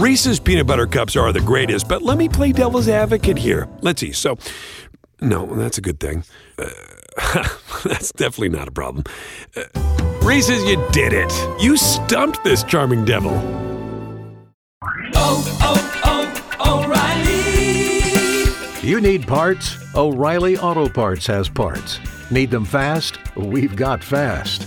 Reese's 0.00 0.40
peanut 0.40 0.66
butter 0.66 0.86
cups 0.86 1.14
are 1.14 1.30
the 1.30 1.42
greatest, 1.42 1.86
but 1.86 2.00
let 2.00 2.16
me 2.16 2.26
play 2.26 2.52
devil's 2.52 2.88
advocate 2.88 3.36
here. 3.36 3.68
Let's 3.82 4.00
see. 4.00 4.12
So, 4.12 4.38
no, 5.20 5.44
that's 5.44 5.76
a 5.76 5.82
good 5.82 6.00
thing. 6.00 6.24
Uh, 6.58 6.70
that's 7.84 8.10
definitely 8.12 8.48
not 8.48 8.66
a 8.66 8.70
problem. 8.70 9.04
Uh, 9.54 9.64
Reese's, 10.22 10.64
you 10.64 10.82
did 10.92 11.12
it. 11.12 11.30
You 11.62 11.76
stumped 11.76 12.42
this 12.44 12.64
charming 12.64 13.04
devil. 13.04 13.32
Oh, 15.16 15.58
oh, 15.60 16.54
oh, 16.58 16.82
O'Reilly. 16.82 18.88
You 18.88 19.02
need 19.02 19.28
parts? 19.28 19.76
O'Reilly 19.94 20.56
Auto 20.56 20.88
Parts 20.88 21.26
has 21.26 21.50
parts. 21.50 22.00
Need 22.30 22.50
them 22.50 22.64
fast? 22.64 23.18
We've 23.36 23.76
got 23.76 24.02
fast. 24.02 24.66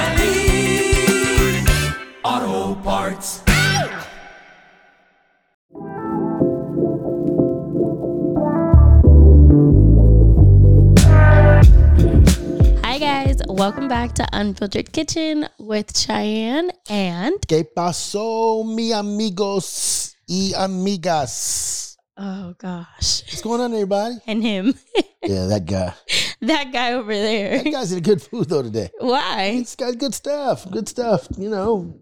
welcome 13.61 13.87
back 13.87 14.13
to 14.13 14.25
Unfiltered 14.33 14.91
Kitchen 14.91 15.47
with 15.59 15.95
Cheyenne 15.95 16.71
and 16.89 17.35
¿Qué 17.47 17.63
pasó, 17.75 18.63
mi 18.65 18.91
amigos 18.91 20.15
y 20.27 20.51
amigas? 20.57 21.95
oh 22.17 22.53
gosh, 22.57 23.23
What's 23.27 23.41
going 23.41 23.61
on, 23.61 23.73
everybody? 23.73 24.15
and 24.25 24.41
him, 24.41 24.73
Yeah, 25.23 25.45
that 25.45 25.65
guy. 25.65 25.93
that 26.41 26.71
guy 26.73 26.93
over 26.93 27.13
there. 27.13 27.61
That 27.63 27.71
guy's 27.71 27.91
in 27.91 28.01
good 28.01 28.21
food 28.21 28.49
though 28.49 28.63
today. 28.63 28.89
Why? 28.99 29.57
It's 29.61 29.75
got 29.75 29.97
good 29.99 30.15
stuff. 30.15 30.69
Good 30.71 30.87
stuff. 30.89 31.27
You 31.37 31.49
know, 31.51 31.99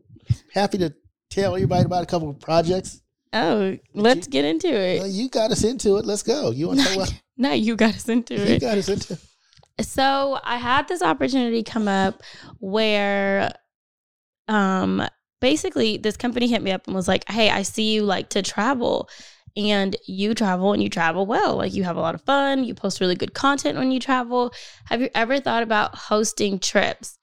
happy 0.54 0.78
to 0.78 0.94
tell 1.30 1.56
everybody 1.56 1.84
about 1.86 2.04
a 2.04 2.06
couple 2.06 2.30
of 2.30 2.40
projects. 2.40 3.02
Oh, 3.34 3.78
let's 3.94 4.28
get 4.28 4.46
into 4.46 4.70
Well, 4.70 5.04
it. 5.06 5.10
you 5.12 5.30
got 5.30 5.52
us 5.52 5.64
into 5.66 5.98
it. 5.98 6.06
Let's 6.06 6.24
go. 6.24 6.52
You 6.52 6.68
want 6.70 6.80
to 6.80 6.86
talk 6.86 6.96
about? 6.96 7.14
Now 7.42 7.54
you 7.54 7.78
got 7.78 7.96
us 7.96 8.10
into 8.10 8.34
You 8.36 8.42
it. 8.44 8.50
You 8.50 8.60
got 8.60 8.78
us 8.78 8.90
into. 8.90 9.14
it. 9.14 9.20
So 9.82 10.40
I 10.44 10.58
had 10.58 10.88
this 10.88 11.02
opportunity 11.02 11.64
come 11.64 11.88
up 11.88 12.22
where, 12.60 13.54
um, 14.48 15.08
basically 15.42 15.98
this 15.98 16.18
company 16.18 16.48
hit 16.48 16.62
me 16.62 16.72
up 16.72 16.86
and 16.88 16.96
was 16.96 17.08
like, 17.08 17.30
"Hey, 17.30 17.50
I 17.50 17.62
see 17.62 17.94
you 17.94 18.04
like 18.04 18.30
to 18.30 18.42
travel." 18.42 19.10
And 19.58 19.96
you 20.06 20.34
travel 20.36 20.74
and 20.74 20.82
you 20.84 20.90
travel 20.90 21.26
well. 21.26 21.56
Like 21.58 21.74
you 21.74 21.84
have 21.84 21.98
a 21.98 22.02
lot 22.02 22.16
of 22.16 22.22
fun. 22.22 22.64
You 22.64 22.74
post 22.76 23.00
really 23.02 23.16
good 23.16 23.34
content 23.34 23.78
when 23.78 23.92
you 23.92 24.00
travel. 24.00 24.54
Have 24.86 25.02
you 25.02 25.10
ever 25.16 25.40
thought 25.40 25.64
about 25.64 25.96
hosting 25.96 26.60
trips? 26.60 27.18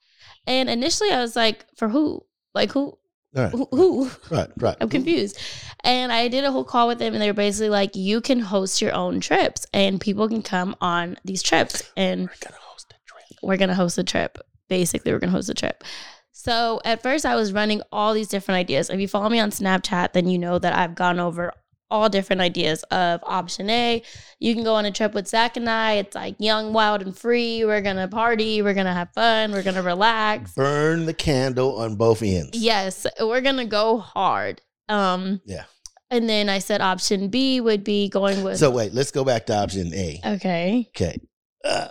And 0.45 0.69
initially 0.69 1.11
I 1.11 1.21
was 1.21 1.35
like, 1.35 1.65
for 1.77 1.89
who? 1.89 2.25
Like 2.53 2.71
who? 2.71 2.97
Right. 3.33 3.51
Who? 3.51 3.67
who? 3.71 4.11
Right. 4.31 4.49
Right. 4.57 4.77
I'm 4.81 4.89
confused. 4.89 5.37
And 5.83 6.11
I 6.11 6.27
did 6.27 6.43
a 6.43 6.51
whole 6.51 6.63
call 6.63 6.87
with 6.87 6.99
them, 6.99 7.13
and 7.13 7.21
they 7.21 7.27
were 7.27 7.33
basically 7.33 7.69
like, 7.69 7.95
you 7.95 8.21
can 8.21 8.39
host 8.39 8.81
your 8.81 8.93
own 8.93 9.19
trips, 9.19 9.65
and 9.73 9.99
people 10.01 10.27
can 10.27 10.41
come 10.41 10.75
on 10.81 11.17
these 11.25 11.43
trips. 11.43 11.83
And 11.95 12.21
We're 12.21 12.49
gonna 12.49 12.57
host 12.61 12.93
a 12.93 12.95
trip. 13.05 13.39
we're 13.43 13.57
gonna 13.57 13.75
host 13.75 13.97
a 13.97 14.03
trip. 14.03 14.37
Basically, 14.69 15.11
we're 15.11 15.19
gonna 15.19 15.31
host 15.31 15.49
a 15.49 15.53
trip. 15.53 15.83
So 16.31 16.79
at 16.85 17.03
first, 17.03 17.25
I 17.25 17.35
was 17.35 17.51
running 17.51 17.81
all 17.91 18.13
these 18.13 18.27
different 18.27 18.57
ideas. 18.57 18.89
If 18.89 18.99
you 18.99 19.07
follow 19.07 19.29
me 19.29 19.39
on 19.39 19.51
Snapchat, 19.51 20.13
then 20.13 20.27
you 20.29 20.37
know 20.39 20.57
that 20.59 20.73
I've 20.75 20.95
gone 20.95 21.19
over 21.19 21.51
all 21.89 22.09
different 22.09 22.41
ideas 22.41 22.83
of 22.91 23.21
option 23.23 23.69
A. 23.69 24.01
You 24.39 24.53
can 24.53 24.63
go 24.63 24.75
on 24.75 24.85
a 24.85 24.91
trip 24.91 25.13
with 25.13 25.27
Zach 25.27 25.55
and 25.57 25.69
I. 25.69 25.93
It's 25.93 26.15
like 26.15 26.35
young, 26.39 26.73
wild, 26.73 27.01
and 27.01 27.17
free. 27.17 27.63
We're 27.65 27.81
gonna 27.81 28.07
party. 28.07 28.61
We're 28.61 28.73
gonna 28.73 28.93
have 28.93 29.13
fun. 29.13 29.51
We're 29.51 29.63
gonna 29.63 29.81
relax. 29.83 30.53
Burn 30.53 31.05
the 31.05 31.13
candle 31.13 31.77
on 31.79 31.95
both 31.95 32.21
ends. 32.21 32.57
Yes, 32.57 33.05
we're 33.21 33.41
gonna 33.41 33.65
go 33.65 33.97
hard. 33.99 34.61
Um, 34.89 35.41
Yeah. 35.45 35.63
And 36.09 36.29
then 36.29 36.47
I 36.47 36.59
said 36.59 36.79
option 36.79 37.27
B 37.27 37.59
would 37.59 37.83
be 37.83 38.07
going 38.07 38.41
with. 38.43 38.57
So 38.59 38.69
wait, 38.69 38.93
let's 38.93 39.11
go 39.11 39.25
back 39.25 39.45
to 39.47 39.55
option 39.57 39.93
A. 39.93 40.21
okay. 40.35 40.87
Okay. 40.95 41.17
Uh, 41.65 41.89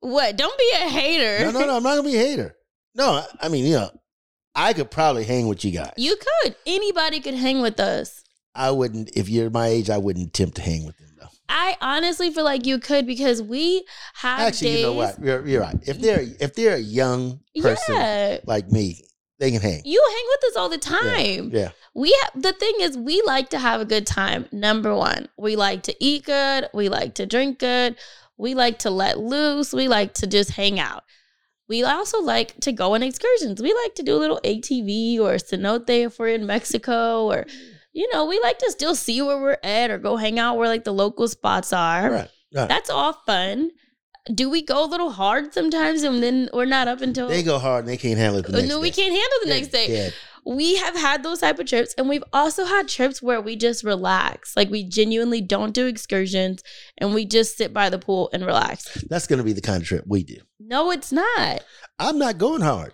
What? 0.00 0.36
Don't 0.36 0.56
be 0.58 0.70
a 0.76 0.88
hater. 0.88 1.44
no, 1.44 1.50
no, 1.60 1.66
no. 1.66 1.76
I'm 1.76 1.82
not 1.82 1.96
gonna 1.96 2.08
be 2.08 2.16
a 2.16 2.20
hater. 2.20 2.56
No, 2.94 3.10
I- 3.12 3.26
I 3.46 3.48
mean, 3.48 3.66
you 3.66 3.74
know, 3.74 3.90
I 4.54 4.72
could 4.72 4.90
probably 4.90 5.24
hang 5.24 5.46
with 5.46 5.64
you 5.64 5.70
guys. 5.72 5.92
You 5.96 6.16
could. 6.16 6.56
Anybody 6.66 7.20
could 7.20 7.34
hang 7.34 7.60
with 7.60 7.78
us. 7.78 8.19
I 8.54 8.70
wouldn't. 8.70 9.10
If 9.16 9.28
you're 9.28 9.50
my 9.50 9.66
age, 9.68 9.90
I 9.90 9.98
wouldn't 9.98 10.28
attempt 10.28 10.56
to 10.56 10.62
hang 10.62 10.84
with 10.84 10.96
them 10.98 11.08
though. 11.18 11.28
I 11.48 11.76
honestly 11.80 12.32
feel 12.32 12.44
like 12.44 12.66
you 12.66 12.78
could 12.78 13.06
because 13.06 13.42
we 13.42 13.84
have 14.14 14.40
Actually, 14.40 14.70
days. 14.70 14.78
you 14.80 14.86
know 14.86 14.92
what? 14.94 15.18
You're, 15.22 15.46
you're 15.46 15.60
right. 15.60 15.76
If 15.86 16.00
they're 16.00 16.24
if 16.40 16.54
they're 16.54 16.76
a 16.76 16.78
young 16.80 17.40
person 17.60 17.94
Yeah. 17.94 18.38
like 18.46 18.70
me, 18.70 19.04
they 19.38 19.50
can 19.50 19.60
hang. 19.60 19.82
You 19.84 20.04
hang 20.10 20.24
with 20.28 20.50
us 20.50 20.56
all 20.56 20.68
the 20.68 20.78
time. 20.78 21.50
Yeah. 21.52 21.70
We 21.94 22.16
have 22.22 22.42
the 22.42 22.52
thing 22.52 22.74
is 22.80 22.96
we 22.96 23.22
like 23.26 23.50
to 23.50 23.58
have 23.58 23.80
a 23.80 23.84
good 23.84 24.06
time. 24.06 24.46
Number 24.52 24.94
one, 24.94 25.28
we 25.36 25.56
like 25.56 25.82
to 25.84 25.94
eat 26.00 26.24
good. 26.24 26.68
We 26.74 26.88
like 26.88 27.14
to 27.14 27.26
drink 27.26 27.58
good. 27.58 27.96
We 28.36 28.54
like 28.54 28.78
to 28.80 28.90
let 28.90 29.18
loose. 29.18 29.72
We 29.72 29.86
like 29.88 30.14
to 30.14 30.26
just 30.26 30.52
hang 30.52 30.78
out. 30.80 31.04
We 31.68 31.82
also 31.84 32.20
like 32.20 32.58
to 32.60 32.72
go 32.72 32.94
on 32.94 33.02
excursions. 33.02 33.62
We 33.62 33.72
like 33.84 33.94
to 33.96 34.02
do 34.02 34.16
a 34.16 34.18
little 34.18 34.40
ATV 34.44 35.18
or 35.20 35.34
cenote 35.34 35.88
if 35.88 36.18
we're 36.18 36.28
in 36.28 36.46
Mexico 36.46 37.26
or 37.30 37.46
you 37.92 38.08
know, 38.12 38.24
we 38.26 38.38
like 38.42 38.58
to 38.58 38.70
still 38.70 38.94
see 38.94 39.20
where 39.22 39.40
we're 39.40 39.58
at 39.62 39.90
or 39.90 39.98
go 39.98 40.16
hang 40.16 40.38
out 40.38 40.56
where 40.56 40.68
like 40.68 40.84
the 40.84 40.92
local 40.92 41.26
spots 41.28 41.72
are. 41.72 42.10
Right. 42.10 42.28
Right. 42.54 42.68
That's 42.68 42.90
all 42.90 43.12
fun. 43.26 43.70
Do 44.34 44.50
we 44.50 44.60
go 44.62 44.84
a 44.84 44.86
little 44.86 45.10
hard 45.10 45.54
sometimes 45.54 46.02
and 46.02 46.22
then 46.22 46.50
we're 46.52 46.64
not 46.66 46.88
up 46.88 47.00
until 47.00 47.28
they 47.28 47.42
go 47.42 47.58
hard 47.58 47.80
and 47.84 47.88
they 47.88 47.96
can't 47.96 48.18
handle 48.18 48.38
it 48.40 48.42
the 48.46 48.52
Oh, 48.52 48.56
next 48.56 48.68
no, 48.68 48.76
day. 48.76 48.82
we 48.82 48.90
can't 48.90 49.12
handle 49.12 49.38
the 49.42 49.46
They're 49.48 49.54
next 49.58 49.68
day 49.72 49.86
dead. 49.86 50.14
we 50.44 50.76
have 50.76 50.94
had 50.94 51.22
those 51.22 51.40
type 51.40 51.58
of 51.58 51.66
trips 51.66 51.94
and 51.96 52.06
we've 52.08 52.22
also 52.32 52.64
had 52.66 52.86
trips 52.86 53.22
where 53.22 53.40
we 53.40 53.56
just 53.56 53.82
relax 53.82 54.56
like 54.56 54.68
we 54.68 54.84
genuinely 54.84 55.40
don't 55.40 55.72
do 55.72 55.86
excursions 55.86 56.62
and 56.98 57.14
we 57.14 57.24
just 57.24 57.56
sit 57.56 57.72
by 57.72 57.88
the 57.88 57.98
pool 57.98 58.28
and 58.34 58.44
relax 58.44 59.02
That's 59.08 59.26
going 59.26 59.38
to 59.38 59.44
be 59.44 59.54
the 59.54 59.62
kind 59.62 59.80
of 59.80 59.88
trip 59.88 60.04
we 60.06 60.22
do. 60.22 60.36
no 60.58 60.90
it's 60.90 61.12
not 61.12 61.64
I'm 61.98 62.18
not 62.18 62.36
going 62.36 62.60
hard. 62.62 62.92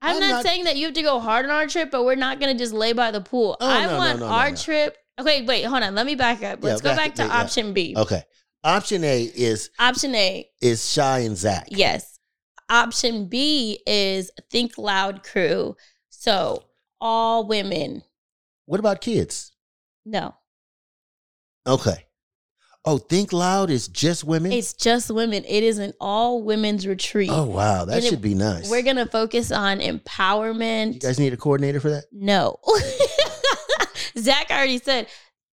I'm, 0.00 0.14
I'm 0.16 0.20
not, 0.20 0.28
not- 0.28 0.44
saying 0.44 0.64
that 0.64 0.76
you 0.76 0.86
have 0.86 0.94
to 0.94 1.02
go 1.02 1.18
hard 1.20 1.44
on 1.44 1.50
our 1.50 1.66
trip 1.66 1.90
but 1.90 2.04
we're 2.04 2.14
not 2.14 2.38
going 2.40 2.56
to 2.56 2.58
just 2.62 2.72
lay 2.72 2.92
by 2.92 3.10
the 3.10 3.20
pool. 3.20 3.56
Oh, 3.60 3.68
i 3.68 3.86
no, 3.86 3.96
want 3.96 4.20
no, 4.20 4.26
no, 4.28 4.32
our 4.32 4.54
trip. 4.54 4.96
Okay 5.18 5.42
wait 5.42 5.64
hold 5.64 5.82
on. 5.82 5.94
Let 5.94 6.06
me 6.06 6.14
back 6.14 6.42
up. 6.42 6.62
Let's 6.62 6.82
Yeah, 6.82 6.90
go 6.92 6.96
back- 6.96 7.14
to 7.16 7.22
yeah, 7.22 7.28
yeah. 7.28 7.42
option 7.42 7.72
b. 7.72 7.94
Okay. 7.96 8.22
Option 8.64 9.04
A 9.04 9.22
is 9.22 9.70
option 9.78 10.14
a. 10.14 10.48
is 10.60 10.94
Chey 10.94 11.26
and 11.26 11.36
Zach. 11.36 11.66
yes. 11.70 12.18
Option 12.70 13.26
b 13.28 13.80
is 13.86 14.30
think 14.50 14.76
loud 14.78 15.22
crew. 15.22 15.76
So 16.10 16.64
all 17.00 17.46
women. 17.46 18.02
What 18.66 18.80
about 18.80 19.00
kids? 19.00 19.52
no. 20.04 20.34
Okay. 21.66 22.06
Oh, 22.84 22.96
Think 22.96 23.32
Loud 23.34 23.68
is 23.70 23.86
just 23.88 24.24
women. 24.24 24.50
It's 24.52 24.72
just 24.72 25.10
women. 25.10 25.44
It 25.46 25.62
is 25.62 25.78
an 25.78 25.92
all 26.00 26.42
women's 26.42 26.86
retreat. 26.86 27.28
oh 27.30 27.44
wow, 27.44 27.84
that 27.84 27.96
And 27.98 28.04
it- 28.04 28.08
should 28.08 28.22
be 28.22 28.34
nice. 28.34 28.70
We're 28.70 28.82
gonna 28.82 29.04
focus 29.06 29.50
on 29.52 29.80
empowerment. 29.80 30.94
you 30.94 31.00
guys 31.00 31.18
need 31.18 31.32
a 31.32 31.36
coordinator 31.36 31.80
for 31.80 31.90
that? 31.90 32.04
no. 32.12 32.58
Zach 34.16 34.50
already 34.50 34.78
said, 34.78 35.06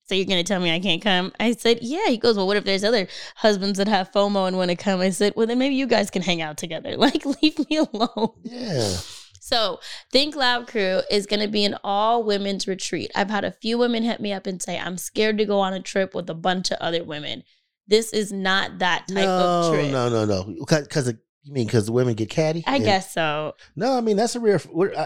So 0.07 0.15
you're 0.15 0.25
gonna 0.25 0.43
tell 0.43 0.59
me 0.59 0.73
I 0.73 0.79
can't 0.79 1.01
come? 1.01 1.33
I 1.39 1.53
said, 1.53 1.79
Yeah. 1.81 2.07
He 2.07 2.17
goes, 2.17 2.37
Well, 2.37 2.47
what 2.47 2.57
if 2.57 2.63
there's 2.63 2.83
other 2.83 3.07
husbands 3.35 3.77
that 3.79 3.87
have 3.87 4.11
FOMO 4.11 4.47
and 4.47 4.57
want 4.57 4.69
to 4.71 4.75
come? 4.77 5.01
I 5.01 5.09
said, 5.09 5.33
Well 5.35 5.45
then 5.47 5.59
maybe 5.59 5.75
you 5.75 5.87
guys 5.87 6.09
can 6.09 6.21
hang 6.21 6.41
out 6.41 6.57
together. 6.57 6.95
Like 7.05 7.25
leave 7.25 7.59
me 7.69 7.77
alone. 7.77 8.31
Yeah. 8.43 8.95
So, 9.45 9.79
Think 10.11 10.35
Loud 10.35 10.65
Crew 10.67 11.01
is 11.11 11.27
going 11.27 11.39
to 11.41 11.47
be 11.47 11.65
an 11.65 11.77
all 11.83 12.23
women's 12.23 12.67
retreat. 12.67 13.11
I've 13.13 13.29
had 13.29 13.45
a 13.45 13.51
few 13.51 13.77
women 13.77 14.01
hit 14.01 14.19
me 14.19 14.33
up 14.33 14.47
and 14.47 14.59
say, 14.59 14.79
I'm 14.79 14.97
scared 14.97 15.37
to 15.37 15.45
go 15.45 15.59
on 15.59 15.71
a 15.71 15.79
trip 15.79 16.15
with 16.15 16.27
a 16.31 16.33
bunch 16.33 16.71
of 16.71 16.77
other 16.81 17.03
women. 17.03 17.43
This 17.87 18.11
is 18.11 18.31
not 18.31 18.79
that 18.79 19.07
type 19.07 19.27
of 19.27 19.71
trip. 19.75 19.91
no, 19.91 20.09
no, 20.09 20.25
no. 20.25 20.55
Because 20.67 21.13
you 21.43 21.53
mean 21.53 21.67
because 21.67 21.85
the 21.85 21.91
women 21.91 22.15
get 22.15 22.31
catty? 22.31 22.63
I 22.65 22.77
And- 22.77 22.85
guess 22.85 23.13
so. 23.13 23.53
No, 23.75 23.95
I 23.95 24.01
mean 24.01 24.17
that's 24.17 24.35
a 24.35 24.39
real. 24.39 24.59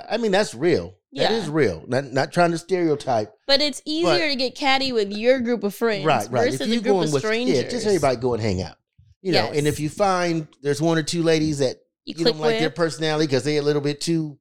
I 0.10 0.16
mean 0.16 0.32
that's 0.32 0.56
real. 0.56 0.96
That 1.12 1.32
Yeah. 1.32 1.38
is 1.38 1.50
real. 1.50 1.84
Not 1.90 2.06
not 2.14 2.32
trying 2.32 2.52
to 2.52 2.58
stereotype. 2.58 3.34
But 3.46 3.60
it's 3.60 3.82
easier 3.84 4.30
to 4.30 4.36
get 4.38 4.56
catty 4.56 4.94
with 4.94 5.12
your 5.12 5.42
group 5.42 5.66
of 5.66 5.76
friends 5.76 6.06
right, 6.06 6.32
right. 6.32 6.46
versus 6.46 6.62
If 6.62 6.68
a 6.68 6.70
you're 6.70 6.82
group 6.82 6.94
going 6.94 7.08
of 7.10 7.14
with 7.14 7.24
strangers. 7.24 7.58
yeah, 7.64 7.70
just 7.70 7.86
everybody 7.86 8.16
go 8.16 8.34
and 8.36 8.42
hang 8.42 8.62
out. 8.62 8.78
You 9.22 9.34
know, 9.34 9.52
and 9.54 9.68
if 9.68 9.82
you 9.82 9.90
find 9.90 10.48
there's 10.62 10.82
one 10.82 10.98
or 10.98 11.04
two 11.04 11.24
ladies 11.24 11.58
that 11.60 11.82
you, 12.10 12.16
you, 12.18 12.26
don't 12.26 12.40
like 12.40 12.60
their 12.60 12.70
personality 12.70 13.28
because 13.28 13.44
they're 13.44 13.62
a 13.62 13.64
little 13.64 13.82
bit 13.82 14.02
too 14.02 14.38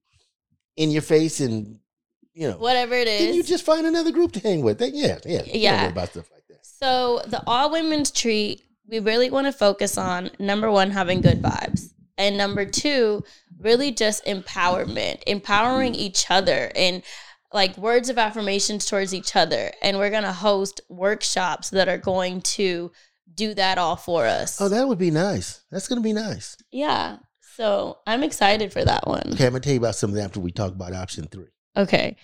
in 0.76 0.90
your 0.90 1.02
face 1.02 1.40
and 1.40 1.78
you 2.34 2.48
know, 2.48 2.56
whatever 2.56 2.94
it 2.94 3.08
is. 3.08 3.20
then 3.20 3.34
you 3.34 3.42
just 3.42 3.64
find 3.64 3.86
another 3.86 4.12
group 4.12 4.32
to 4.32 4.40
hang 4.40 4.62
with. 4.62 4.78
Then, 4.78 4.92
yeah, 4.94 5.18
yeah, 5.24 5.42
Yeah. 5.44 5.88
about 5.88 6.10
stuff 6.10 6.30
like 6.32 6.46
that. 6.48 6.64
so 6.64 7.20
the 7.26 7.42
all 7.46 7.70
women's 7.70 8.10
treat, 8.10 8.62
we 8.86 9.00
really 9.00 9.28
want 9.28 9.46
to 9.46 9.52
focus 9.52 9.98
on 9.98 10.30
number 10.38 10.70
one, 10.70 10.90
having 10.92 11.20
good 11.20 11.42
vibes. 11.42 11.92
And 12.16 12.36
number 12.36 12.64
two, 12.64 13.24
really 13.58 13.90
just 13.90 14.24
empowerment, 14.24 15.22
empowering 15.26 15.94
each 15.94 16.30
other. 16.30 16.70
And 16.74 17.02
like 17.52 17.76
words 17.76 18.08
of 18.08 18.18
affirmations 18.18 18.86
towards 18.86 19.14
each 19.14 19.34
other. 19.34 19.72
And 19.82 19.98
we're 19.98 20.10
going 20.10 20.24
to 20.24 20.32
host 20.32 20.80
workshops 20.88 21.70
that 21.70 21.88
are 21.88 21.98
going 21.98 22.42
to 22.42 22.92
do 23.34 23.54
that 23.54 23.78
all 23.78 23.96
for 23.96 24.26
us. 24.26 24.60
Oh, 24.60 24.68
that 24.68 24.86
would 24.86 24.98
be 24.98 25.10
nice. 25.10 25.60
That's 25.70 25.88
gonna 25.88 26.00
be 26.00 26.12
nice. 26.12 26.56
yeah. 26.70 27.18
So 27.58 27.99
I'm 28.06 28.22
excited 28.22 28.72
for 28.72 28.84
that 28.84 29.08
one. 29.08 29.32
Okay, 29.32 29.44
I'm 29.44 29.50
gonna 29.50 29.58
tell 29.58 29.72
you 29.72 29.81
about 29.81 29.96
some 29.96 30.10
of 30.10 30.14
that 30.14 30.26
after 30.26 30.38
we 30.38 30.52
talk 30.52 30.70
about 30.70 30.93
option 30.93 31.26
three. 31.26 31.49
Okay. 31.76 32.16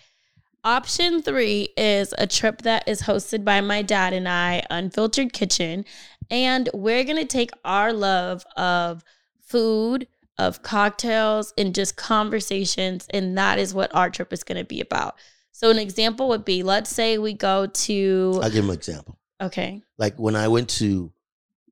Option 0.62 1.22
three 1.22 1.70
is 1.76 2.14
a 2.16 2.28
trip 2.28 2.62
that 2.62 2.86
is 2.86 3.02
hosted 3.02 3.44
by 3.44 3.60
my 3.60 3.82
dad 3.82 4.12
and 4.12 4.28
I, 4.28 4.62
Unfiltered 4.70 5.32
Kitchen. 5.32 5.86
And 6.30 6.68
we're 6.72 7.02
going 7.02 7.16
to 7.16 7.24
take 7.24 7.50
our 7.64 7.92
love 7.92 8.44
of 8.56 9.02
food, 9.40 10.06
of 10.38 10.62
cocktails, 10.62 11.52
and 11.58 11.74
just 11.74 11.96
conversations. 11.96 13.08
And 13.10 13.36
that 13.36 13.58
is 13.58 13.74
what 13.74 13.92
our 13.92 14.10
trip 14.10 14.32
is 14.32 14.44
going 14.44 14.58
to 14.58 14.64
be 14.64 14.80
about. 14.80 15.16
So, 15.50 15.68
an 15.68 15.78
example 15.78 16.28
would 16.28 16.44
be 16.44 16.62
let's 16.62 16.90
say 16.90 17.18
we 17.18 17.32
go 17.32 17.66
to, 17.66 18.40
I'll 18.40 18.50
give 18.50 18.62
him 18.62 18.70
an 18.70 18.76
example. 18.76 19.18
okay, 19.40 19.82
Like 19.98 20.16
when 20.16 20.36
I 20.36 20.46
went 20.46 20.70
to, 20.78 21.12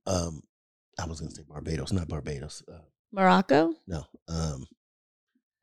um, 0.06 0.43
I 0.99 1.06
was 1.06 1.20
gonna 1.20 1.31
say 1.31 1.43
Barbados, 1.49 1.93
not 1.93 2.08
Barbados. 2.08 2.65
Uh, 2.69 2.79
Morocco, 3.12 3.75
no, 3.87 4.05
um, 4.29 4.67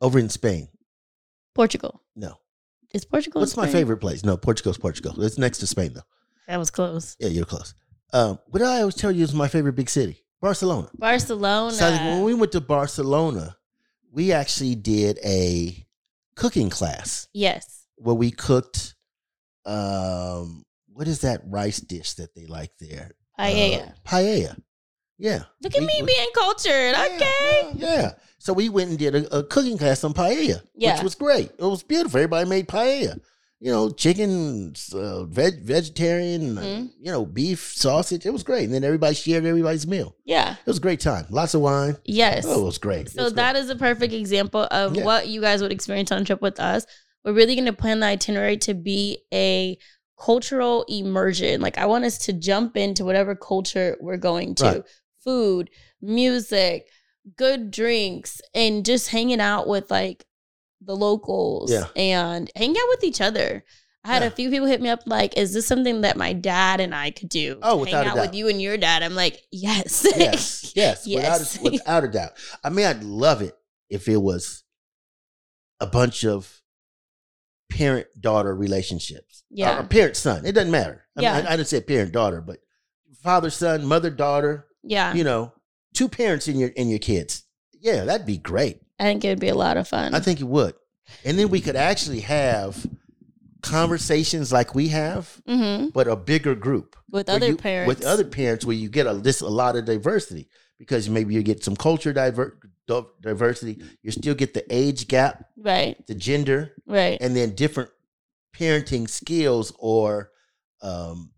over 0.02 0.20
in 0.20 0.30
Spain. 0.30 0.68
Portugal. 1.56 2.02
No, 2.16 2.36
Is 2.94 3.06
Portugal? 3.06 3.40
in 3.40 3.44
what's 3.44 3.58
my 3.58 3.64
Spain? 3.64 3.74
favorite 3.74 3.98
place? 3.98 4.24
No, 4.24 4.38
Portugal's 4.38 4.78
Portugal. 4.78 5.22
It's 5.24 5.38
next 5.38 5.58
to 5.60 5.68
Spain 5.68 5.94
though. 5.94 6.02
That 6.48 6.58
was 6.58 6.72
close. 6.72 7.16
Yeah, 7.20 7.30
you're 7.30 7.46
close. 7.46 7.74
Um, 8.14 8.40
what 8.48 8.62
I 8.62 8.80
always 8.80 8.96
tell 8.96 9.12
you 9.12 9.24
is 9.24 9.34
my 9.34 9.48
favorite 9.48 9.74
big 9.76 9.90
city, 9.90 10.24
Barcelona. 10.42 10.90
Barcelona. 10.96 11.72
So 11.74 11.92
when 11.92 12.24
we 12.24 12.34
went 12.34 12.52
to 12.54 12.62
Barcelona, 12.62 13.56
we 14.12 14.32
actually 14.32 14.76
did 14.76 15.20
a 15.24 15.86
cooking 16.36 16.70
class 16.70 17.28
yes. 17.34 17.86
where 17.98 18.16
we 18.16 18.32
cooked. 18.32 18.96
Um, 19.66 20.64
what 20.92 21.08
is 21.08 21.22
that 21.22 21.42
rice 21.46 21.80
dish 21.80 22.14
that 22.14 22.34
they 22.34 22.46
like 22.46 22.72
there? 22.80 23.12
Paella. 23.38 23.90
Uh, 23.90 23.92
paella. 24.08 24.62
Yeah. 25.20 25.44
Look 25.62 25.76
at 25.76 25.82
We- 25.82 25.88
me 25.88 25.94
we- 26.02 26.08
being 26.08 26.30
cultured. 26.34 26.94
Yeah, 26.96 27.08
Okay. 27.16 27.72
Yeah, 27.76 28.02
yeah. 28.02 28.12
So 28.40 28.54
we 28.54 28.70
went 28.70 28.90
and 28.90 28.98
did 28.98 29.14
a, 29.16 29.38
a 29.40 29.44
cooking 29.44 29.78
class 29.78 30.04
on 30.04 30.14
paella, 30.14 30.62
Yeah. 30.76 30.94
which 30.96 31.04
was 31.04 31.16
great. 31.16 31.52
It 31.60 31.64
was 31.64 31.84
beautiful. 31.84 32.18
Everybody 32.20 32.50
made 32.50 32.68
paella. 32.68 33.20
You 33.62 33.70
know, 33.74 33.90
chicken, 33.90 34.74
uh, 34.94 35.26
veg, 35.26 35.62
vegetarian, 35.66 36.58
uh, 36.58 36.62
Mhm. 36.62 36.90
you 37.02 37.12
know, 37.12 37.26
beef, 37.26 37.74
sausage. 37.76 38.26
It 38.26 38.32
was 38.32 38.42
great. 38.44 38.64
And 38.64 38.74
then 38.74 38.86
everybody 38.86 39.14
shared 39.16 39.44
everybody's 39.46 39.86
meal. 39.86 40.16
Yeah. 40.24 40.52
It 40.54 40.66
was 40.66 40.78
a 40.78 40.80
great 40.80 41.02
time. 41.02 41.26
Lots 41.30 41.54
of 41.54 41.60
wine. 41.60 41.98
Yes. 42.06 42.46
Oh, 42.48 42.62
it 42.62 42.66
was 42.66 42.78
great. 42.78 43.10
So 43.10 43.26
was 43.26 43.34
that 43.34 43.58
is 43.58 43.70
a 43.70 43.76
perfect 43.76 44.14
example 44.14 44.66
of 44.72 44.96
Yeah. 44.96 45.04
what 45.04 45.28
you 45.28 45.42
guys 45.42 45.62
would 45.62 45.74
experience 45.74 46.10
on 46.14 46.22
a 46.22 46.26
trip 46.26 46.42
with 46.42 46.58
us. 46.62 46.86
We're 47.26 47.34
really 47.34 47.56
going 47.56 47.66
to 47.66 47.74
plan 47.74 48.00
the 48.00 48.06
itinerary 48.06 48.56
to 48.60 48.74
be 48.74 49.26
a 49.34 49.78
cultural 50.18 50.84
immersion. 50.88 51.60
Like 51.60 51.78
I 51.78 51.86
want 51.86 52.06
us 52.06 52.18
to 52.20 52.34
jump 52.34 52.78
into 52.78 53.04
whatever 53.04 53.36
culture 53.36 53.98
we're 54.00 54.16
going 54.18 54.56
to. 54.56 54.64
Right. 54.64 54.84
Food, 55.30 55.70
music, 56.02 56.88
good 57.38 57.70
drinks, 57.70 58.42
and 58.56 58.84
just 58.84 59.10
hanging 59.10 59.40
out 59.40 59.68
with 59.68 59.92
like 59.92 60.26
the 60.82 60.96
locals 60.96 61.72
Yeah. 61.72 61.86
and 61.96 62.50
hang 62.56 62.72
out 62.72 62.88
with 62.90 63.04
each 63.04 63.22
other. 63.22 63.64
I 64.04 64.08
had 64.08 64.24
Yeah. 64.24 64.30
a 64.30 64.32
few 64.32 64.50
people 64.50 64.66
hit 64.66 64.82
me 64.82 64.90
up 64.90 65.02
like, 65.06 65.38
"Is 65.38 65.54
this 65.54 65.68
something 65.68 66.02
that 66.02 66.18
my 66.18 66.34
dad 66.34 66.80
and 66.80 66.96
I 66.96 67.12
could 67.12 67.30
do? 67.30 67.60
Oh, 67.62 67.76
hang 67.78 67.82
without 67.86 68.08
a 68.08 68.10
out 68.10 68.16
doubt. 68.16 68.26
with 68.28 68.34
you 68.36 68.48
and 68.48 68.60
your 68.60 68.76
dad." 68.78 69.04
I'm 69.04 69.14
like, 69.14 69.40
"Yes, 69.52 70.04
yes, 70.18 70.72
yes, 70.76 71.06
Yes. 71.06 71.60
Without, 71.60 71.70
a, 71.70 71.72
without 71.74 72.04
a 72.06 72.08
doubt. 72.08 72.32
I 72.64 72.70
mean, 72.72 72.88
I'd 72.88 73.04
love 73.04 73.44
it 73.44 73.56
if 73.88 74.08
it 74.08 74.18
was 74.18 74.64
a 75.80 75.86
bunch 75.86 76.26
of 76.26 76.64
parent 77.70 78.08
daughter 78.20 78.56
relationships. 78.56 79.44
Yeah. 79.52 79.80
Or 79.80 79.84
parent 79.84 80.16
son. 80.18 80.44
It 80.48 80.54
doesn't 80.54 80.72
matter. 80.72 81.06
I, 81.16 81.20
mean, 81.20 81.24
Yeah. 81.26 81.34
I, 81.48 81.54
I 81.54 81.56
didn't 81.58 81.68
say 81.68 81.82
parent 81.82 82.14
daughter, 82.14 82.42
but 82.42 82.58
father 83.22 83.52
son, 83.52 83.86
mother 83.86 84.10
daughter. 84.10 84.66
Yeah." 84.84 85.14
You 85.14 85.24
know, 85.24 85.54
two 85.94 86.08
parents 86.10 86.48
in 86.48 86.58
your 86.58 86.70
in 86.70 86.90
your 86.90 87.00
kids. 87.00 87.44
Yeah, 87.80 88.06
that'd 88.06 88.28
be 88.28 88.38
great. 88.38 88.82
I 89.00 89.04
think 89.04 89.24
it 89.24 89.30
would 89.30 89.40
be 89.40 89.48
a 89.50 89.56
lot 89.56 89.78
of 89.78 89.88
fun. 89.88 90.14
I 90.14 90.20
think 90.20 90.42
it 90.42 90.48
would. 90.48 90.76
And 91.24 91.40
then 91.40 91.50
we 91.50 91.62
could 91.62 91.76
actually 91.78 92.20
have 92.22 92.86
conversations 93.62 94.52
like 94.52 94.76
we 94.76 94.88
have, 94.90 95.42
hmm 95.48 95.88
but 95.94 96.08
a 96.08 96.16
bigger 96.16 96.56
group. 96.56 96.96
with 97.12 97.30
other 97.30 97.48
you- 97.48 97.58
parents. 97.58 97.88
with 97.88 98.06
other 98.06 98.24
parents 98.26 98.66
where 98.66 98.76
you 98.76 98.90
get 98.90 99.08
a 99.08 99.14
this 99.14 99.42
a 99.42 99.48
lot 99.48 99.76
of 99.76 99.86
diversity 99.86 100.48
because 100.78 101.10
maybe 101.10 101.34
you 101.34 101.44
get 101.44 101.64
some 101.64 101.76
culture 101.76 102.14
diver, 102.14 102.58
diversity 103.22 103.82
you 104.02 104.12
still 104.12 104.34
get 104.36 104.54
the 104.54 104.66
age 104.74 105.08
gap 105.08 105.46
right, 105.58 105.96
the 106.08 106.16
gender 106.16 106.74
right, 106.88 107.18
and 107.22 107.36
then 107.36 107.54
different 107.54 107.90
parenting 108.56 109.08
skills 109.10 109.72
or 109.78 110.32
um 110.82 111.32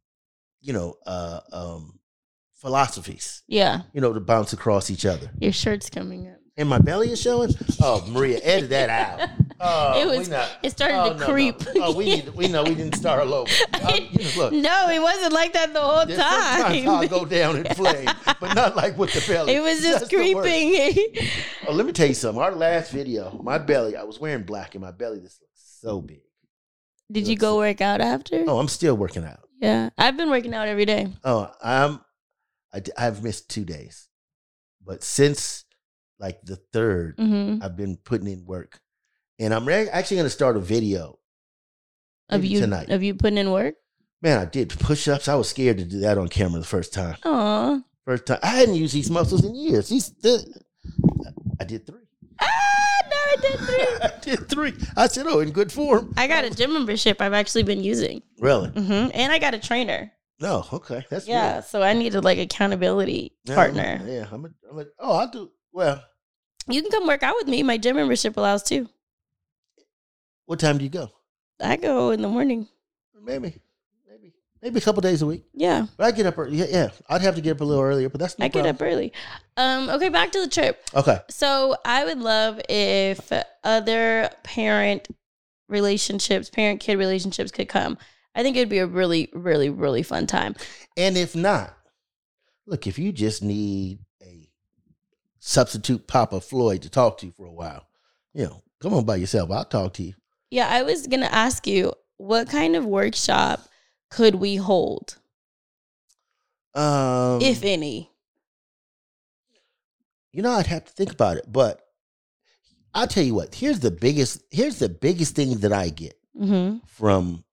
you 0.61 0.71
know 0.73 0.95
uh 1.05 1.39
um 1.51 1.99
philosophies 2.61 3.41
yeah. 3.47 3.81
you 3.93 3.99
know 4.01 4.13
to 4.13 4.19
bounce 4.19 4.53
across 4.53 4.89
each 4.91 5.05
other 5.05 5.29
Your 5.39 5.51
shirt's 5.51 5.89
coming 5.89 6.27
up. 6.29 6.37
and 6.57 6.69
my 6.69 6.77
belly 6.77 7.11
is 7.11 7.19
showing 7.19 7.53
oh 7.81 8.05
maria 8.09 8.39
edit 8.43 8.69
that 8.69 8.89
out 8.89 9.29
oh, 9.59 9.99
It 9.99 10.05
was- 10.17 10.29
not- 10.29 10.47
it 10.61 10.69
started 10.69 10.97
oh, 10.97 11.09
to 11.13 11.13
no, 11.15 11.19
no. 11.25 11.25
creep. 11.33 11.55
oh 11.77 11.95
we 11.95 12.05
need 12.05 12.29
we 12.35 12.47
know 12.47 12.63
we 12.63 12.75
didn't 12.75 12.95
start 12.95 13.19
all 13.25 13.33
over 13.33 13.51
Uh, 13.73 13.97
look 14.37 14.53
No, 14.53 14.89
it 14.89 15.01
wasn't 15.01 15.33
like 15.33 15.53
that 15.53 15.73
the 15.73 15.81
whole 15.81 16.05
time. 16.05 16.87
I'll 16.87 17.07
go 17.07 17.25
down 17.25 17.57
in 17.57 17.65
flames, 17.73 18.11
but 18.39 18.53
not 18.53 18.75
like 18.75 18.95
with 18.97 19.11
the 19.13 19.23
belly. 19.31 19.55
It 19.55 19.59
was 19.61 19.81
just 19.81 20.01
That's 20.01 20.13
creeping. 20.13 21.15
Oh, 21.67 21.73
let 21.73 21.85
me 21.85 21.91
tell 21.93 22.07
you 22.07 22.13
something. 22.13 22.41
Our 22.41 22.53
last 22.55 22.91
video, 22.91 23.39
my 23.43 23.57
belly, 23.57 23.95
I 23.95 24.03
was 24.03 24.19
wearing 24.19 24.43
black, 24.43 24.75
and 24.75 24.83
my 24.83 24.91
belly 24.91 25.19
just 25.19 25.41
looks 25.41 25.61
so 25.81 25.99
big. 26.01 26.21
Did 27.11 27.27
you 27.27 27.35
go 27.35 27.57
work 27.57 27.81
out 27.81 28.01
after? 28.01 28.43
Oh, 28.47 28.59
I'm 28.59 28.67
still 28.67 28.95
working 28.95 29.23
out. 29.25 29.39
Yeah, 29.59 29.89
I've 29.97 30.15
been 30.17 30.29
working 30.29 30.53
out 30.53 30.67
every 30.67 30.85
day. 30.85 31.07
Oh, 31.23 31.51
I'm, 31.63 31.99
I, 32.73 32.79
d- 32.79 32.91
I've 32.97 33.23
missed 33.23 33.49
two 33.49 33.65
days, 33.65 34.07
but 34.85 35.03
since 35.03 35.65
like 36.19 36.41
the 36.43 36.59
3rd 36.73 37.15
hmm 37.17 37.57
I've 37.63 37.75
been 37.75 37.97
putting 37.97 38.27
in 38.27 38.45
work, 38.45 38.79
and 39.39 39.53
I'm 39.53 39.67
re- 39.67 39.89
actually 39.89 40.17
going 40.17 40.25
to 40.27 40.29
start 40.29 40.55
a 40.57 40.59
video 40.61 41.19
Of 42.29 42.45
you, 42.45 42.59
tonight. 42.59 42.89
of 42.89 43.03
you 43.03 43.13
putting 43.15 43.37
in 43.37 43.51
work. 43.51 43.75
Man, 44.21 44.37
I 44.39 44.45
did 44.45 44.69
push-ups. 44.69 45.27
I 45.27 45.33
was 45.35 45.49
scared 45.49 45.79
to 45.79 45.83
do 45.85 45.99
that 46.01 46.17
on 46.19 46.27
camera 46.27 46.59
the 46.59 46.65
first 46.67 46.93
time. 46.93 47.17
Aw. 47.25 47.81
First 48.05 48.27
time 48.27 48.39
I 48.43 48.47
hadn't 48.47 48.75
used 48.75 48.93
these 48.93 49.09
muscles 49.09 49.43
in 49.43 49.55
years. 49.55 49.89
These, 49.89 50.11
the, 50.21 50.61
I 51.59 51.63
did 51.63 51.85
three. 51.87 52.05
Ah, 52.39 52.45
no, 53.09 53.17
I 53.17 53.35
did 53.41 53.59
three. 53.59 53.87
I 54.01 54.11
did 54.21 54.49
three. 54.49 54.73
I 54.95 55.07
said, 55.07 55.25
"Oh, 55.27 55.39
in 55.39 55.51
good 55.51 55.71
form." 55.71 56.13
I 56.17 56.27
got 56.27 56.43
a 56.45 56.49
gym 56.55 56.73
membership 56.73 57.19
I've 57.21 57.33
actually 57.33 57.63
been 57.63 57.83
using. 57.83 58.21
Really? 58.39 58.69
hmm 58.69 59.09
And 59.13 59.31
I 59.31 59.39
got 59.39 59.53
a 59.53 59.59
trainer. 59.59 60.11
No. 60.41 60.65
Okay, 60.73 61.05
that's 61.09 61.27
Yeah, 61.27 61.57
Good. 61.57 61.65
so 61.65 61.81
I 61.83 61.93
needed 61.93 62.23
like 62.23 62.39
accountability 62.39 63.33
Yeah, 63.45 63.55
partner. 63.55 64.01
Yeah, 64.05 64.25
I'm 64.31 64.45
a, 64.45 64.49
I'm 64.69 64.79
a, 64.79 64.85
oh, 64.99 65.11
I'll 65.17 65.29
do. 65.29 65.51
Well, 65.71 66.03
You 66.67 66.81
can 66.81 66.91
come 66.91 67.07
work 67.07 67.23
out 67.23 67.35
with 67.37 67.47
me. 67.47 67.63
My 67.63 67.77
gym 67.77 67.95
membership 67.95 68.35
allows 68.37 68.63
too. 68.63 68.89
what 70.45 70.59
time 70.59 70.77
do 70.77 70.83
you 70.83 70.89
go? 70.89 71.09
I 71.61 71.75
go 71.77 72.09
in 72.11 72.21
the 72.21 72.27
morning. 72.27 72.67
Maybe, 73.23 73.53
maybe, 74.09 74.33
maybe 74.63 74.79
a 74.79 74.81
couple 74.81 75.01
days 75.01 75.21
a 75.21 75.27
week. 75.27 75.43
Yeah, 75.53 75.85
But 75.95 76.05
I 76.07 76.11
get 76.11 76.25
up 76.25 76.37
early. 76.39 76.57
Yeah, 76.57 76.65
yeah, 76.69 76.89
I'd 77.07 77.21
have 77.21 77.35
to 77.35 77.41
get 77.41 77.51
up 77.51 77.61
a 77.61 77.63
little 77.63 77.83
earlier, 77.83 78.09
but 78.09 78.19
that's 78.19 78.37
no 78.39 78.45
I 78.45 78.47
get 78.47 78.65
up 78.65 78.81
early. 78.81 79.13
Um, 79.57 79.87
okay, 79.89 80.09
back 80.09 80.31
to 80.31 80.39
the 80.41 80.47
trip. 80.49 80.83
Okay. 80.95 81.19
So 81.29 81.75
I 81.85 82.03
would 82.03 82.17
love 82.17 82.59
if 82.67 83.31
other 83.63 84.29
parent 84.43 85.07
relationships, 85.69 86.49
parent 86.49 86.79
kid 86.79 86.97
relationships 86.97 87.51
could 87.51 87.69
come. 87.69 87.97
I 88.35 88.43
think 88.43 88.55
it'd 88.57 88.69
be 88.69 88.77
a 88.79 88.87
really, 88.87 89.29
really, 89.33 89.69
really 89.69 90.03
fun 90.03 90.25
time. 90.27 90.55
And 90.97 91.17
if 91.17 91.35
not, 91.35 91.75
look, 92.65 92.87
if 92.87 92.97
you 92.97 93.11
just 93.11 93.43
need 93.43 93.99
a 94.21 94.49
substitute 95.39 96.07
Papa 96.07 96.39
Floyd 96.41 96.81
to 96.83 96.89
talk 96.89 97.17
to 97.19 97.25
you 97.25 97.31
for 97.33 97.45
a 97.45 97.51
while, 97.51 97.87
you 98.33 98.45
know, 98.45 98.61
come 98.81 98.93
on 98.93 99.03
by 99.05 99.17
yourself. 99.17 99.51
I'll 99.51 99.65
talk 99.65 99.93
to 99.95 100.03
you. 100.03 100.13
Yeah, 100.49 100.67
I 100.69 100.83
was 100.83 101.07
gonna 101.07 101.25
ask 101.25 101.65
you 101.67 101.93
what 102.17 102.49
kind 102.49 102.75
of 102.75 102.85
workshop 102.85 103.61
could 104.09 104.35
we 104.35 104.55
hold, 104.57 105.17
Um, 106.73 107.41
if 107.41 107.63
any? 107.63 108.09
you 110.31 110.41
know, 110.41 110.51
I'd 110.51 110.67
have 110.67 110.85
to 110.85 110.93
think 110.93 111.11
about 111.11 111.37
it, 111.37 111.45
but 111.51 111.81
I'll 112.93 113.07
tell 113.07 113.23
you 113.23 113.33
what. 113.35 113.55
Here's 113.55 113.79
the 113.79 113.91
biggest. 113.91 114.41
Here's 114.51 114.79
the 114.79 114.89
biggest 114.89 115.35
thing 115.35 115.57
that 115.59 115.73
I 115.73 115.89
get 115.89 116.15
Mm-hmm. 116.39 116.77
from 116.87 117.43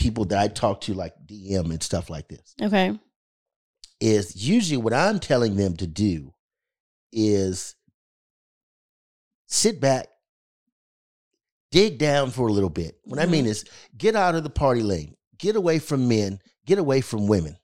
people 0.00 0.24
that 0.24 0.38
I 0.38 0.48
talk 0.48 0.80
to, 0.82 0.94
like 0.94 1.14
DM 1.26 1.70
and 1.70 1.82
stuff 1.82 2.10
like 2.10 2.26
this, 2.26 2.54
Okay. 2.60 2.98
is 4.00 4.34
usually 4.48 4.78
what 4.78 4.94
I'm 4.94 5.20
telling 5.20 5.54
them 5.56 5.76
to 5.76 5.86
do 5.86 6.32
is 7.12 7.76
sit 9.46 9.78
back, 9.78 10.08
dig 11.70 11.98
down 11.98 12.30
for 12.30 12.48
a 12.48 12.52
little 12.52 12.70
bit. 12.70 12.98
What 13.04 13.20
I 13.20 13.26
mean 13.26 13.44
mm-hmm. 13.44 13.50
is 13.50 13.64
get 13.96 14.16
out 14.16 14.34
of 14.34 14.42
the 14.42 14.50
party 14.50 14.82
lane, 14.82 15.16
get 15.38 15.54
away 15.54 15.78
from 15.78 16.08
men, 16.08 16.40
get 16.64 16.78
away 16.78 17.02
from 17.02 17.28
women. 17.28 17.56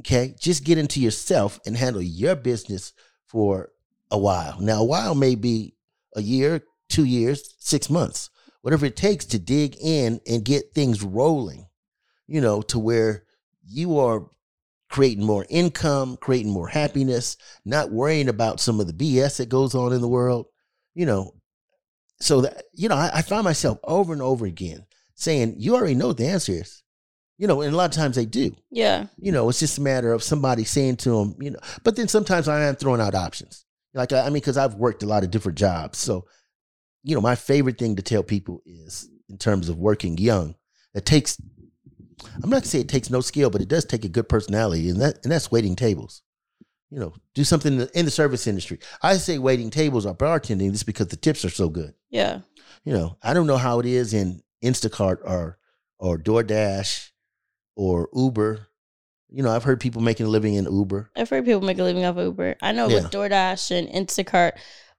Okay, 0.00 0.34
just 0.40 0.64
get 0.64 0.78
into 0.78 0.98
yourself 0.98 1.60
and 1.66 1.76
handle 1.76 2.00
your 2.00 2.34
business 2.34 2.94
for 3.26 3.68
a 4.10 4.16
while. 4.16 4.58
Now, 4.58 4.80
a 4.80 4.84
while 4.84 5.14
may 5.14 5.34
be 5.34 5.74
a 6.16 6.22
year, 6.22 6.62
two 6.88 7.04
years, 7.04 7.54
six 7.58 7.90
months, 7.90 8.30
whatever 8.62 8.86
it 8.86 8.96
takes 8.96 9.24
to 9.26 9.38
dig 9.38 9.76
in 9.80 10.20
and 10.26 10.44
get 10.44 10.72
things 10.72 11.02
rolling, 11.02 11.66
you 12.26 12.40
know, 12.40 12.62
to 12.62 12.78
where 12.78 13.24
you 13.66 13.98
are 13.98 14.28
creating 14.90 15.24
more 15.24 15.46
income, 15.48 16.16
creating 16.20 16.52
more 16.52 16.68
happiness, 16.68 17.36
not 17.64 17.90
worrying 17.90 18.28
about 18.28 18.60
some 18.60 18.80
of 18.80 18.86
the 18.86 18.92
BS 18.92 19.38
that 19.38 19.48
goes 19.48 19.74
on 19.74 19.92
in 19.92 20.00
the 20.00 20.08
world, 20.08 20.46
you 20.94 21.06
know. 21.06 21.32
So 22.20 22.42
that, 22.42 22.64
you 22.74 22.88
know, 22.88 22.96
I, 22.96 23.10
I 23.14 23.22
find 23.22 23.44
myself 23.44 23.78
over 23.84 24.12
and 24.12 24.20
over 24.20 24.44
again 24.44 24.84
saying, 25.14 25.54
you 25.58 25.74
already 25.74 25.94
know 25.94 26.08
what 26.08 26.18
the 26.18 26.26
answer 26.26 26.52
is. 26.52 26.82
You 27.38 27.46
know, 27.46 27.62
and 27.62 27.72
a 27.72 27.76
lot 27.76 27.88
of 27.88 27.96
times 27.96 28.16
they 28.16 28.26
do. 28.26 28.54
Yeah. 28.70 29.06
You 29.16 29.32
know, 29.32 29.48
it's 29.48 29.60
just 29.60 29.78
a 29.78 29.80
matter 29.80 30.12
of 30.12 30.22
somebody 30.22 30.64
saying 30.64 30.96
to 30.98 31.10
them, 31.10 31.36
you 31.40 31.52
know, 31.52 31.58
but 31.84 31.96
then 31.96 32.06
sometimes 32.06 32.48
I 32.48 32.64
am 32.64 32.76
throwing 32.76 33.00
out 33.00 33.14
options. 33.14 33.64
Like, 33.94 34.12
I 34.12 34.20
I 34.20 34.24
mean, 34.24 34.34
because 34.34 34.58
I've 34.58 34.74
worked 34.74 35.02
a 35.02 35.06
lot 35.06 35.24
of 35.24 35.30
different 35.30 35.56
jobs. 35.56 35.98
So, 35.98 36.26
you 37.02 37.14
know, 37.14 37.20
my 37.20 37.34
favorite 37.34 37.78
thing 37.78 37.96
to 37.96 38.02
tell 38.02 38.22
people 38.22 38.62
is 38.66 39.08
in 39.28 39.38
terms 39.38 39.68
of 39.68 39.78
working 39.78 40.18
young, 40.18 40.54
it 40.94 41.06
takes, 41.06 41.40
I'm 42.42 42.50
not 42.50 42.56
gonna 42.58 42.64
say 42.66 42.80
it 42.80 42.88
takes 42.88 43.10
no 43.10 43.20
skill, 43.20 43.50
but 43.50 43.60
it 43.62 43.68
does 43.68 43.84
take 43.84 44.04
a 44.04 44.08
good 44.08 44.28
personality, 44.28 44.90
and 44.90 45.00
that 45.00 45.18
and 45.22 45.32
that's 45.32 45.50
waiting 45.50 45.76
tables. 45.76 46.22
You 46.90 46.98
know, 46.98 47.14
do 47.34 47.44
something 47.44 47.74
in 47.74 47.78
the, 47.78 47.98
in 47.98 48.04
the 48.04 48.10
service 48.10 48.46
industry. 48.48 48.80
I 49.00 49.16
say 49.16 49.38
waiting 49.38 49.70
tables 49.70 50.04
or 50.04 50.14
bartending 50.14 50.72
just 50.72 50.86
because 50.86 51.06
the 51.06 51.16
tips 51.16 51.44
are 51.44 51.50
so 51.50 51.68
good. 51.68 51.94
Yeah. 52.10 52.40
You 52.84 52.92
know, 52.92 53.16
I 53.22 53.32
don't 53.32 53.46
know 53.46 53.56
how 53.58 53.78
it 53.78 53.86
is 53.86 54.12
in 54.12 54.42
Instacart 54.64 55.18
or 55.24 55.58
or 55.98 56.18
DoorDash 56.18 57.10
or 57.76 58.08
Uber. 58.14 58.66
You 59.28 59.44
know, 59.44 59.50
I've 59.54 59.62
heard 59.62 59.78
people 59.78 60.02
making 60.02 60.26
a 60.26 60.28
living 60.28 60.54
in 60.54 60.64
Uber. 60.64 61.12
I've 61.16 61.30
heard 61.30 61.44
people 61.44 61.60
make 61.60 61.78
a 61.78 61.84
living 61.84 62.04
off 62.04 62.16
Uber. 62.16 62.56
I 62.60 62.72
know 62.72 62.88
Yeah. 62.88 63.02
with 63.02 63.12
DoorDash 63.12 63.70
and 63.70 63.88
Instacart, 63.88 64.52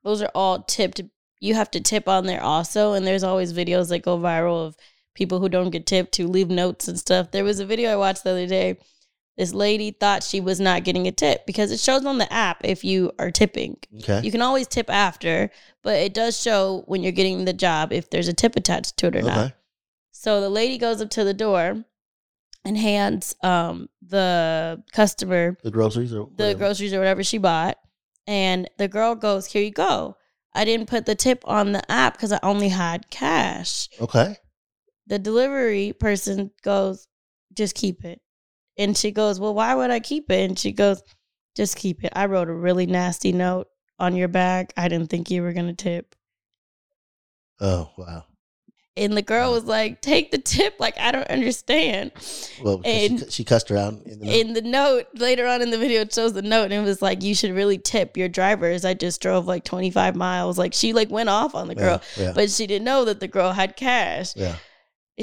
those 0.04 0.22
are 0.22 0.32
all 0.34 0.64
tipped. 0.64 1.02
You 1.42 1.56
have 1.56 1.72
to 1.72 1.82
tip 1.82 2.08
on 2.08 2.28
there 2.28 2.42
also, 2.42 2.94
and 2.94 3.06
there's 3.06 3.24
always 3.24 3.52
videos 3.52 3.90
that 3.90 4.04
go 4.04 4.18
viral 4.18 4.66
of 4.66 4.78
people 5.16 5.40
who 5.40 5.50
don't 5.50 5.72
get 5.72 5.86
tipped 5.86 6.16
who 6.16 6.28
leave 6.28 6.50
notes 6.50 6.88
and 6.88 6.98
stuff. 6.98 7.32
There 7.32 7.44
was 7.44 7.60
a 7.60 7.66
video 7.66 7.92
I 7.92 7.96
watched 7.98 8.24
the 8.24 8.30
other 8.30 8.48
day. 8.48 8.78
This 9.38 9.54
lady 9.54 9.92
thought 9.92 10.24
she 10.24 10.40
was 10.40 10.60
not 10.60 10.84
getting 10.84 11.08
a 11.08 11.12
tip 11.12 11.48
because 11.48 11.72
it 11.72 11.80
shows 11.80 12.06
on 12.06 12.20
the 12.20 12.32
app 12.32 12.62
if 12.64 12.84
you 12.84 13.12
are 13.18 13.32
tipping. 13.32 13.78
Okay. 14.02 14.22
You 14.24 14.32
can 14.32 14.42
always 14.42 14.68
tip 14.68 14.90
after, 14.90 15.50
but 15.82 15.98
it 15.98 16.14
does 16.14 16.40
show 16.40 16.84
when 16.86 17.02
you're 17.02 17.12
getting 17.12 17.46
the 17.46 17.54
job 17.54 17.92
if 17.92 18.10
there's 18.10 18.28
a 18.28 18.34
tip 18.34 18.56
attached 18.56 18.98
to 18.98 19.08
it 19.08 19.16
or 19.16 19.22
not. 19.24 19.38
Okay. 19.38 19.54
So 20.12 20.42
the 20.42 20.50
lady 20.50 20.78
goes 20.78 21.02
up 21.02 21.10
to 21.12 21.24
the 21.24 21.34
door 21.34 21.84
and 22.64 22.78
hands 22.78 23.36
um 23.42 23.90
the 24.04 24.84
customer 24.92 25.58
The 25.64 25.72
groceries 25.72 26.14
or 26.14 26.30
the 26.36 26.54
groceries 26.54 26.94
or 26.94 27.00
whatever 27.00 27.24
she 27.24 27.40
bought. 27.40 27.80
And 28.28 28.70
the 28.78 28.88
girl 28.88 29.16
goes, 29.16 29.48
Here 29.48 29.64
you 29.64 29.72
go. 29.72 30.18
I 30.54 30.66
didn't 30.66 30.90
put 30.90 31.06
the 31.06 31.16
tip 31.16 31.44
on 31.46 31.72
the 31.72 31.92
app 31.92 32.14
because 32.14 32.32
I 32.32 32.40
only 32.44 32.70
had 32.70 33.10
cash. 33.10 33.90
Okay. 34.00 34.36
The 35.08 35.20
delivery 35.20 35.94
person 35.94 36.52
goes, 36.62 37.08
Just 37.54 37.76
keep 37.76 38.04
it. 38.04 38.22
And 38.78 38.98
she 38.98 39.12
goes, 39.12 39.40
Well, 39.40 39.54
why 39.54 39.76
would 39.76 39.92
I 39.92 40.00
keep 40.00 40.30
it? 40.30 40.50
And 40.50 40.60
she 40.60 40.72
goes, 40.72 41.02
Just 41.56 41.78
keep 41.78 42.04
it. 42.04 42.14
I 42.16 42.26
wrote 42.26 42.50
a 42.50 42.54
really 42.54 42.86
nasty 42.86 43.32
note 43.32 43.68
on 44.00 44.16
your 44.16 44.28
bag. 44.28 44.74
I 44.76 44.88
didn't 44.88 45.10
think 45.10 45.30
you 45.32 45.42
were 45.42 45.54
going 45.54 45.68
to 45.68 45.74
tip. 45.74 46.16
Oh 47.60 47.92
wow. 47.98 48.26
And 48.98 49.16
the 49.16 49.22
girl 49.22 49.52
was 49.54 49.64
like, 49.64 50.02
Take 50.02 50.32
the 50.32 50.38
tip. 50.38 50.76
Like, 50.80 50.98
I 51.00 51.12
don't 51.14 51.28
understand. 51.30 52.12
Well, 52.62 52.78
because 52.80 52.94
she, 53.00 53.06
And- 53.06 53.32
she 53.32 53.44
cussed 53.46 53.70
her 53.70 53.78
out 53.78 53.94
in 54.06 54.20
the 54.20 54.26
note. 54.26 54.34
in 54.36 54.54
the 54.54 54.62
note 54.62 55.08
later 55.16 55.48
on 55.48 55.62
in 55.62 55.70
the 55.72 55.78
video 55.78 56.02
it 56.02 56.14
shows 56.14 56.34
the 56.34 56.42
note 56.42 56.66
and 56.66 56.74
it 56.74 56.82
was 56.82 57.02
like 57.02 57.24
you 57.24 57.34
should 57.34 57.52
really 57.54 57.78
tip 57.78 58.18
your 58.18 58.28
drivers 58.28 58.84
i 58.86 58.94
just 58.94 59.22
drove 59.22 59.46
like 59.48 59.64
25 59.64 60.16
miles 60.16 60.58
like 60.58 60.74
she 60.74 60.92
like 60.94 61.10
went 61.10 61.30
off 61.30 61.56
on 61.56 61.68
the 61.68 61.76
girl 61.76 62.02
Yeah, 62.18 62.24
yeah. 62.26 62.32
but 62.34 62.50
she 62.52 62.68
didn't 62.68 62.86
know 62.86 63.06
that 63.06 63.20
the 63.20 63.28
girl 63.28 63.52
had 63.54 63.76
cash 63.76 64.36
yeah. 64.36 64.56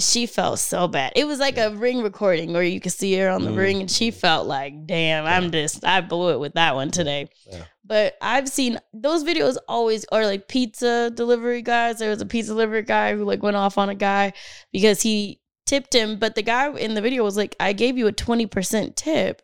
She 0.00 0.26
felt 0.26 0.58
so 0.58 0.88
bad. 0.88 1.12
It 1.16 1.26
was 1.26 1.38
like 1.38 1.58
a 1.58 1.70
ring 1.74 2.02
recording 2.02 2.52
where 2.52 2.62
you 2.62 2.80
could 2.80 2.92
see 2.92 3.16
her 3.18 3.28
on 3.28 3.44
the 3.44 3.50
Mm. 3.50 3.56
ring 3.56 3.80
and 3.80 3.90
she 3.90 4.10
felt 4.10 4.46
like 4.46 4.86
damn 4.86 5.24
i'm 5.26 5.50
just 5.50 5.84
i 5.84 6.00
blew 6.00 6.32
it 6.32 6.40
with 6.40 6.54
that 6.54 6.74
one 6.74 6.90
today. 6.90 7.28
Yeah. 7.50 7.64
but 7.84 8.16
i've 8.22 8.48
seen 8.48 8.78
those 8.92 9.24
videos 9.24 9.56
always 9.68 10.04
are 10.12 10.24
like 10.26 10.48
pizza 10.48 11.10
delivery 11.14 11.62
guys. 11.62 11.98
There 11.98 12.10
was 12.10 12.20
a 12.20 12.26
pizza 12.26 12.52
delivery 12.52 12.82
guy 12.82 13.14
who 13.16 13.24
like 13.24 13.42
went 13.42 13.56
off 13.56 13.78
on 13.78 13.88
a 13.88 13.94
guy 13.94 14.32
because 14.72 15.02
he 15.02 15.40
tipped 15.66 15.94
him. 15.94 16.18
But 16.18 16.34
the 16.34 16.42
guy 16.42 16.70
in 16.76 16.94
the 16.94 17.02
video 17.02 17.22
was 17.24 17.36
like 17.36 17.54
i 17.60 17.72
gave 17.72 17.96
you 17.98 18.06
a 18.06 18.12
20% 18.12 18.94
tip 18.96 19.42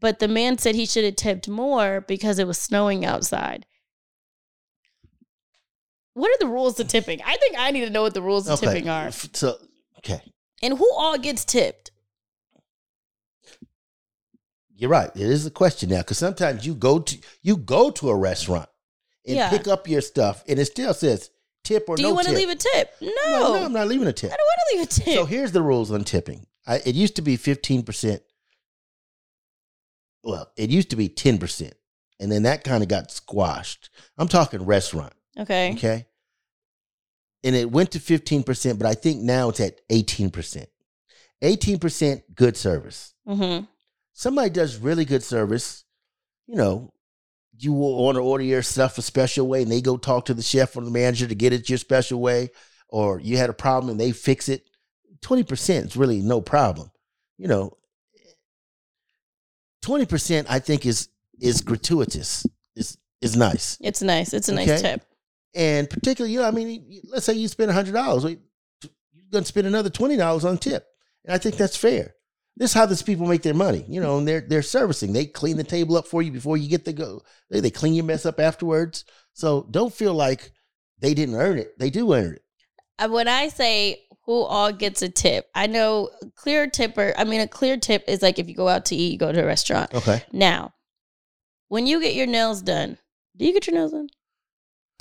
but 0.00 0.18
the 0.18 0.28
man 0.28 0.58
said 0.58 0.74
he 0.74 0.84
should 0.86 1.04
have 1.04 1.16
tipped 1.16 1.48
more 1.48 2.02
because 2.06 2.38
it 2.38 2.46
was 2.46 2.58
snowing 2.58 3.04
outside 3.06 3.64
what 6.14 6.28
are 6.30 6.38
the 6.40 6.46
rules 6.46 6.74
to 6.76 6.84
tipping 6.84 7.20
i 7.24 7.36
think 7.36 7.54
i 7.58 7.70
need 7.70 7.84
to 7.84 7.90
know 7.90 8.02
what 8.02 8.14
the 8.14 8.22
rules 8.22 8.48
of 8.48 8.58
Okay. 8.62 8.72
tipping 8.72 8.88
are 8.88 9.10
So 9.12 9.56
okay, 9.98 10.20
and 10.62 10.78
who 10.78 10.90
all 10.94 11.18
gets 11.18 11.44
tipped 11.44 11.90
you're 14.76 14.90
right. 14.90 15.10
It 15.14 15.22
is 15.22 15.46
a 15.46 15.50
question 15.52 15.90
now 15.90 15.98
because 15.98 16.18
sometimes 16.18 16.66
you 16.66 16.74
go 16.74 16.98
to 16.98 17.18
you 17.42 17.56
go 17.56 17.90
to 17.92 18.10
a 18.10 18.16
restaurant 18.16 18.68
and 19.26 19.36
Yeah. 19.36 19.48
pick 19.50 19.68
up 19.68 19.86
your 19.88 20.00
stuff, 20.00 20.42
and 20.48 20.58
it 20.58 20.64
still 20.66 20.92
says 20.92 21.30
tip 21.62 21.84
or 21.88 21.96
do 21.96 22.02
no 22.02 22.08
Do 22.08 22.08
you 22.10 22.14
want 22.16 22.26
to 22.28 22.34
leave 22.34 22.48
a 22.48 22.56
tip 22.56 22.90
no, 23.00 23.08
no, 23.30 23.40
no, 23.54 23.64
I'm 23.64 23.72
not 23.72 23.86
leaving 23.86 24.08
a 24.08 24.12
tip. 24.12 24.32
i 24.32 24.36
don't 24.36 24.46
want 24.46 24.60
to 24.70 24.76
leave 24.78 24.86
a 24.88 24.90
tip 24.90 25.14
So 25.14 25.24
here's 25.26 25.52
the 25.52 25.62
rules 25.62 25.90
on 25.92 26.02
tipping. 26.04 26.46
I, 26.66 26.76
it 26.84 26.94
used 26.96 27.14
to 27.16 27.22
be 27.22 27.36
15%. 27.38 28.20
Well, 30.22 30.50
it 30.56 30.70
used 30.70 30.90
to 30.90 30.96
be 30.96 31.08
10%. 31.08 31.72
And 32.18 32.32
then 32.32 32.42
that 32.44 32.64
kind 32.64 32.82
of 32.82 32.88
got 32.88 33.10
squashed. 33.10 33.90
I'm 34.18 34.28
talking 34.28 34.64
restaurant, 34.64 35.12
okay 35.38 35.72
okay? 35.74 36.06
And 37.42 37.54
it 37.54 37.70
went 37.70 37.90
to 37.92 37.98
15%, 37.98 38.78
but 38.78 38.86
I 38.86 38.94
think 38.94 39.20
now 39.20 39.50
it's 39.50 39.60
at 39.60 39.86
18%. 39.88 40.66
18% 41.42 42.22
good 42.34 42.56
service. 42.56 43.12
mm-hmm. 43.28 43.66
Somebody 44.14 44.48
does 44.48 44.78
really 44.78 45.04
good 45.04 45.22
service, 45.22 45.84
you 46.46 46.56
know, 46.56 46.92
you 47.58 47.72
will 47.72 48.02
want 48.02 48.16
to 48.16 48.22
order 48.22 48.44
your 48.44 48.62
stuff 48.62 48.96
a 48.96 49.02
special 49.02 49.46
way 49.46 49.62
and 49.62 49.70
they 49.70 49.80
go 49.80 49.96
talk 49.96 50.24
to 50.26 50.34
the 50.34 50.42
chef 50.42 50.76
or 50.76 50.82
the 50.82 50.90
manager 50.90 51.26
to 51.26 51.34
get 51.34 51.52
it 51.52 51.68
your 51.68 51.78
special 51.78 52.20
way, 52.20 52.48
or 52.88 53.20
you 53.20 53.36
had 53.36 53.50
a 53.50 53.54
problem 53.54 53.90
and 53.90 54.00
they 54.00 54.12
fix 54.12 54.48
it. 54.48 54.64
20% 55.22 55.84
is 55.86 55.96
really 55.96 56.20
no 56.22 56.40
problem. 56.40 56.90
You 57.38 57.48
know, 57.48 57.76
20% 59.84 60.46
I 60.48 60.58
think 60.60 60.86
is 60.86 61.08
is 61.40 61.60
gratuitous. 61.60 62.46
Is 62.76 62.96
is 63.20 63.36
nice. 63.36 63.76
it's 63.80 64.02
nice 64.02 64.32
it's 64.32 64.48
a 64.48 64.54
nice 64.54 64.68
Okay. 64.68 64.80
tip 64.82 65.02
And 65.54 65.88
particularly, 65.88 66.32
you 66.34 66.40
know, 66.40 66.48
I 66.48 66.50
mean, 66.50 67.02
let's 67.08 67.26
say 67.26 67.34
you 67.34 67.48
spend 67.48 67.70
$100, 67.70 67.86
you're 68.22 68.90
going 69.30 69.44
to 69.44 69.48
spend 69.48 69.66
another 69.66 69.90
$20 69.90 70.44
on 70.44 70.58
tip. 70.58 70.86
And 71.24 71.34
I 71.34 71.38
think 71.38 71.56
that's 71.56 71.76
fair. 71.76 72.14
This 72.56 72.70
is 72.70 72.74
how 72.74 72.86
these 72.86 73.02
people 73.02 73.26
make 73.26 73.42
their 73.42 73.54
money, 73.54 73.84
you 73.88 74.00
know, 74.00 74.18
and 74.18 74.28
they're 74.28 74.40
they're 74.40 74.62
servicing. 74.62 75.12
They 75.12 75.26
clean 75.26 75.56
the 75.56 75.64
table 75.64 75.96
up 75.96 76.06
for 76.06 76.22
you 76.22 76.30
before 76.30 76.56
you 76.56 76.68
get 76.68 76.84
to 76.84 76.92
go. 76.92 77.22
They, 77.50 77.58
they 77.58 77.70
clean 77.70 77.94
your 77.94 78.04
mess 78.04 78.24
up 78.26 78.38
afterwards. 78.38 79.04
So 79.32 79.66
don't 79.72 79.92
feel 79.92 80.14
like 80.14 80.52
they 81.00 81.14
didn't 81.14 81.34
earn 81.34 81.58
it. 81.58 81.76
They 81.78 81.90
do 81.90 82.14
earn 82.14 82.34
it. 82.34 82.42
Uh, 83.00 83.08
when 83.08 83.26
I 83.26 83.48
say 83.48 84.04
who 84.26 84.42
all 84.42 84.72
gets 84.72 85.02
a 85.02 85.08
tip, 85.08 85.48
I 85.54 85.66
know 85.66 86.10
clear 86.36 86.68
tipper. 86.68 87.12
I 87.18 87.24
mean, 87.24 87.40
a 87.40 87.48
clear 87.48 87.76
tip 87.76 88.04
is 88.06 88.22
like 88.22 88.38
if 88.38 88.48
you 88.48 88.54
go 88.54 88.68
out 88.68 88.86
to 88.86 88.96
eat, 88.96 89.12
you 89.12 89.18
go 89.18 89.32
to 89.32 89.42
a 89.42 89.46
restaurant. 89.46 89.92
Okay. 89.92 90.22
Now, 90.32 90.74
when 91.68 91.88
you 91.88 92.00
get 92.00 92.14
your 92.14 92.28
nails 92.28 92.62
done, 92.62 92.98
do 93.36 93.44
you 93.44 93.52
get 93.52 93.66
your 93.66 93.74
nails 93.74 93.90
done? 93.90 94.08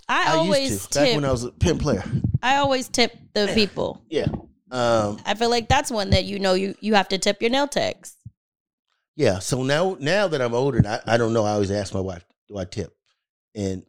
I, 0.08 0.36
always 0.36 0.72
used 0.72 0.94
to 0.94 1.00
back 1.00 1.08
tip. 1.08 1.16
when 1.16 1.26
I 1.26 1.32
was 1.32 1.44
a 1.44 1.52
pimp 1.52 1.82
player. 1.82 2.04
I 2.42 2.58
always 2.58 2.90
tip 2.90 3.14
the 3.34 3.52
people. 3.54 4.04
Yeah. 4.10 4.28
Um, 4.72 5.20
I 5.26 5.36
feel 5.36 5.50
like 5.50 5.70
that's 5.70 5.92
one 5.92 6.10
that 6.12 6.26
you 6.26 6.40
know 6.40 6.56
you 6.56 6.76
you 6.82 6.96
have 6.96 7.08
to 7.10 7.18
tip 7.18 7.42
your 7.42 7.52
nail 7.52 7.68
techs. 7.68 8.18
yeah. 9.16 9.40
So 9.40 9.64
now 9.64 9.98
now 10.00 10.28
that 10.28 10.42
I'm 10.42 10.54
older, 10.54 10.82
I, 10.86 11.00
I 11.14 11.18
don't 11.18 11.34
know. 11.34 11.46
I 11.46 11.52
always 11.52 11.72
ask 11.72 11.94
my 11.94 12.00
wife, 12.00 12.26
do 12.48 12.58
I 12.58 12.66
tip? 12.66 12.94
And 13.56 13.84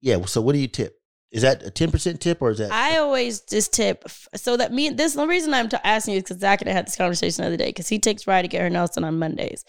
yeah, 0.00 0.24
so 0.24 0.40
what 0.40 0.54
do 0.54 0.58
you 0.58 0.68
tip? 0.68 0.98
Is 1.30 1.42
that 1.42 1.66
a 1.66 1.70
10% 1.70 2.18
tip 2.20 2.42
or 2.42 2.50
is 2.50 2.58
that 2.58 2.70
I 2.72 2.98
always 2.98 3.40
just 3.40 3.72
tip 3.72 4.04
so 4.36 4.56
that 4.58 4.72
me. 4.72 4.90
This 4.90 5.14
the 5.14 5.26
reason 5.26 5.54
I'm 5.54 5.68
t- 5.68 5.78
asking 5.82 6.12
you 6.12 6.18
is 6.18 6.24
because 6.24 6.40
Zach 6.40 6.60
and 6.60 6.68
I 6.68 6.74
had 6.74 6.86
this 6.86 6.96
conversation 6.96 7.42
the 7.42 7.48
other 7.48 7.56
day 7.56 7.68
because 7.68 7.88
he 7.88 7.98
takes 7.98 8.26
Rye 8.26 8.42
to 8.42 8.48
get 8.48 8.60
her 8.60 8.68
nails 8.68 8.90
done 8.90 9.04
on 9.04 9.18
Mondays, 9.18 9.64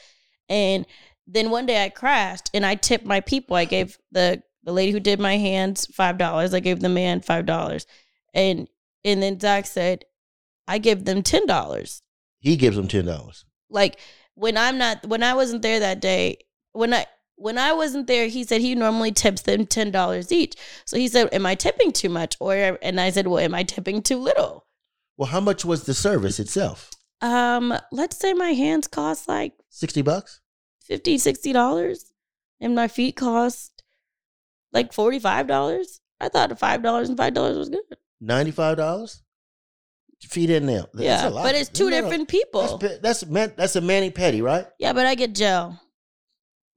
and 0.50 0.86
then 1.26 1.52
one 1.52 1.66
day 1.66 1.84
I 1.84 1.90
crashed 1.90 2.50
and 2.54 2.66
I 2.66 2.76
tipped 2.76 3.06
my 3.06 3.22
people. 3.22 3.56
I 3.56 3.64
gave 3.64 3.98
the 4.12 4.44
the 4.64 4.72
lady 4.74 4.92
who 4.92 5.00
did 5.00 5.20
my 5.20 5.38
hands 5.38 5.86
five 5.88 6.18
dollars. 6.18 6.54
I 6.54 6.60
gave 6.60 6.80
the 6.80 6.90
man 6.90 7.22
five 7.22 7.46
dollars, 7.46 7.86
and 8.34 8.68
and 9.04 9.22
then 9.22 9.40
Zach 9.40 9.66
said, 9.66 10.06
I 10.68 10.78
give 10.78 11.06
them 11.06 11.22
ten 11.24 11.46
dollars. 11.46 12.02
he 12.40 12.56
gives 12.56 12.76
them 12.78 12.88
$10? 12.88 13.44
Like 13.70 14.00
when 14.36 14.58
I'm 14.58 14.78
not 14.78 15.06
when 15.08 15.24
I 15.24 15.34
wasn't 15.34 15.62
there 15.62 15.80
that 15.80 16.00
day 16.00 16.38
when 16.72 16.94
I 16.94 17.06
when 17.36 17.58
I 17.58 17.74
wasn't 17.74 18.08
there, 18.08 18.28
he 18.28 18.44
said 18.44 18.62
he 18.62 18.76
normally 18.76 19.12
tips 19.12 19.42
them 19.42 19.66
ten 19.66 19.92
dollars 19.92 20.32
each. 20.32 20.56
So 20.86 20.98
he 20.98 21.08
said, 21.08 21.30
"Am 21.34 21.46
I 21.46 21.56
tipping 21.56 21.92
too 21.92 22.10
much?" 22.10 22.38
Or 22.40 22.78
and 22.82 23.02
I 23.02 23.10
said, 23.10 23.28
"Well, 23.28 23.40
am 23.40 23.56
I 23.56 23.64
tipping 23.64 24.02
too 24.02 24.18
little?" 24.18 24.66
Well, 25.18 25.30
how 25.30 25.40
much 25.40 25.66
was 25.66 25.84
the 25.84 25.94
service 25.94 26.40
itself? 26.40 26.90
Um, 27.22 27.74
let's 27.92 28.18
say 28.18 28.34
my 28.34 28.54
hands 28.54 28.88
cost 28.88 29.28
like 29.28 29.54
60 29.70 30.02
bucks? 30.02 30.42
fifty, 30.82 31.18
sixty 31.18 31.54
dollars, 31.54 32.14
and 32.60 32.76
my 32.76 32.88
feet 32.88 33.16
cost 33.16 33.73
like 34.74 34.92
forty 34.94 35.20
five 35.20 35.48
dollars. 35.48 36.02
I 36.20 36.30
thought 36.30 36.58
five 36.60 36.82
dollars 36.82 37.10
and 37.10 37.18
five 37.18 37.34
dollars 37.34 37.58
was 37.58 37.70
good. 37.70 37.82
ninety-five 38.22 38.78
dollars. 38.78 39.22
Feet 40.30 40.50
in 40.50 40.66
nail. 40.66 40.88
That's 40.94 41.04
yeah, 41.04 41.28
a 41.28 41.30
lot. 41.30 41.44
but 41.44 41.54
it's 41.54 41.68
two 41.68 41.90
No, 41.90 41.90
no, 41.90 42.02
different 42.02 42.30
That's 42.30 42.44
people. 42.44 42.78
pe- 42.78 43.00
that's 43.02 43.26
man, 43.26 43.52
that's 43.58 43.76
a 43.76 43.82
mani 43.82 44.10
pedi, 44.10 44.42
right? 44.42 44.66
Yeah, 44.80 44.94
but 44.94 45.06
I 45.06 45.16
get 45.16 45.36
gel. 45.36 45.82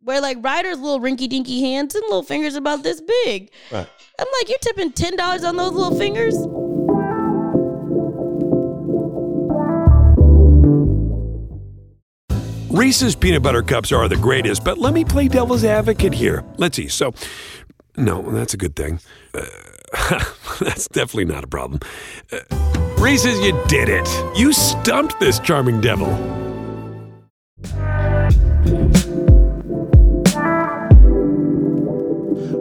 Where 0.01 0.21
like 0.21 0.39
Ryder's 0.43 0.81
little 0.81 0.99
rinky 0.99 1.29
dinky 1.29 1.61
hands 1.61 1.95
and 1.95 2.03
little 2.05 2.25
fingers 2.25 2.57
about 2.57 2.83
this 2.83 3.01
big. 3.01 3.53
Right. 3.71 3.87
I'm 4.19 4.27
like, 4.41 4.49
you're 4.49 4.59
tipping 4.59 4.91
ten 4.91 5.15
dollars 5.17 5.45
on 5.45 5.57
those 5.57 5.73
little 5.75 5.97
fingers? 5.97 6.35
Reese's 12.69 13.17
peanut 13.17 13.43
butter 13.43 13.63
cups 13.63 13.91
are 13.93 14.07
the 14.09 14.17
greatest, 14.17 14.65
but 14.65 14.77
let 14.77 14.93
me 14.93 15.05
play 15.05 15.29
devil's 15.29 15.65
advocate 15.65 16.13
here. 16.13 16.45
Let's 16.59 16.77
see. 16.77 16.89
So, 16.89 17.15
no, 17.97 18.23
that's 18.31 18.55
a 18.55 18.57
good 18.57 18.77
thing. 18.77 19.01
Uh, 19.35 19.45
that's 20.61 20.89
definitely 20.89 21.27
not 21.27 21.45
a 21.45 21.47
problem. 21.47 21.81
Uh, 22.33 22.41
Reese's, 22.99 23.39
you 23.41 23.59
did 23.69 23.89
it. 23.89 24.09
You 24.37 24.53
stumped 24.53 25.19
this 25.21 25.39
charming 25.39 25.81
devil. 25.81 26.11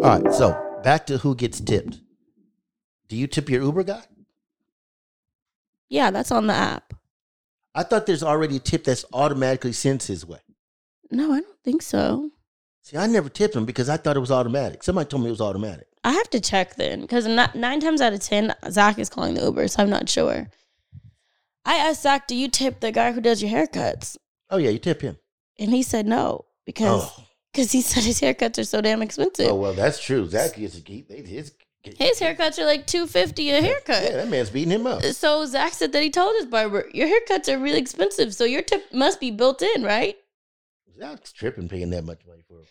All 0.05 0.19
right. 0.21 0.33
So 0.33 0.79
back 0.83 1.07
to 1.07 1.17
who 1.17 1.35
gets 1.35 1.59
tipped. 1.59 1.99
Do 3.07 3.15
you 3.15 3.27
tip 3.27 3.49
your 3.49 3.63
Uber 3.63 3.83
guy? 3.83 4.03
Yeah, 5.89 6.11
that's 6.11 6.31
on 6.31 6.47
the 6.47 6.53
app. 6.53 6.93
I 7.73 7.83
thought 7.83 8.05
there's 8.05 8.23
already 8.23 8.57
a 8.57 8.59
tip 8.59 8.83
that's 8.83 9.05
automatically 9.13 9.73
sent 9.73 10.03
his 10.03 10.25
way. 10.25 10.39
No, 11.11 11.33
I 11.33 11.41
don't 11.41 11.63
think 11.63 11.81
so. 11.81 12.31
See, 12.85 12.97
I 12.97 13.07
never 13.07 13.29
tipped 13.29 13.55
him 13.55 13.65
because 13.65 13.89
I 13.89 13.97
thought 13.97 14.15
it 14.15 14.19
was 14.19 14.29
automatic. 14.29 14.83
Somebody 14.83 15.09
told 15.09 15.23
me 15.23 15.29
it 15.29 15.31
was 15.31 15.41
automatic. 15.41 15.87
I 16.03 16.11
have 16.11 16.29
to 16.29 16.39
check 16.39 16.75
then 16.75 17.01
because 17.01 17.25
nine 17.25 17.79
times 17.79 17.99
out 17.99 18.13
of 18.13 18.19
ten, 18.19 18.53
Zach 18.69 18.99
is 18.99 19.09
calling 19.09 19.33
the 19.33 19.41
Uber, 19.41 19.67
so 19.69 19.81
I'm 19.81 19.89
not 19.89 20.07
sure. 20.07 20.47
I 21.65 21.77
asked 21.77 22.03
Zach, 22.03 22.27
"Do 22.27 22.35
you 22.35 22.47
tip 22.47 22.81
the 22.81 22.91
guy 22.91 23.11
who 23.11 23.21
does 23.21 23.41
your 23.41 23.51
haircuts?" 23.51 24.17
Oh 24.51 24.57
yeah, 24.57 24.69
you 24.69 24.77
tip 24.77 25.01
him. 25.01 25.17
And 25.57 25.71
he 25.71 25.81
said 25.81 26.05
no 26.05 26.45
because 26.63 27.05
Oh. 27.05 27.23
because 27.51 27.71
he 27.71 27.81
said 27.81 28.03
his 28.03 28.21
haircuts 28.21 28.59
are 28.59 28.63
so 28.63 28.81
damn 28.81 29.01
expensive. 29.01 29.47
Oh 29.49 29.55
well, 29.55 29.73
that's 29.73 29.99
true. 29.99 30.29
Zach 30.29 30.55
gets 30.55 30.75
he, 30.85 31.03
his 31.09 31.53
His 31.81 32.19
haircuts 32.19 32.59
are 32.59 32.65
like 32.65 32.85
two 32.85 33.07
fifty 33.07 33.49
a 33.49 33.63
haircut. 33.63 34.03
Yeah, 34.03 34.17
that 34.17 34.29
man's 34.29 34.51
beating 34.51 34.69
him 34.69 34.85
up. 34.85 35.01
So 35.01 35.43
Zach 35.47 35.73
said 35.73 35.91
that 35.93 36.03
he 36.03 36.11
told 36.11 36.35
his 36.35 36.45
barber, 36.45 36.87
"Your 36.93 37.07
haircuts 37.07 37.51
are 37.51 37.57
really 37.57 37.79
expensive, 37.79 38.35
so 38.35 38.43
your 38.43 38.61
tip 38.61 38.93
must 38.93 39.19
be 39.19 39.31
built 39.31 39.63
in, 39.63 39.81
right?" 39.81 40.15
Zach's 40.99 41.33
tripping 41.33 41.67
paying 41.67 41.89
that 41.89 42.05
much 42.05 42.19
money 42.27 42.43
for. 42.47 42.61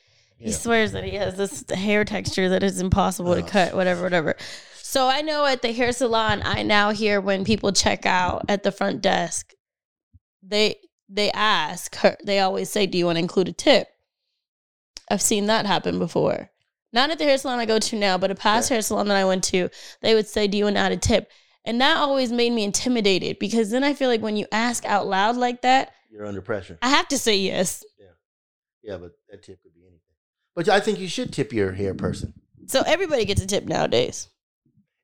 He 0.45 0.53
swears 0.53 0.93
that 0.93 1.05
he 1.05 1.17
has 1.17 1.37
this 1.37 1.65
hair 1.71 2.05
texture 2.05 2.51
that 2.51 2.63
is 2.63 2.81
impossible 2.81 3.35
to 3.35 3.43
cut, 3.43 3.75
whatever, 3.75 4.03
whatever. 4.03 4.37
So 4.77 5.09
I 5.09 5.23
know 5.23 5.45
at 5.47 5.63
the 5.63 5.73
hair 5.73 5.93
salon, 5.93 6.43
I 6.45 6.63
now 6.63 6.91
hear 6.91 7.21
when 7.21 7.45
people 7.45 7.73
check 7.73 8.05
out 8.07 8.45
at 8.49 8.63
the 8.63 8.71
front 8.71 9.01
desk, 9.01 9.53
they 10.43 10.77
they 11.09 11.31
ask 11.33 11.97
her. 11.97 12.17
They 12.25 12.41
always 12.41 12.71
say, 12.71 12.87
"Do 12.87 12.99
you 12.99 13.07
want 13.07 13.17
to 13.17 13.21
include 13.21 13.49
a 13.49 13.53
tip?" 13.53 13.89
I've 15.11 15.23
seen 15.23 15.47
that 15.47 15.67
happen 15.67 15.99
before. 15.99 16.51
Not 16.93 17.11
at 17.11 17.19
the 17.19 17.25
hair 17.25 17.39
salon 17.39 17.59
I 17.59 17.67
go 17.67 17.79
to 17.79 17.97
now, 17.97 18.19
but 18.19 18.31
a 18.31 18.35
past 18.35 18.69
hair 18.69 18.83
salon 18.83 19.09
that 19.09 19.17
I 19.17 19.25
went 19.25 19.45
to, 19.45 19.69
they 20.01 20.15
would 20.15 20.29
say, 20.29 20.47
"Do 20.47 20.57
you 20.57 20.65
want 20.65 20.77
to 20.77 20.81
add 20.81 20.93
a 20.93 20.97
tip?" 20.97 21.31
And 21.65 21.81
that 21.81 21.97
always 21.97 22.31
made 22.31 22.53
me 22.53 22.63
intimidated 22.65 23.39
because 23.39 23.71
then 23.71 23.83
I 23.83 23.95
feel 23.95 24.09
like 24.09 24.21
when 24.21 24.37
you 24.37 24.47
ask 24.53 24.85
out 24.85 25.07
loud 25.07 25.37
like 25.37 25.63
that, 25.63 25.93
You're 26.11 26.27
under 26.27 26.43
pressure. 26.43 26.79
I 26.83 26.91
have 26.91 27.09
to 27.09 27.19
say 27.19 27.37
yes. 27.37 27.83
Yeah, 27.99 28.07
Yeah, 28.83 28.97
but 28.99 29.13
that 29.31 29.43
tip 29.43 29.63
could. 29.63 29.73
But 30.55 30.69
I 30.69 30.81
think 30.81 30.99
you 30.99 31.09
should 31.09 31.33
tip 31.33 31.53
your 31.53 31.73
hair 31.73 31.95
person. 31.95 32.35
So 32.67 32.83
everybody 32.87 33.25
gets 33.25 33.43
a 33.43 33.47
tip 33.47 33.65
nowadays. 33.65 34.29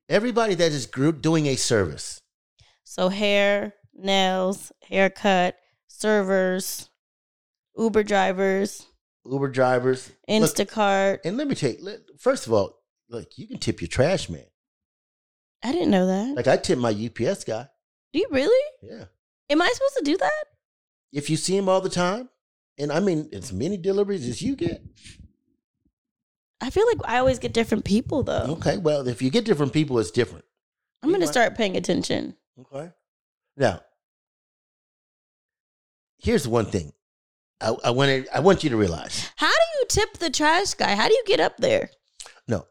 Everybody 0.09 0.55
that 0.55 0.71
is 0.71 0.85
group 0.87 1.21
doing 1.21 1.45
a 1.47 1.55
service. 1.55 2.21
So 2.83 3.09
hair, 3.09 3.73
nails, 3.93 4.71
haircut, 4.87 5.55
servers, 5.87 6.89
Uber 7.77 8.03
drivers, 8.03 8.85
Uber 9.25 9.49
drivers. 9.49 10.09
Look, 10.27 10.41
Instacart. 10.43 11.19
and 11.23 11.37
let 11.37 11.47
me 11.47 11.55
let- 11.81 11.99
first 12.19 12.47
of 12.47 12.53
all, 12.53 12.79
look, 13.09 13.37
you 13.37 13.47
can 13.47 13.59
tip 13.59 13.81
your 13.81 13.87
trash 13.87 14.29
man. 14.29 14.45
I 15.63 15.71
didn't 15.71 15.91
know 15.91 16.07
that. 16.07 16.35
Like 16.35 16.47
I 16.47 16.57
tip 16.57 16.79
my 16.79 16.89
UPS 16.89 17.43
guy. 17.43 17.67
Do 18.13 18.19
you 18.19 18.27
really? 18.31 18.65
Yeah. 18.81 19.05
Am 19.49 19.61
I 19.61 19.69
supposed 19.73 19.97
to 19.97 20.03
do 20.03 20.17
that? 20.17 20.43
If 21.13 21.29
you 21.29 21.37
see 21.37 21.55
him 21.55 21.69
all 21.69 21.81
the 21.81 21.89
time, 21.89 22.29
and 22.77 22.91
I 22.91 22.99
mean 22.99 23.29
as 23.31 23.53
many 23.53 23.77
deliveries 23.77 24.27
as 24.27 24.41
you 24.41 24.55
get. 24.55 24.81
I 26.61 26.69
feel 26.69 26.85
like 26.87 26.97
I 27.05 27.17
always 27.17 27.39
get 27.39 27.53
different 27.53 27.85
people 27.85 28.23
though. 28.23 28.57
Okay, 28.59 28.77
well, 28.77 29.07
if 29.07 29.21
you 29.21 29.29
get 29.29 29.45
different 29.45 29.73
people, 29.73 29.97
it's 29.99 30.11
different. 30.11 30.45
I'm 31.03 31.11
gonna 31.11 31.25
You 31.25 31.31
start 31.31 31.57
paying 31.57 31.75
attention. 31.75 32.35
Okay. 32.59 32.91
Now, 33.57 33.81
here's 36.19 36.47
one 36.47 36.65
thing. 36.67 36.93
I, 37.59 37.75
I 37.83 37.89
want 37.91 38.09
to, 38.09 38.35
I 38.35 38.39
want 38.39 38.63
you 38.63 38.69
to 38.69 38.77
realize. 38.77 39.29
How 39.35 39.47
do 39.49 39.79
you 39.79 39.85
tip 39.89 40.17
the 40.17 40.29
trash 40.29 40.73
guy? 40.75 40.95
How 40.95 41.07
do 41.07 41.13
you 41.13 41.23
get 41.25 41.39
up 41.39 41.57
there? 41.57 41.89
No. 42.47 42.65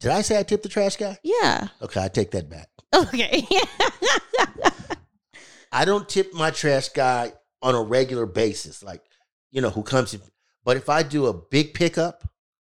Did 0.00 0.10
I 0.10 0.22
say 0.22 0.38
I 0.38 0.42
tipped 0.42 0.62
the 0.62 0.68
trash 0.68 0.96
guy? 0.96 1.18
Yeah. 1.22 1.68
Okay, 1.82 2.02
I 2.02 2.08
take 2.08 2.32
that 2.32 2.48
back. 2.50 2.68
Okay. 2.94 3.46
I 5.72 5.84
don't 5.84 6.08
tip 6.08 6.32
my 6.32 6.50
trash 6.50 6.88
guy 6.90 7.32
on 7.62 7.74
a 7.74 7.82
regular 7.82 8.26
basis, 8.26 8.82
like 8.82 9.02
you 9.50 9.60
know 9.60 9.70
who 9.70 9.82
comes. 9.82 10.14
In, 10.14 10.20
but 10.64 10.76
if 10.76 10.88
I 10.88 11.02
do 11.02 11.26
a 11.26 11.32
big 11.32 11.74
pickup, 11.74 12.22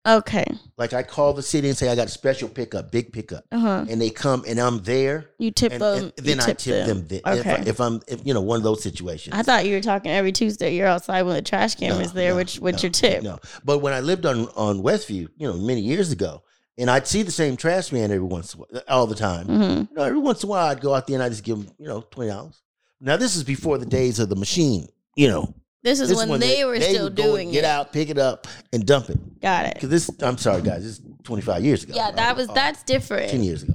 okay. 0.07 0.45
like 0.77 0.93
I 0.93 1.03
call 1.03 1.33
the 1.33 1.43
city 1.43 1.69
and 1.69 1.77
say 1.77 1.89
I 1.89 1.95
got 1.97 2.07
a 2.07 2.11
special 2.11 2.49
pickup, 2.49 2.91
big 2.91 3.13
pickup, 3.13 3.45
Uh 3.53 3.59
huh. 3.59 3.85
and 3.89 4.01
they 4.01 4.11
come 4.11 4.45
and 4.47 4.59
I'm 4.61 4.79
there, 4.83 5.31
You 5.39 5.51
tip 5.51 5.73
and, 5.73 5.81
them. 5.81 6.05
and 6.17 6.27
then 6.27 6.39
you 6.39 6.43
I 6.45 6.53
tip 6.55 6.87
them. 6.87 7.07
then. 7.07 7.21
If, 7.25 7.41
Okay. 7.41 7.51
I, 7.57 7.63
if 7.67 7.81
I'm, 7.81 8.01
if 8.09 8.27
you 8.27 8.35
know, 8.35 8.41
one 8.41 8.57
of 8.57 8.63
those 8.63 8.83
situations. 8.83 9.35
I 9.37 9.43
thought 9.43 9.67
you 9.67 9.75
were 9.75 9.81
talking 9.81 10.11
every 10.11 10.33
Tuesday. 10.33 10.75
You're 10.75 10.87
outside 10.87 11.23
when 11.23 11.35
the 11.35 11.43
trash 11.43 11.75
can 11.75 11.91
No, 11.91 11.99
was 11.99 12.13
there, 12.13 12.31
no, 12.31 12.37
which 12.37 12.59
with 12.59 12.77
no, 12.77 12.83
your 12.83 12.91
tip. 12.91 13.23
No, 13.23 13.39
but 13.65 13.79
when 13.79 13.93
I 13.93 14.01
lived 14.01 14.27
on 14.27 14.49
on 14.57 14.83
Westview, 14.83 15.29
you 15.37 15.47
know, 15.47 15.55
many 15.55 15.81
years 15.81 16.13
ago, 16.13 16.43
and 16.79 16.91
I'd 16.91 17.07
see 17.07 17.23
the 17.23 17.31
same 17.31 17.57
trash 17.59 17.93
man 17.93 18.05
every 18.11 18.21
once 18.21 18.55
in 18.55 18.61
a 18.61 18.63
while, 18.63 18.83
all 18.89 19.07
the 19.07 19.15
time. 19.15 19.47
hmm 19.47 19.61
You 19.63 19.89
know, 19.97 20.03
every 20.05 20.19
once 20.21 20.43
in 20.43 20.49
a 20.49 20.51
while, 20.51 20.67
I'd 20.69 20.81
go 20.81 20.95
out 20.95 21.07
there 21.07 21.15
and 21.17 21.23
I 21.23 21.29
just 21.29 21.45
give 21.45 21.59
him, 21.59 21.69
you 21.79 21.87
know, 21.89 22.01
twenty 22.11 22.31
dollars. 22.31 22.63
Now 23.03 23.17
this 23.17 23.37
is 23.37 23.45
before 23.45 23.77
the 23.79 23.87
days 23.87 24.19
of 24.19 24.29
the 24.31 24.37
machine. 24.37 24.89
You 25.17 25.29
know, 25.29 25.55
This 25.83 26.01
is 26.01 26.11
this 26.11 26.27
when, 26.27 26.41
they, 26.41 26.65
were 26.65 26.79
still 26.81 27.05
would 27.05 27.17
go 27.17 27.37
and 27.37 27.51
Get 27.53 27.65
it. 27.65 27.65
out, 27.65 27.93
pick 27.93 28.11
it 28.11 28.19
up, 28.19 28.47
and 28.73 28.85
dump 28.85 29.09
it. 29.09 29.41
Got 29.41 29.67
it. 29.67 29.75
Because 29.75 29.89
this, 29.89 30.11
I'm 30.23 30.37
sorry, 30.37 30.61
guys, 30.63 30.83
this 30.83 30.99
is 30.99 31.01
twenty 31.23 31.43
five 31.43 31.65
years 31.65 31.85
ago. 31.85 31.95
Yeah, 31.97 32.07
right? 32.07 32.17
that 32.17 32.37
was 32.37 32.49
Oh, 32.51 32.55
that's 32.55 32.83
ten 32.83 33.43
years 33.43 33.63
ago. 33.63 33.75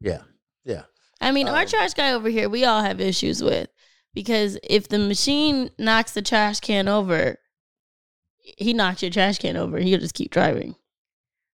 Yeah, 0.00 0.22
yeah. 0.64 0.82
I 1.20 1.32
mean, 1.32 1.48
our 1.48 1.62
Um, 1.62 1.66
trash 1.66 1.94
guy 1.94 2.12
over 2.12 2.28
here, 2.28 2.48
we 2.48 2.64
all 2.64 2.82
have 2.82 3.00
issues 3.00 3.42
with 3.42 3.68
because 4.14 4.58
if 4.62 4.88
the 4.88 4.98
machine 4.98 5.70
knocks 5.78 6.12
the 6.12 6.22
trash 6.22 6.60
can 6.60 6.88
over, 6.88 7.36
he 8.58 8.72
knocks 8.74 9.02
your 9.02 9.10
trash 9.10 9.38
can 9.38 9.56
over. 9.56 9.78
He'll 9.78 10.00
just 10.00 10.14
keep 10.14 10.30
driving. 10.30 10.74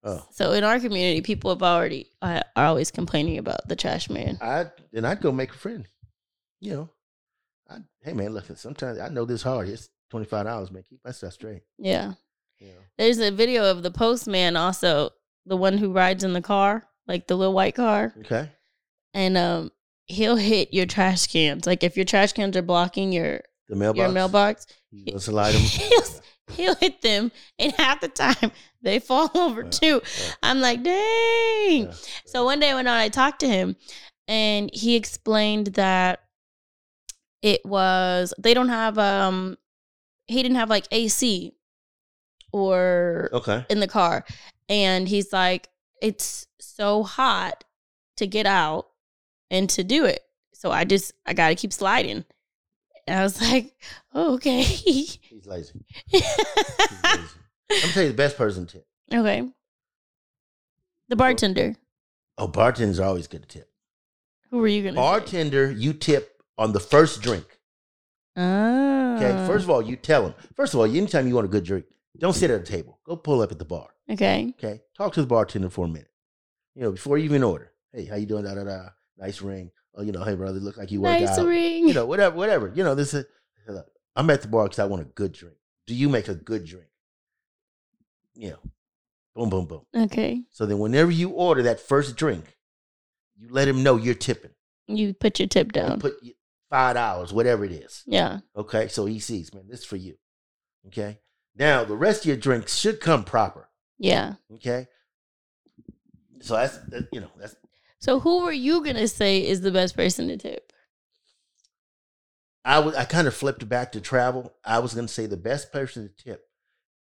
Oh, 0.05 0.25
So 0.31 0.53
in 0.53 0.63
our 0.63 0.79
community, 0.79 1.21
people 1.21 1.51
have 1.51 1.63
already 1.65 2.11
uh, 2.23 2.41
are 2.55 2.67
always 2.67 2.91
complaining 2.93 3.39
about 3.39 3.67
the 3.69 3.75
trash 3.77 4.09
man. 4.09 4.39
I 4.41 4.67
then 4.93 5.05
I'd 5.05 5.21
go 5.21 5.33
make 5.33 5.51
a 5.51 5.59
friend. 5.59 5.87
You 6.61 6.73
know, 6.73 6.91
hey 8.07 8.13
man, 8.15 8.33
look, 8.33 8.45
sometimes 8.57 8.99
I 8.99 9.09
know 9.09 9.25
this 9.27 9.43
hard. 9.43 9.69
It's 9.69 9.91
twenty 10.11 10.25
five 10.27 10.47
dollars, 10.47 10.71
man. 10.71 10.85
Keep 10.89 11.01
my 11.05 11.11
stuff 11.11 11.33
straight. 11.35 11.63
Yeah, 11.79 12.15
know. 12.61 12.67
there's 12.97 13.19
a 13.19 13.31
video 13.31 13.71
of 13.71 13.83
the 13.83 13.91
postman, 13.91 14.57
also 14.57 15.11
the 15.45 15.57
one 15.57 15.77
who 15.77 15.93
rides 15.93 16.25
in 16.25 16.33
the 16.33 16.41
car, 16.41 16.87
like 17.07 17.27
the 17.27 17.37
little 17.37 17.53
white 17.55 17.75
car, 17.75 18.15
Okay. 18.21 18.49
and 19.13 19.37
um, 19.37 19.73
he'll 20.07 20.37
hit 20.37 20.73
your 20.73 20.87
trash 20.87 21.27
cans. 21.27 21.67
Like 21.67 21.83
if 21.83 21.97
your 21.97 22.05
trash 22.07 22.33
cans 22.33 22.57
are 22.57 22.63
blocking 22.63 23.13
your 23.13 23.41
The 23.69 23.77
mailbox. 23.77 23.99
your 23.99 24.09
mailbox, 24.09 24.67
gonna 25.07 25.21
slide 25.21 25.53
them. 25.53 25.61
he'll, 25.63 26.03
he'll 26.53 26.75
hit 26.77 27.03
them, 27.03 27.33
and 27.59 27.73
half 27.73 28.01
the 28.01 28.09
time 28.09 28.53
they 28.83 29.01
fall 29.01 29.31
over 29.35 29.63
Yeah, 29.65 29.71
too. 29.71 30.03
yeah. 30.05 30.33
I'm 30.45 30.61
like, 30.61 30.83
dang. 30.85 31.83
Yeah, 31.87 31.93
So 32.27 32.45
one 32.45 32.61
day 32.61 32.71
I 32.71 32.75
went 32.77 32.87
on, 32.89 32.97
I 32.97 33.09
talked 33.09 33.41
to 33.41 33.49
him, 33.49 33.75
and 34.29 34.71
he 34.73 34.95
explained 34.97 35.69
that 35.75 36.21
it 37.47 37.65
was 37.65 38.35
they 38.39 38.55
don't 38.55 38.71
have 38.71 38.99
um 38.99 39.57
he 40.27 40.43
didn't 40.43 40.57
have 40.57 40.69
like 40.69 40.89
AC 40.91 41.53
or 42.53 43.29
Okay. 43.33 43.65
in 43.71 43.79
the 43.81 43.87
car, 43.87 44.25
and 44.69 45.07
he's 45.09 45.33
like, 45.33 45.69
it's 46.03 46.47
so 46.59 47.03
hot 47.05 47.63
to 48.17 48.27
get 48.27 48.47
out 48.47 48.89
and 49.51 49.69
to 49.71 49.85
do 49.85 50.05
it. 50.05 50.21
So 50.55 50.71
I 50.73 50.85
just 50.85 51.13
I 51.25 51.35
got 51.35 51.49
to 51.51 51.55
keep 51.55 51.73
sliding. 51.73 52.25
And 53.07 53.21
I 53.21 53.23
was 53.23 53.41
like, 53.53 53.77
oh, 54.15 54.35
okay. 54.35 54.63
He's 54.63 55.19
lazy. 55.47 55.85
He's 56.07 56.23
lazy. 56.23 56.29
I'm 57.71 57.81
gonna 57.81 57.93
tell 57.93 58.03
you 58.03 58.09
the 58.11 58.15
best 58.15 58.37
person 58.37 58.67
to 58.67 58.79
tip. 58.79 58.87
okay. 59.15 59.49
The 61.09 61.17
bartender. 61.17 61.77
Oh, 62.39 62.49
bartenders 62.49 62.99
are 62.99 63.07
always 63.07 63.29
good 63.29 63.43
to 63.43 63.49
tip. 63.49 63.71
Who 64.51 64.61
are 64.63 64.67
you 64.69 64.83
gonna? 64.83 64.95
say? 64.97 65.01
Bartender, 65.01 65.71
you 65.71 65.93
tip 65.93 66.36
on 66.59 66.73
the 66.73 66.81
first 66.81 67.23
drink. 67.23 67.47
Ah. 68.37 69.17
Okay. 69.17 69.47
First 69.47 69.65
of 69.65 69.71
all, 69.71 69.83
you 69.83 69.97
tell 69.97 70.23
them. 70.25 70.35
First 70.55 70.75
of 70.75 70.81
all, 70.81 70.87
anytime 70.87 71.27
you 71.29 71.35
want 71.35 71.47
a 71.47 71.51
good 71.51 71.65
drink, 71.65 71.87
don't 72.19 72.33
sit 72.35 72.51
at 72.51 72.61
a 72.61 72.65
table. 72.65 72.99
Go 73.05 73.17
pull 73.17 73.41
up 73.43 73.53
at 73.53 73.59
the 73.59 73.65
bar. 73.65 73.89
Okay. 74.11 74.55
Okay. 74.59 74.83
Talk 74.97 75.13
to 75.15 75.21
the 75.21 75.27
bartender 75.27 75.71
for 75.71 75.85
a 75.85 75.89
minute. 75.89 76.11
You 76.75 76.83
know, 76.83 76.93
before 76.93 77.19
you 77.19 77.25
even 77.25 77.43
order. 77.43 77.73
Hey, 77.93 78.05
how 78.05 78.17
you 78.17 78.27
doing? 78.27 78.45
Da 78.45 78.55
da 78.55 78.65
da. 78.65 78.89
Nice 79.19 79.41
ring. 79.41 79.71
Oh, 79.95 80.03
you 80.03 80.13
know, 80.13 80.23
hey 80.23 80.35
brother, 80.35 80.61
look 80.61 80.77
like 80.77 80.91
you 80.91 81.01
work 81.01 81.19
Nice 81.19 81.31
out. 81.31 81.39
Nice 81.39 81.47
ring. 81.47 81.89
You 81.89 81.95
know, 81.95 82.05
whatever, 82.05 82.37
whatever. 82.37 82.71
You 82.75 82.85
know, 82.85 82.95
this 82.95 83.15
is. 83.15 83.25
look, 83.67 83.87
I'm 84.15 84.29
at 84.29 84.43
the 84.43 84.49
bar 84.49 84.65
because 84.65 84.79
I 84.79 84.85
want 84.85 85.01
a 85.03 85.07
good 85.07 85.33
drink. 85.33 85.57
Do 85.87 85.95
you 85.95 86.09
make 86.11 86.29
a 86.29 86.35
good 86.35 86.65
drink? 86.67 86.89
You 88.35 88.51
know, 88.51 88.59
boom, 89.35 89.49
boom, 89.49 89.65
boom. 89.65 89.87
okay. 90.05 90.43
So 90.51 90.67
then, 90.67 90.79
whenever 90.79 91.11
you 91.11 91.31
order 91.31 91.63
that 91.63 91.81
first 91.81 92.17
drink, 92.17 92.59
you 93.39 93.49
let 93.51 93.67
him 93.67 93.83
know 93.83 93.97
you're 93.97 94.15
tipping. 94.15 94.51
You 94.87 95.15
put 95.15 95.39
your 95.41 95.49
tip 95.49 95.69
You 95.69 95.73
down. 95.73 96.01
Put 96.01 96.17
y- 96.23 96.33
five 96.71 96.95
dollars, 96.95 97.33
whatever 97.33 97.65
it 97.65 97.73
is. 97.73 98.03
yeah. 98.07 98.41
Okay, 98.57 98.89
so 98.89 99.07
he 99.07 99.19
sees, 99.19 99.53
man, 99.55 99.67
this 99.69 99.81
is 99.81 99.85
for 99.87 99.97
you. 99.97 100.17
Okay, 100.89 101.21
now 101.57 101.85
the 101.85 101.97
rest 101.97 102.23
of 102.23 102.27
your 102.27 102.37
drinks 102.37 102.77
should 102.77 103.01
come 103.01 103.25
proper. 103.25 103.69
Yeah. 103.99 104.35
Okay, 104.55 104.87
so 106.41 106.55
that's 106.55 106.79
that, 106.89 107.09
you 107.13 107.21
know 107.21 107.31
that's 107.39 107.57
So 107.99 108.21
who 108.21 108.45
were 108.45 108.53
you 108.53 108.85
gonna 108.85 109.09
say 109.09 109.47
is 109.47 109.61
the 109.63 109.73
best 109.73 109.97
person 109.97 110.29
to 110.29 110.37
tip? 110.37 110.73
I 112.65 112.81
was 112.81 112.97
I 112.97 113.05
kind 113.05 113.29
of 113.29 113.35
flipped 113.35 113.69
back 113.69 113.93
to 113.93 114.01
travel. 114.01 114.53
I 114.65 114.81
was 114.81 114.93
going 114.93 115.07
to 115.07 115.13
say 115.13 115.27
the 115.27 115.37
best 115.37 115.73
person 115.73 116.09
to 116.09 116.25
tip 116.25 116.43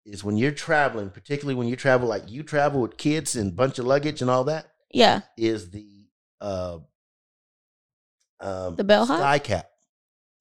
is 0.05 0.22
when 0.22 0.37
you're 0.37 0.52
traveling, 0.52 1.11
particularly 1.11 1.57
when 1.57 1.66
you 1.66 1.74
travel 1.74 2.09
like 2.09 2.31
you 2.31 2.44
travel 2.44 2.81
with 2.81 2.96
kids 2.96 3.35
and 3.35 3.57
bunch 3.57 3.81
of 3.81 3.85
luggage 3.85 4.22
and 4.22 4.31
all 4.31 4.44
that. 4.44 4.68
Yeah. 4.92 5.22
Is 5.37 5.70
the 5.70 6.07
uh, 6.40 6.79
um, 8.40 8.77
The 8.77 8.85
bellhop? 8.85 9.18
sky 9.18 9.38
cap, 9.38 9.70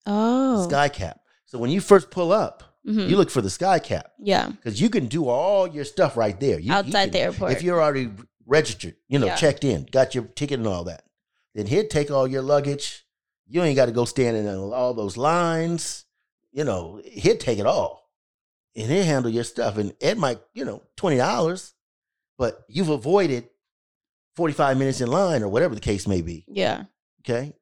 Oh. 0.05 0.67
sky 0.67 0.89
cap. 0.89 1.19
So 1.45 1.57
when 1.59 1.69
you 1.69 1.81
first 1.81 2.09
pull 2.11 2.31
up, 2.31 2.63
Mhm. 2.87 3.09
you 3.09 3.17
look 3.17 3.29
for 3.29 3.41
the 3.41 3.49
sky 3.49 3.79
cap 3.79 4.11
Yeah. 4.19 4.49
because 4.49 4.79
you 4.81 4.89
can 4.89 5.07
do 5.07 5.27
all 5.27 5.67
your 5.67 5.85
stuff 5.85 6.15
right 6.17 6.39
there. 6.39 6.59
You, 6.59 6.67
you 6.67 6.73
Outside 6.73 7.05
can- 7.05 7.11
the 7.11 7.19
airport. 7.19 7.51
If 7.53 7.63
you're 7.63 7.81
already 7.81 8.11
registered, 8.45 8.95
you 9.07 9.17
know, 9.19 9.27
Yeah. 9.27 9.35
checked 9.35 9.63
in, 9.63 9.85
got 9.85 10.13
your 10.13 10.25
ticket 10.25 10.59
and 10.59 10.67
all 10.67 10.83
that, 10.85 11.03
then 11.55 11.67
he'd 11.67 11.89
take 11.89 12.11
all 12.11 12.27
your 12.27 12.41
luggage. 12.41 13.05
You 13.47 13.63
ain't 13.63 13.75
got 13.75 13.85
to 13.87 13.91
go 13.91 14.05
stand 14.05 14.35
in 14.37 14.47
all 14.47 14.93
those 14.93 15.17
lines. 15.17 16.05
You 16.51 16.63
know, 16.63 17.01
he'd 17.05 17.39
take 17.39 17.59
it 17.59 17.65
all, 17.65 18.09
and 18.75 18.89
he'd 18.91 19.03
handle 19.03 19.31
your 19.31 19.43
stuff. 19.43 19.77
And 19.77 19.93
it 19.99 20.17
might, 20.17 20.39
you 20.53 20.63
know, 20.65 20.81
twenty 20.95 21.17
dollars, 21.17 21.73
but 22.37 22.63
you've 22.69 22.89
avoided 22.89 23.49
forty 24.35 24.53
five 24.53 24.77
minutes 24.77 25.01
in 25.01 25.07
line 25.09 25.43
or 25.43 25.49
whatever 25.49 25.75
the 25.75 25.81
case 25.81 26.07
may 26.07 26.21
be. 26.21 26.45
yeah. 26.47 26.85
Okay, 27.21 27.53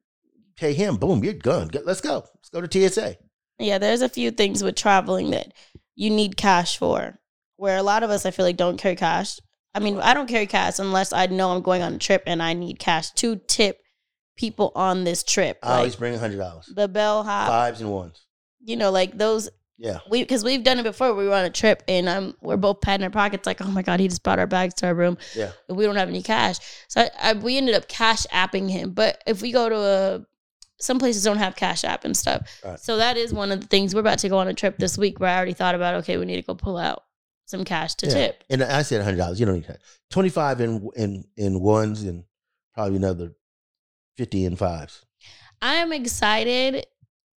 pay 0.56 0.72
him. 0.74 0.96
Boom, 0.96 1.24
you're 1.24 1.32
done. 1.34 1.68
Get- 1.68 1.86
Let's 1.86 2.00
go. 2.00 2.24
Let's 2.34 2.50
go 2.50 2.60
to 2.60 2.88
TSA. 2.90 3.16
Yeah. 3.58 3.78
There's 3.78 4.02
a 4.02 4.08
few 4.08 4.30
things 4.30 4.62
with 4.62 4.74
traveling 4.76 5.30
that 5.30 5.52
you 5.94 6.10
need 6.10 6.36
cash 6.36 6.76
for. 6.78 7.18
Where 7.56 7.76
a 7.76 7.82
lot 7.82 8.02
of 8.02 8.10
us, 8.10 8.26
I 8.26 8.30
feel 8.32 8.44
like, 8.44 8.56
don't 8.56 8.76
carry 8.78 8.96
cash. 8.96 9.38
I 9.74 9.80
mean, 9.80 9.98
I 9.98 10.12
don't 10.14 10.28
carry 10.28 10.46
cash 10.46 10.78
unless 10.78 11.12
I 11.12 11.26
know 11.26 11.50
I'm 11.52 11.62
going 11.62 11.82
on 11.82 11.94
a 11.94 11.98
trip 11.98 12.22
and 12.26 12.42
I 12.42 12.52
need 12.52 12.78
cash 12.78 13.10
to 13.12 13.36
tip 13.36 13.78
people 14.36 14.72
on 14.74 15.04
this 15.04 15.22
trip. 15.22 15.58
I 15.62 15.76
always 15.76 15.96
bring 15.96 16.14
a 16.14 16.18
hundred 16.18 16.38
dollars, 16.38 16.66
the 16.74 16.88
bellhop, 16.88 17.48
fives 17.48 17.80
and 17.80 17.90
ones. 17.92 18.26
you 18.60 18.76
know, 18.76 18.90
like 18.90 19.16
those 19.16 19.48
Yeah. 19.78 19.98
we 20.10 20.22
because 20.22 20.42
we've 20.42 20.64
done 20.64 20.78
it 20.80 20.82
before. 20.82 21.14
We 21.14 21.26
were 21.28 21.34
on 21.34 21.44
a 21.44 21.50
trip 21.50 21.82
and 21.86 22.08
um 22.08 22.34
we're 22.40 22.56
both 22.56 22.80
patting 22.80 23.04
our 23.04 23.10
pockets 23.10 23.46
like, 23.46 23.60
oh 23.62 23.70
my 23.70 23.82
god, 23.82 24.00
he 24.00 24.08
just 24.08 24.22
brought 24.24 24.40
our 24.40 24.46
bags 24.48 24.74
to 24.74 24.86
our 24.88 24.94
room. 24.94 25.16
Yeah. 25.36 25.52
and 25.68 25.76
we 25.76 25.84
don't 25.84 25.94
have 25.96 26.08
any 26.08 26.22
cash. 26.22 26.56
So 26.88 27.02
I, 27.02 27.10
I, 27.22 27.32
we 27.34 27.56
ended 27.56 27.76
up 27.76 27.86
cash 27.88 28.26
apping 28.32 28.68
him. 28.70 28.90
But 28.90 29.22
if 29.26 29.40
we 29.42 29.52
go 29.52 29.68
to 29.68 29.76
a 29.76 30.26
some 30.80 30.98
places 30.98 31.22
don't 31.24 31.36
have 31.38 31.56
cash 31.56 31.84
app 31.84 32.04
and 32.04 32.16
stuff. 32.16 32.60
Right. 32.64 32.78
So 32.80 32.96
that 32.96 33.16
is 33.16 33.32
one 33.32 33.52
of 33.52 33.60
the 33.60 33.66
things 33.66 33.94
we're 33.94 34.00
about 34.00 34.18
to 34.20 34.28
go 34.28 34.38
on 34.38 34.48
a 34.48 34.54
trip 34.54 34.76
this 34.78 34.98
week 34.98 35.20
where 35.20 35.30
I 35.30 35.36
already 35.36 35.52
thought 35.54 35.74
about 35.74 35.94
okay, 35.96 36.16
we 36.16 36.24
need 36.26 36.36
to 36.36 36.42
go 36.42 36.54
pull 36.54 36.76
out 36.76 37.04
some 37.46 37.64
cash 37.64 37.94
to 37.96 38.06
Yeah. 38.06 38.12
tip. 38.14 38.44
And 38.50 38.62
I 38.62 38.82
said 38.82 39.02
hundred 39.02 39.18
dollars. 39.18 39.38
You 39.38 39.46
don't 39.46 39.54
need 39.56 39.66
that. 39.68 39.80
Twenty 40.10 40.28
five 40.30 40.60
in 40.60 40.88
in 40.96 41.24
in 41.36 41.60
ones 41.60 42.02
and 42.02 42.24
probably 42.74 42.96
another 42.96 43.32
fifty 44.16 44.44
in 44.44 44.56
fives. 44.56 45.04
I 45.62 45.74
am 45.76 45.92
excited 45.92 46.86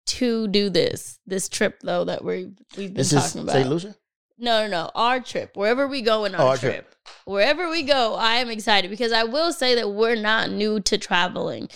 to 0.07 0.47
do 0.47 0.69
this 0.69 1.19
this 1.27 1.49
trip 1.49 1.79
though 1.81 2.05
that 2.05 2.23
we 2.23 2.51
we've 2.77 2.87
been 2.89 2.93
This 2.93 3.13
is 3.13 3.23
talking 3.23 3.41
about. 3.43 3.53
St. 3.53 3.69
Lucia. 3.69 3.95
No, 4.39 4.61
no, 4.65 4.67
no. 4.69 4.91
Our 4.93 5.19
trip, 5.19 5.57
wherever 5.57 5.87
we 5.87 6.01
go 6.01 6.25
in 6.25 6.35
oh, 6.35 6.37
our, 6.37 6.43
Oh, 6.43 6.47
our 6.49 6.57
trip. 6.57 6.73
trip. 6.85 6.95
wherever 7.25 7.69
we 7.69 7.81
go, 7.83 8.13
I 8.15 8.35
am 8.35 8.49
excited 8.49 8.89
because 8.91 9.11
I 9.11 9.23
will 9.23 9.51
say 9.51 9.73
that 9.75 9.89
we're 9.89 10.15
not 10.15 10.51
new 10.51 10.79
to 10.81 10.97
traveling. 10.97 11.69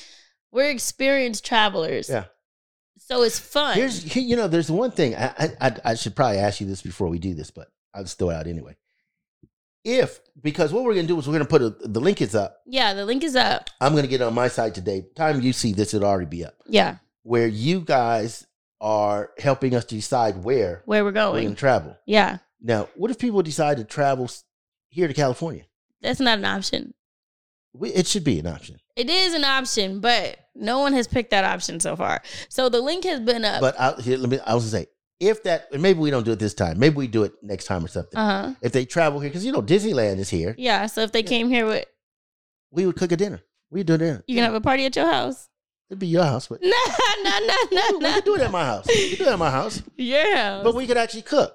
We're 0.51 0.69
experienced 0.69 1.45
travelers. 1.45 2.09
Yeah. 2.09 2.25
So 2.97 3.23
it's 3.23 3.39
fun. 3.39 3.75
Here's 3.75 4.15
you 4.15 4.35
know 4.35 4.47
there's 4.47 4.69
one 4.71 4.91
thing 4.91 5.15
I, 5.15 5.51
I 5.59 5.75
I 5.85 5.95
should 5.95 6.15
probably 6.15 6.37
ask 6.37 6.61
you 6.61 6.67
this 6.67 6.81
before 6.81 7.07
we 7.07 7.19
do 7.19 7.33
this, 7.33 7.51
but 7.51 7.67
I'll 7.93 8.03
just 8.03 8.17
throw 8.19 8.29
it 8.29 8.35
out 8.35 8.47
anyway. 8.47 8.75
If 9.83 10.19
because 10.41 10.71
what 10.71 10.83
we're 10.83 10.93
gonna 10.93 11.07
do 11.07 11.17
is 11.17 11.27
we're 11.27 11.33
gonna 11.33 11.45
put 11.45 11.61
a, 11.63 11.69
the 11.71 11.99
link 11.99 12.21
is 12.21 12.35
up. 12.35 12.57
yeah, 12.67 12.93
the 12.93 13.05
link 13.05 13.23
is 13.23 13.35
up. 13.35 13.69
I'm 13.81 13.95
gonna 13.95 14.07
get 14.07 14.21
it 14.21 14.25
on 14.25 14.33
my 14.35 14.47
site 14.47 14.75
today. 14.75 15.03
Time 15.15 15.41
you 15.41 15.53
see 15.53 15.73
this, 15.73 15.93
it'll 15.93 16.07
already 16.07 16.27
be 16.27 16.45
up. 16.45 16.53
Yeah, 16.67 16.97
Where 17.23 17.47
you 17.47 17.81
guys 17.81 18.45
are 18.79 19.31
helping 19.39 19.73
us 19.75 19.85
decide 19.85 20.43
where 20.43 20.83
where 20.85 21.03
we're 21.03 21.11
going. 21.11 21.43
gonna 21.45 21.55
travel. 21.55 21.97
Yeah, 22.05 22.37
Now, 22.61 22.89
what 22.95 23.09
if 23.09 23.17
people 23.17 23.41
decide 23.41 23.77
to 23.77 23.83
travel 23.83 24.29
here 24.89 25.07
to 25.07 25.13
California? 25.13 25.63
that's 26.01 26.19
not 26.19 26.37
an 26.39 26.45
option. 26.45 26.93
We, 27.73 27.89
it 27.89 28.05
should 28.07 28.23
be 28.23 28.39
an 28.39 28.47
option. 28.47 28.77
It 28.95 29.09
is 29.09 29.33
an 29.33 29.43
option, 29.43 29.99
but 29.99 30.37
no 30.55 30.79
one 30.79 30.93
has 30.93 31.07
picked 31.07 31.31
that 31.31 31.43
option 31.45 31.79
so 31.79 31.95
far. 31.95 32.21
So 32.49 32.69
the 32.69 32.81
link 32.81 33.03
has 33.05 33.19
been 33.21 33.45
up. 33.45 33.61
But 33.61 33.79
I, 33.79 33.93
here, 34.01 34.17
let 34.17 34.29
me. 34.29 34.39
I 34.45 34.53
was 34.53 34.63
gonna 34.71 34.83
say 34.83 34.87
if 35.19 35.43
that, 35.43 35.71
maybe 35.71 35.99
we 35.99 36.09
don't 36.11 36.23
do 36.23 36.31
it 36.31 36.39
this 36.39 36.53
time. 36.53 36.79
Maybe 36.79 36.95
we 36.95 37.07
do 37.07 37.23
it 37.23 37.33
next 37.41 37.65
time 37.65 37.85
or 37.85 37.87
something. 37.87 38.17
uh 38.17 38.47
huh. 38.47 38.53
if 38.61 38.71
they 38.71 38.85
travel 38.85 39.19
here, 39.19 39.29
because 39.29 39.45
you 39.45 39.51
know 39.51 39.61
Disneyland 39.61 40.17
is 40.17 40.29
here, 40.29 40.55
Yeah. 40.57 40.87
So 40.87 41.01
if 41.01 41.11
they 41.11 41.23
came 41.23 41.49
here 41.49 41.65
with, 41.65 41.85
we 42.71 42.85
would 42.85 42.95
cook 42.95 43.11
a 43.11 43.17
dinner. 43.17 43.41
We'd 43.69 43.85
do 43.85 43.97
dinner. 43.97 44.23
you 44.27 44.35
can 44.35 44.43
have 44.43 44.53
a 44.53 44.61
party 44.61 44.85
at 44.85 44.95
your 44.95 45.09
house. 45.09 45.47
It'd 45.89 45.99
be 45.99 46.07
your 46.07 46.23
house, 46.23 46.47
but 46.47 46.61
no, 46.63 46.69
no, 47.23 47.39
no, 47.39 47.55
no. 47.71 47.97
we 47.97 47.99
nah. 47.99 48.13
could 48.15 48.23
do 48.25 48.35
it 48.35 48.41
at 48.41 48.51
my 48.51 48.65
house. 48.65 48.87
We 48.87 49.09
could 49.11 49.17
do 49.19 49.23
it 49.25 49.33
at 49.33 49.39
my 49.39 49.51
house, 49.51 49.81
Your 49.97 50.35
house. 50.37 50.63
but 50.63 50.73
we 50.75 50.87
could 50.87 50.97
actually 50.97 51.21
cook. 51.23 51.53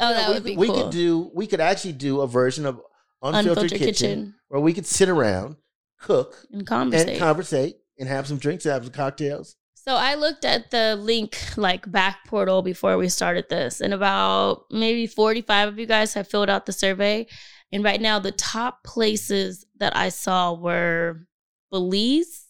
oh, 0.00 0.08
You 0.10 0.14
know, 0.14 0.20
that 0.20 0.28
we, 0.28 0.34
would 0.34 0.44
be 0.44 0.56
we 0.56 0.66
cool. 0.66 0.82
could 0.84 0.92
do. 0.92 1.30
We 1.34 1.46
could 1.46 1.60
actually 1.60 1.92
do 1.92 2.20
a 2.20 2.26
version 2.26 2.66
of 2.66 2.80
unfiltered, 3.22 3.48
Unfiltered 3.64 3.70
kitchen, 3.78 3.86
kitchen. 3.92 4.34
where 4.48 4.60
we 4.60 4.72
could 4.72 4.86
sit 4.86 5.08
around, 5.08 5.56
cook, 5.98 6.46
and 6.50 6.60
and 6.60 6.66
conversate. 6.66 7.18
conversate, 7.18 7.76
and 7.98 8.08
have 8.08 8.26
some 8.26 8.38
drinks, 8.38 8.64
have 8.64 8.84
some 8.84 8.92
cocktails. 8.92 9.56
So 9.74 9.94
I 9.94 10.16
looked 10.16 10.44
at 10.44 10.70
the 10.70 10.96
link 10.96 11.38
like 11.56 11.90
back 11.90 12.26
portal 12.26 12.60
before 12.62 12.98
we 12.98 13.08
started 13.08 13.48
this, 13.48 13.80
and 13.80 13.94
about 13.94 14.64
maybe 14.70 15.06
45 15.06 15.68
of 15.68 15.78
you 15.78 15.86
guys 15.86 16.14
have 16.14 16.28
filled 16.28 16.50
out 16.50 16.66
the 16.66 16.72
survey. 16.72 17.26
And 17.72 17.84
right 17.84 18.00
now, 18.00 18.18
the 18.18 18.32
top 18.32 18.82
places 18.82 19.66
that 19.78 19.96
I 19.96 20.08
saw 20.08 20.54
were 20.54 21.26
Belize. 21.70 22.46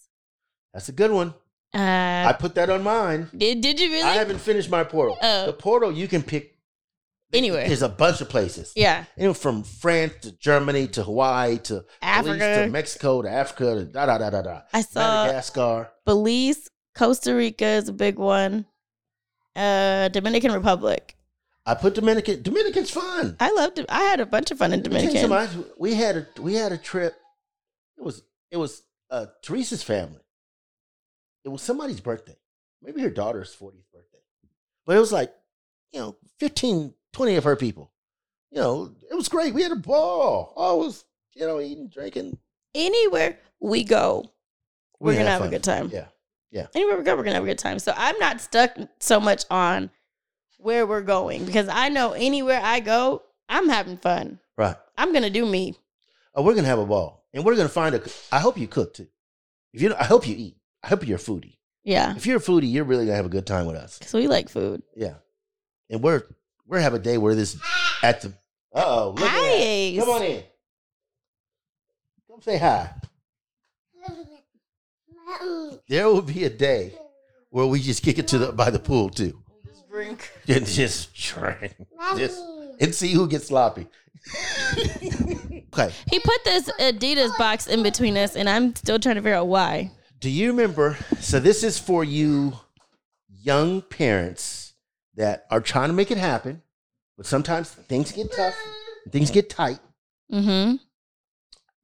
That's 0.73 0.89
a 0.89 0.93
good 0.93 1.11
one. 1.11 1.35
Uh, 1.75 2.25
I 2.29 2.35
put 2.39 2.55
that 2.55 2.71
on 2.71 2.83
mine. 2.83 3.29
did, 3.37 3.61
did 3.61 3.79
you 3.79 3.91
really? 3.91 4.03
I 4.03 4.15
haven't 4.15 4.39
finished 4.39 4.71
my 4.71 4.85
portal. 4.85 5.19
Oh. 5.21 5.47
The 5.47 5.53
portal 5.53 5.93
you 5.93 6.09
can 6.09 6.23
pick 6.23 6.58
Anywhere. 7.33 7.67
There's 7.67 7.83
a 7.83 7.88
bunch 7.91 8.21
of 8.23 8.29
places. 8.31 8.73
yeah. 8.75 9.05
You 9.17 9.25
know, 9.25 9.35
from 9.35 9.62
France 9.62 10.14
to 10.23 10.33
Germany 10.33 10.88
to 10.88 11.03
Hawaii 11.03 11.59
to 11.59 11.75
Belize 11.75 11.85
Africa. 12.03 12.64
to 12.64 12.71
Mexico 12.71 13.23
to 13.23 13.31
Africa 13.31 13.75
to 13.75 13.85
da 13.85 14.07
da 14.07 14.19
da 14.19 14.31
da 14.31 14.43
da. 14.43 14.61
I 14.73 14.81
saw 14.81 15.27
Madagascar. 15.27 15.91
Belize, 16.07 16.71
Costa 16.95 17.35
Rica 17.35 17.67
is 17.67 17.88
a 17.88 17.93
big 17.93 18.19
one. 18.19 18.64
Uh, 19.55 20.09
Dominican 20.09 20.53
Republic. 20.53 21.17
I 21.67 21.75
put 21.75 21.95
Dominican. 21.95 22.43
Dominican's 22.43 22.91
fun. 22.91 23.37
I 23.41 23.53
loved 23.53 23.79
it. 23.79 23.87
I 23.91 24.05
had 24.05 24.21
a 24.21 24.27
bunch 24.27 24.51
of 24.51 24.57
fun 24.59 24.73
in 24.73 24.83
Let 24.83 24.91
me 24.93 25.01
tell 25.03 25.12
you 25.14 25.21
Dominican. 25.21 25.64
We 25.77 25.95
had 25.95 26.17
a 26.17 26.27
we 26.41 26.55
had 26.55 26.73
a 26.73 26.79
trip. 26.79 27.14
It 27.99 28.05
was 28.05 28.23
it 28.51 28.57
was 28.57 28.83
uh, 29.11 29.27
Teresa's 29.43 29.83
family. 29.83 30.21
It 31.45 31.51
was 31.51 31.61
somebody's 31.61 32.01
birthday, 32.01 32.37
maybe 32.83 33.03
her 33.03 33.11
daughter's 33.11 33.55
40th 33.55 33.85
birthday, 33.93 34.19
but 34.87 34.97
it 34.97 35.01
was 35.01 35.12
like 35.12 35.33
you 35.93 36.01
know 36.01 36.17
15, 36.41 36.95
20 37.12 37.37
of 37.37 37.44
her 37.44 37.57
people. 37.57 37.90
You 38.51 38.61
know, 38.61 38.94
it 39.11 39.14
was 39.14 39.29
great. 39.29 39.55
We 39.55 39.62
had 39.62 39.73
a 39.73 39.77
ball. 39.77 40.53
It 40.57 40.85
was 40.85 41.05
you 41.35 41.47
know 41.47 41.61
eating, 41.61 41.88
drinking. 41.88 42.38
Anywhere 42.75 43.38
we 43.61 43.85
go, 43.85 44.31
We 45.01 45.07
we're 45.12 45.18
gonna 45.18 45.31
had 45.31 45.40
have 45.42 45.49
a 45.49 45.51
good 45.51 45.64
time. 45.64 45.90
Yeah. 45.92 46.07
Yeah, 46.51 46.66
anywhere 46.75 46.97
we 46.97 47.05
go, 47.05 47.14
we're 47.14 47.25
gonna 47.25 47.35
have 47.35 47.42
a 47.44 47.47
good 47.47 47.59
time. 47.59 47.79
So 47.79 47.92
I'm 47.94 48.18
not 48.18 48.40
stuck 48.40 48.71
so 49.01 49.21
much 49.21 49.44
on 49.51 49.90
where 50.57 50.87
we're 50.87 51.03
going 51.03 51.44
because 51.44 51.68
I 51.68 51.90
know 51.90 52.12
anywhere 52.12 52.59
I 52.62 52.81
go, 52.81 53.23
I'm 53.51 53.68
having 53.68 53.99
fun. 53.99 54.38
right. 54.57 54.77
I'm 54.97 55.12
gonna 55.12 55.29
do 55.29 55.44
me. 55.44 55.75
Oh, 56.35 56.42
we're 56.42 56.55
gonna 56.55 56.66
have 56.68 56.79
a 56.79 56.87
ball, 56.87 57.27
and 57.35 57.44
we're 57.44 57.55
gonna 57.55 57.68
find 57.68 57.94
a. 57.94 58.03
I 58.33 58.38
hope 58.40 58.57
you 58.57 58.66
cook 58.66 58.94
too. 58.94 59.09
If 59.75 59.83
you, 59.83 59.94
I 59.94 60.05
hope 60.05 60.27
you 60.27 60.35
eat. 60.37 60.57
I 60.83 60.88
hope 60.88 61.07
you're 61.07 61.18
a 61.18 61.21
foodie. 61.21 61.59
Yeah, 61.85 62.16
If 62.16 62.25
you're 62.27 62.38
a 62.38 62.40
foodie, 62.40 62.73
you're 62.73 62.85
really 62.85 63.05
gonna 63.05 63.16
have 63.16 63.27
a 63.27 63.31
good 63.31 63.47
time 63.47 63.66
with 63.66 63.77
us. 63.77 63.99
because 63.99 64.14
we 64.14 64.27
like 64.27 64.49
food. 64.49 64.83
Yeah, 64.97 65.14
and 65.90 66.03
we're 66.03 66.23
we're 66.68 66.81
have 66.81 66.94
a 66.94 66.98
day 66.98 67.18
where 67.18 67.35
this 67.35 67.59
at 68.02 68.20
the. 68.20 68.28
Uh 68.74 68.85
oh, 68.87 69.11
look 69.16 69.22
at 69.22 69.31
Hi, 69.31 69.48
that. 69.48 69.96
Come 69.98 70.09
on 70.11 70.22
in. 70.22 70.42
Come 72.31 72.42
say 72.42 72.59
hi. 72.59 72.90
There 75.88 76.07
will 76.07 76.22
be 76.22 76.44
a 76.44 76.50
day 76.50 76.94
where 77.50 77.66
we 77.66 77.81
just 77.81 78.02
kick 78.02 78.18
it 78.18 78.28
to 78.28 78.38
the 78.38 78.52
by 78.52 78.70
the 78.70 78.78
pool 78.78 79.09
too, 79.09 79.42
Just 79.66 79.88
drink. 79.88 80.31
and 80.48 80.66
just 80.66 81.14
drink, 81.14 81.74
just 82.16 82.40
and 82.81 82.94
see 82.94 83.12
who 83.12 83.26
gets 83.26 83.46
sloppy. 83.48 83.87
Okay. 85.70 85.92
He 86.11 86.18
put 86.18 86.44
this 86.44 86.68
Adidas 86.81 87.37
box 87.38 87.66
in 87.66 87.83
between 87.83 88.16
us, 88.16 88.35
and 88.35 88.48
I'm 88.48 88.74
still 88.74 88.98
trying 88.98 89.16
to 89.16 89.20
figure 89.20 89.37
out 89.37 89.48
why. 89.48 89.92
Do 90.18 90.31
you 90.31 90.48
remember? 90.48 90.96
So 91.20 91.38
this 91.38 91.62
is 91.62 91.78
for 91.78 92.02
you 92.02 92.54
young 93.28 93.83
parents 93.83 94.67
that 95.18 95.44
are 95.50 95.61
trying 95.61 95.88
to 95.90 95.94
make 95.94 96.11
it 96.11 96.16
happen, 96.18 96.62
but 97.18 97.26
sometimes 97.26 97.68
things 97.70 98.11
get 98.12 98.33
tough, 98.33 98.54
things 99.11 99.31
get 99.31 99.50
tight. 99.50 99.81
Mm-hmm. 100.33 100.76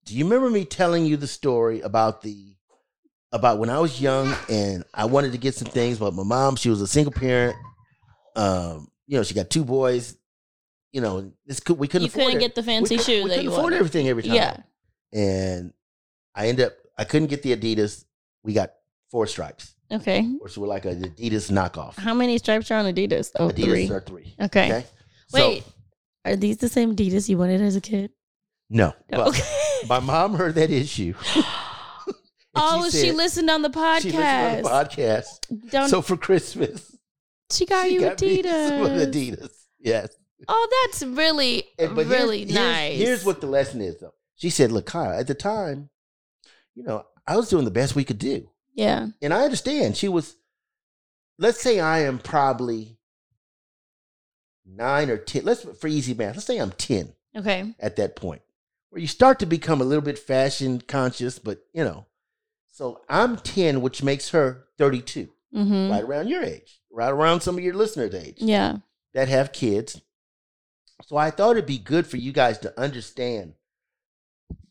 Do 0.07 0.15
you 0.17 0.25
remember 0.25 0.49
me 0.51 0.65
telling 0.65 1.05
you 1.05 1.17
the 1.19 1.27
story 1.27 1.81
about 1.83 2.23
the 2.23 2.55
about 3.33 3.59
when 3.59 3.69
I 3.69 3.81
was 3.81 4.01
young 4.01 4.33
and 4.49 4.85
I 4.95 5.07
wanted 5.07 5.33
to 5.33 5.39
get 5.39 5.55
some 5.55 5.69
things, 5.69 5.99
but 5.99 6.15
my 6.15 6.23
mom, 6.23 6.57
she 6.57 6.71
was 6.71 6.81
a 6.81 6.87
single 6.87 7.13
parent. 7.13 7.57
Um, 8.37 8.89
you 9.07 9.17
know, 9.19 9.23
she 9.25 9.35
got 9.35 9.51
two 9.51 9.65
boys. 9.65 10.17
You 10.93 11.01
know, 11.01 11.33
this 11.45 11.59
could 11.61 11.79
we 11.79 11.89
couldn't 11.89 12.03
You 12.07 12.09
afford 12.09 12.27
couldn't 12.27 12.41
it. 12.41 12.45
get 12.45 12.55
the 12.55 12.63
fancy 12.63 12.99
shoe 12.99 13.25
we 13.25 13.31
that 13.31 13.37
couldn't 13.37 13.45
you 13.45 13.51
afford 13.51 13.65
wanted. 13.65 13.77
everything 13.79 14.09
every 14.09 14.23
time. 14.23 14.35
Yeah. 14.35 14.57
and 15.13 15.73
I 16.35 16.47
end 16.49 16.61
up 16.61 16.73
I 16.97 17.05
couldn't 17.05 17.29
get 17.29 17.43
the 17.43 17.57
Adidas. 17.57 18.05
We 18.45 18.53
got 18.53 18.71
four 19.11 19.27
stripes, 19.27 19.74
Okay. 19.93 20.29
or 20.41 20.49
so 20.49 20.61
we're 20.63 20.67
like 20.67 20.85
an 20.87 21.03
Adidas 21.05 21.51
knockoff. 21.51 21.97
How 21.97 22.15
many 22.15 22.39
stripes 22.39 22.71
are 22.71 22.79
on 22.79 22.87
Adidas? 22.87 23.31
Oh, 23.39 23.49
Adidas 23.49 23.65
three. 23.65 23.91
are 23.91 24.01
three. 24.01 24.35
Okay. 24.41 24.85
So, 25.29 25.39
Wait, 25.49 25.65
are 26.25 26.37
these 26.37 26.57
the 26.59 26.69
same 26.69 26.97
Adidas 26.97 27.29
you 27.29 27.39
wanted 27.39 27.61
as 27.61 27.77
a 27.77 27.81
kid? 27.81 28.11
no. 28.71 28.95
Okay. 29.13 29.43
my 29.89 30.01
mom 30.01 30.35
heard 30.35 30.55
that 30.57 30.71
issue. 30.71 31.15
Oh, 32.57 32.85
she, 32.85 33.09
said- 33.09 33.17
listened 33.17 33.51
on 33.51 33.63
the 33.63 33.69
podcast. 33.69 34.01
She 34.03 34.13
listened 34.13 34.57
to 34.59 34.63
the 34.63 34.69
podcast. 34.69 35.71
Don't, 35.71 35.89
So 35.89 36.01
for 36.03 36.17
Christmas, 36.17 36.97
she 37.51 37.67
got 37.67 37.87
she 37.89 37.95
you 37.95 38.01
got 38.01 38.17
Adidas. 38.19 39.11
Adidas. 39.13 39.51
Yes. 39.81 40.15
Oh, 40.47 40.85
that's 40.87 41.03
really, 41.03 41.65
And- 41.81 41.97
here's- 41.97 42.09
really 42.09 42.39
here's, 42.45 42.55
nice. 42.55 42.97
Here's 42.99 43.25
what 43.25 43.41
the 43.41 43.49
lesson 43.49 43.81
is, 43.81 43.99
though. 44.01 44.15
She 44.37 44.51
said, 44.51 44.71
"Look, 44.71 44.87
Kyle, 44.87 45.19
at 45.19 45.27
the 45.27 45.35
time, 45.35 45.91
you 46.77 46.85
know, 46.85 47.05
I 47.27 47.37
was 47.37 47.49
doing 47.49 47.65
the 47.65 47.71
best 47.73 47.97
we 47.97 48.05
could 48.05 48.19
do, 48.19 48.49
Yeah. 48.75 49.09
and 49.23 49.33
I 49.33 49.45
understand." 49.45 49.97
She 49.97 50.09
was, 50.09 50.37
let's 51.39 51.61
say, 51.61 51.81
I 51.81 52.01
am 52.01 52.19
probably 52.19 52.99
nine 54.67 55.11
or 55.11 55.17
ten. 55.17 55.45
Let's 55.45 55.63
for 55.79 55.89
easy 55.89 56.15
math. 56.15 56.35
Let's 56.37 56.47
say 56.47 56.59
I'm 56.59 56.73
ten 56.73 57.15
Okay. 57.37 57.75
at 57.79 57.97
that 57.97 58.17
point, 58.17 58.43
where 58.91 59.01
you 59.01 59.07
start 59.09 59.39
to 59.41 59.47
become 59.47 59.81
a 59.81 59.85
little 59.85 60.03
bit 60.05 60.19
fashion 60.19 60.81
conscious, 60.81 61.39
but 61.39 61.59
you 61.73 61.85
know, 61.85 62.07
so 62.69 63.01
I'm 63.09 63.37
ten, 63.37 63.81
which 63.81 64.03
makes 64.03 64.31
her 64.31 64.67
thirty-two, 64.79 65.29
Mm-hmm. 65.55 65.91
right 65.93 66.03
around 66.03 66.29
your 66.29 66.43
age, 66.43 66.81
right 66.91 67.11
around 67.11 67.41
some 67.41 67.57
of 67.57 67.63
your 67.65 67.75
listeners' 67.75 68.15
age. 68.15 68.37
Yeah. 68.39 68.79
that 69.13 69.29
have 69.29 69.53
kids. 69.53 70.01
So 71.07 71.17
I 71.17 71.31
thought 71.31 71.53
it'd 71.53 71.67
be 71.67 71.79
good 71.79 72.07
for 72.07 72.17
you 72.17 72.33
guys 72.33 72.59
to 72.61 72.81
understand 72.81 73.55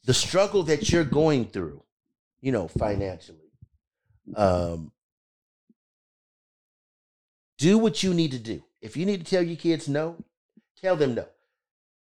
the 0.06 0.13
struggle 0.13 0.63
that 0.63 0.89
you're 0.92 1.04
going 1.06 1.46
through, 1.46 1.84
you 2.42 2.52
know, 2.52 2.68
financially. 2.68 3.43
Um, 4.36 4.92
do 7.58 7.78
what 7.78 8.04
you 8.04 8.14
need 8.14 8.32
to 8.32 8.40
do. 8.40 8.64
If 8.82 8.98
you 8.98 9.06
need 9.06 9.26
to 9.26 9.30
tell 9.30 9.44
your 9.44 9.56
kids 9.58 9.88
no, 9.88 10.18
tell 10.82 10.96
them 10.96 11.16
no. 11.16 11.26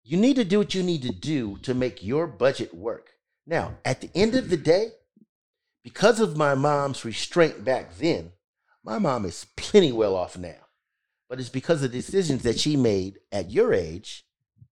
You 0.04 0.17
need 0.17 0.36
to 0.38 0.46
do 0.46 0.58
what 0.60 0.74
you 0.74 0.84
need 0.84 1.02
to 1.04 1.12
do 1.12 1.58
to 1.63 1.74
make 1.74 2.04
your 2.04 2.28
budget 2.28 2.74
work. 2.74 3.10
Now, 3.46 3.76
at 3.86 4.02
the 4.02 4.10
end 4.15 4.36
of 4.36 4.50
the 4.50 4.58
day, 4.58 4.89
because 5.84 6.20
of 6.20 6.38
my 6.38 6.56
mom's 6.56 7.06
restraint 7.06 7.63
back 7.63 7.98
then, 7.98 8.32
my 8.84 9.00
mom 9.00 9.26
is 9.26 9.46
plenty 9.56 9.91
well 9.91 10.15
off 10.15 10.38
now 10.38 10.67
but 11.30 11.39
it's 11.39 11.50
because 11.50 11.84
of 11.84 11.91
decisions 11.91 12.43
that 12.43 12.60
she 12.60 12.76
made 12.78 13.20
at 13.32 13.52
your 13.52 13.74
age, 13.74 14.26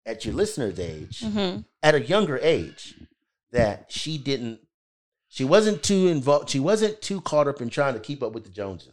at 0.07 0.25
your 0.25 0.35
listener's 0.35 0.79
age, 0.79 1.21
Mm-hmm. 1.21 1.63
at 1.83 1.95
a 1.95 2.01
younger 2.01 2.39
age, 2.39 2.95
that 3.51 3.87
she 3.89 4.19
didn't, 4.19 4.61
she 5.35 5.45
wasn't 5.45 5.83
too 5.83 6.07
involved, 6.09 6.49
she 6.51 6.61
wasn't 6.61 7.03
too 7.03 7.21
caught 7.21 7.49
up 7.49 7.61
in 7.61 7.69
trying 7.69 7.95
to 7.95 8.01
keep 8.01 8.23
up 8.23 8.33
with 8.33 8.45
the 8.45 8.51
Joneses. 8.51 8.93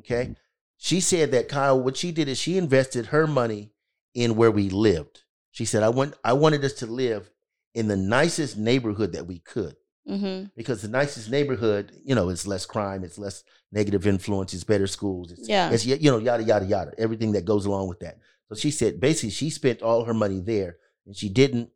Okay. 0.00 0.34
She 0.78 1.00
said 1.00 1.30
that 1.30 1.48
Kyle, 1.48 1.80
what 1.80 1.96
she 1.96 2.10
did 2.10 2.28
is 2.28 2.38
she 2.38 2.56
invested 2.58 3.06
her 3.06 3.26
money 3.26 3.70
in 4.14 4.34
where 4.34 4.50
we 4.50 4.68
lived. 4.70 5.22
She 5.52 5.64
said, 5.64 5.82
I 5.82 5.88
want 5.90 6.14
I 6.24 6.32
wanted 6.32 6.64
us 6.64 6.72
to 6.74 6.86
live 6.86 7.30
in 7.74 7.86
the 7.86 7.96
nicest 7.96 8.56
neighborhood 8.56 9.12
that 9.12 9.26
we 9.26 9.38
could 9.38 9.76
Mm-hmm. 10.08 10.46
because 10.56 10.80
the 10.82 10.88
nicest 10.88 11.30
neighborhood, 11.30 11.92
you 12.04 12.14
know, 12.16 12.30
it's 12.30 12.46
less 12.46 12.66
crime, 12.66 13.04
it's 13.04 13.18
less 13.18 13.44
negative 13.70 14.06
influence, 14.08 14.52
it's 14.54 14.64
better 14.64 14.88
schools, 14.88 15.30
it's, 15.30 15.46
Yeah. 15.48 15.70
it's 15.70 15.84
you 15.86 16.10
know, 16.10 16.18
yada 16.18 16.42
yada 16.42 16.64
yada, 16.64 16.92
everything 16.98 17.32
that 17.32 17.44
goes 17.44 17.64
along 17.66 17.86
with 17.88 18.00
that. 18.00 18.18
So 18.48 18.54
she 18.56 18.70
said 18.72 18.98
basically 18.98 19.30
she 19.30 19.50
spent 19.50 19.82
all 19.82 20.04
her 20.06 20.14
money 20.14 20.40
there, 20.40 20.78
and 21.06 21.14
she 21.14 21.28
didn't 21.28 21.68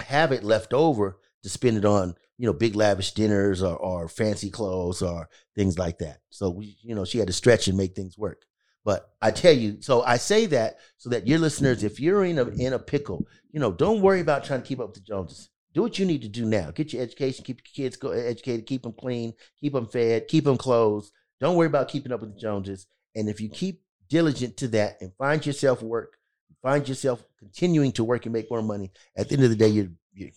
have 0.00 0.32
it 0.32 0.42
left 0.42 0.72
over 0.72 1.18
to 1.44 1.48
spend 1.48 1.76
it 1.76 1.84
on 1.84 2.16
you 2.38 2.46
know 2.46 2.52
big 2.52 2.74
lavish 2.74 3.12
dinners 3.12 3.62
or, 3.62 3.76
or 3.76 4.08
fancy 4.08 4.50
clothes 4.50 5.02
or 5.02 5.28
things 5.54 5.78
like 5.78 5.98
that. 5.98 6.18
So 6.30 6.50
we, 6.50 6.76
you 6.82 6.94
know, 6.94 7.04
she 7.04 7.18
had 7.18 7.28
to 7.28 7.32
stretch 7.32 7.68
and 7.68 7.76
make 7.76 7.94
things 7.94 8.18
work. 8.18 8.42
But 8.84 9.10
I 9.22 9.30
tell 9.30 9.54
you, 9.54 9.80
so 9.80 10.02
I 10.02 10.18
say 10.18 10.46
that 10.46 10.78
so 10.98 11.10
that 11.10 11.26
your 11.26 11.38
listeners, 11.38 11.84
if 11.84 12.00
you're 12.00 12.24
in 12.24 12.38
a 12.38 12.48
in 12.48 12.72
a 12.72 12.78
pickle, 12.78 13.26
you 13.50 13.60
know, 13.60 13.72
don't 13.72 14.02
worry 14.02 14.20
about 14.20 14.44
trying 14.44 14.62
to 14.62 14.68
keep 14.68 14.80
up 14.80 14.88
with 14.88 14.96
the 14.96 15.00
Joneses 15.00 15.48
do 15.74 15.82
what 15.82 15.98
you 15.98 16.06
need 16.06 16.22
to 16.22 16.28
do 16.28 16.46
now. 16.46 16.70
Get 16.70 16.92
your 16.92 17.02
education, 17.02 17.44
keep 17.44 17.58
your 17.58 17.84
kids 17.84 17.96
go 17.96 18.10
educated, 18.10 18.66
keep 18.66 18.84
them 18.84 18.92
clean, 18.92 19.34
keep 19.60 19.72
them 19.72 19.86
fed, 19.86 20.28
keep 20.28 20.44
them 20.44 20.56
clothed. 20.56 21.10
Don't 21.40 21.56
worry 21.56 21.66
about 21.66 21.88
keeping 21.88 22.12
up 22.12 22.20
with 22.20 22.34
the 22.34 22.40
Joneses. 22.40 22.86
And 23.16 23.28
if 23.28 23.40
you 23.40 23.48
keep 23.48 23.82
diligent 24.08 24.56
to 24.58 24.68
that 24.68 24.98
and 25.00 25.12
find 25.18 25.44
yourself 25.44 25.82
work, 25.82 26.16
find 26.62 26.88
yourself 26.88 27.24
continuing 27.38 27.90
to 27.92 28.04
work 28.04 28.24
and 28.24 28.32
make 28.32 28.50
more 28.50 28.62
money, 28.62 28.92
at 29.16 29.28
the 29.28 29.34
end 29.34 29.44
of 29.44 29.50
the 29.50 29.56
day, 29.56 29.68
you're, 29.68 29.88
you 30.14 30.30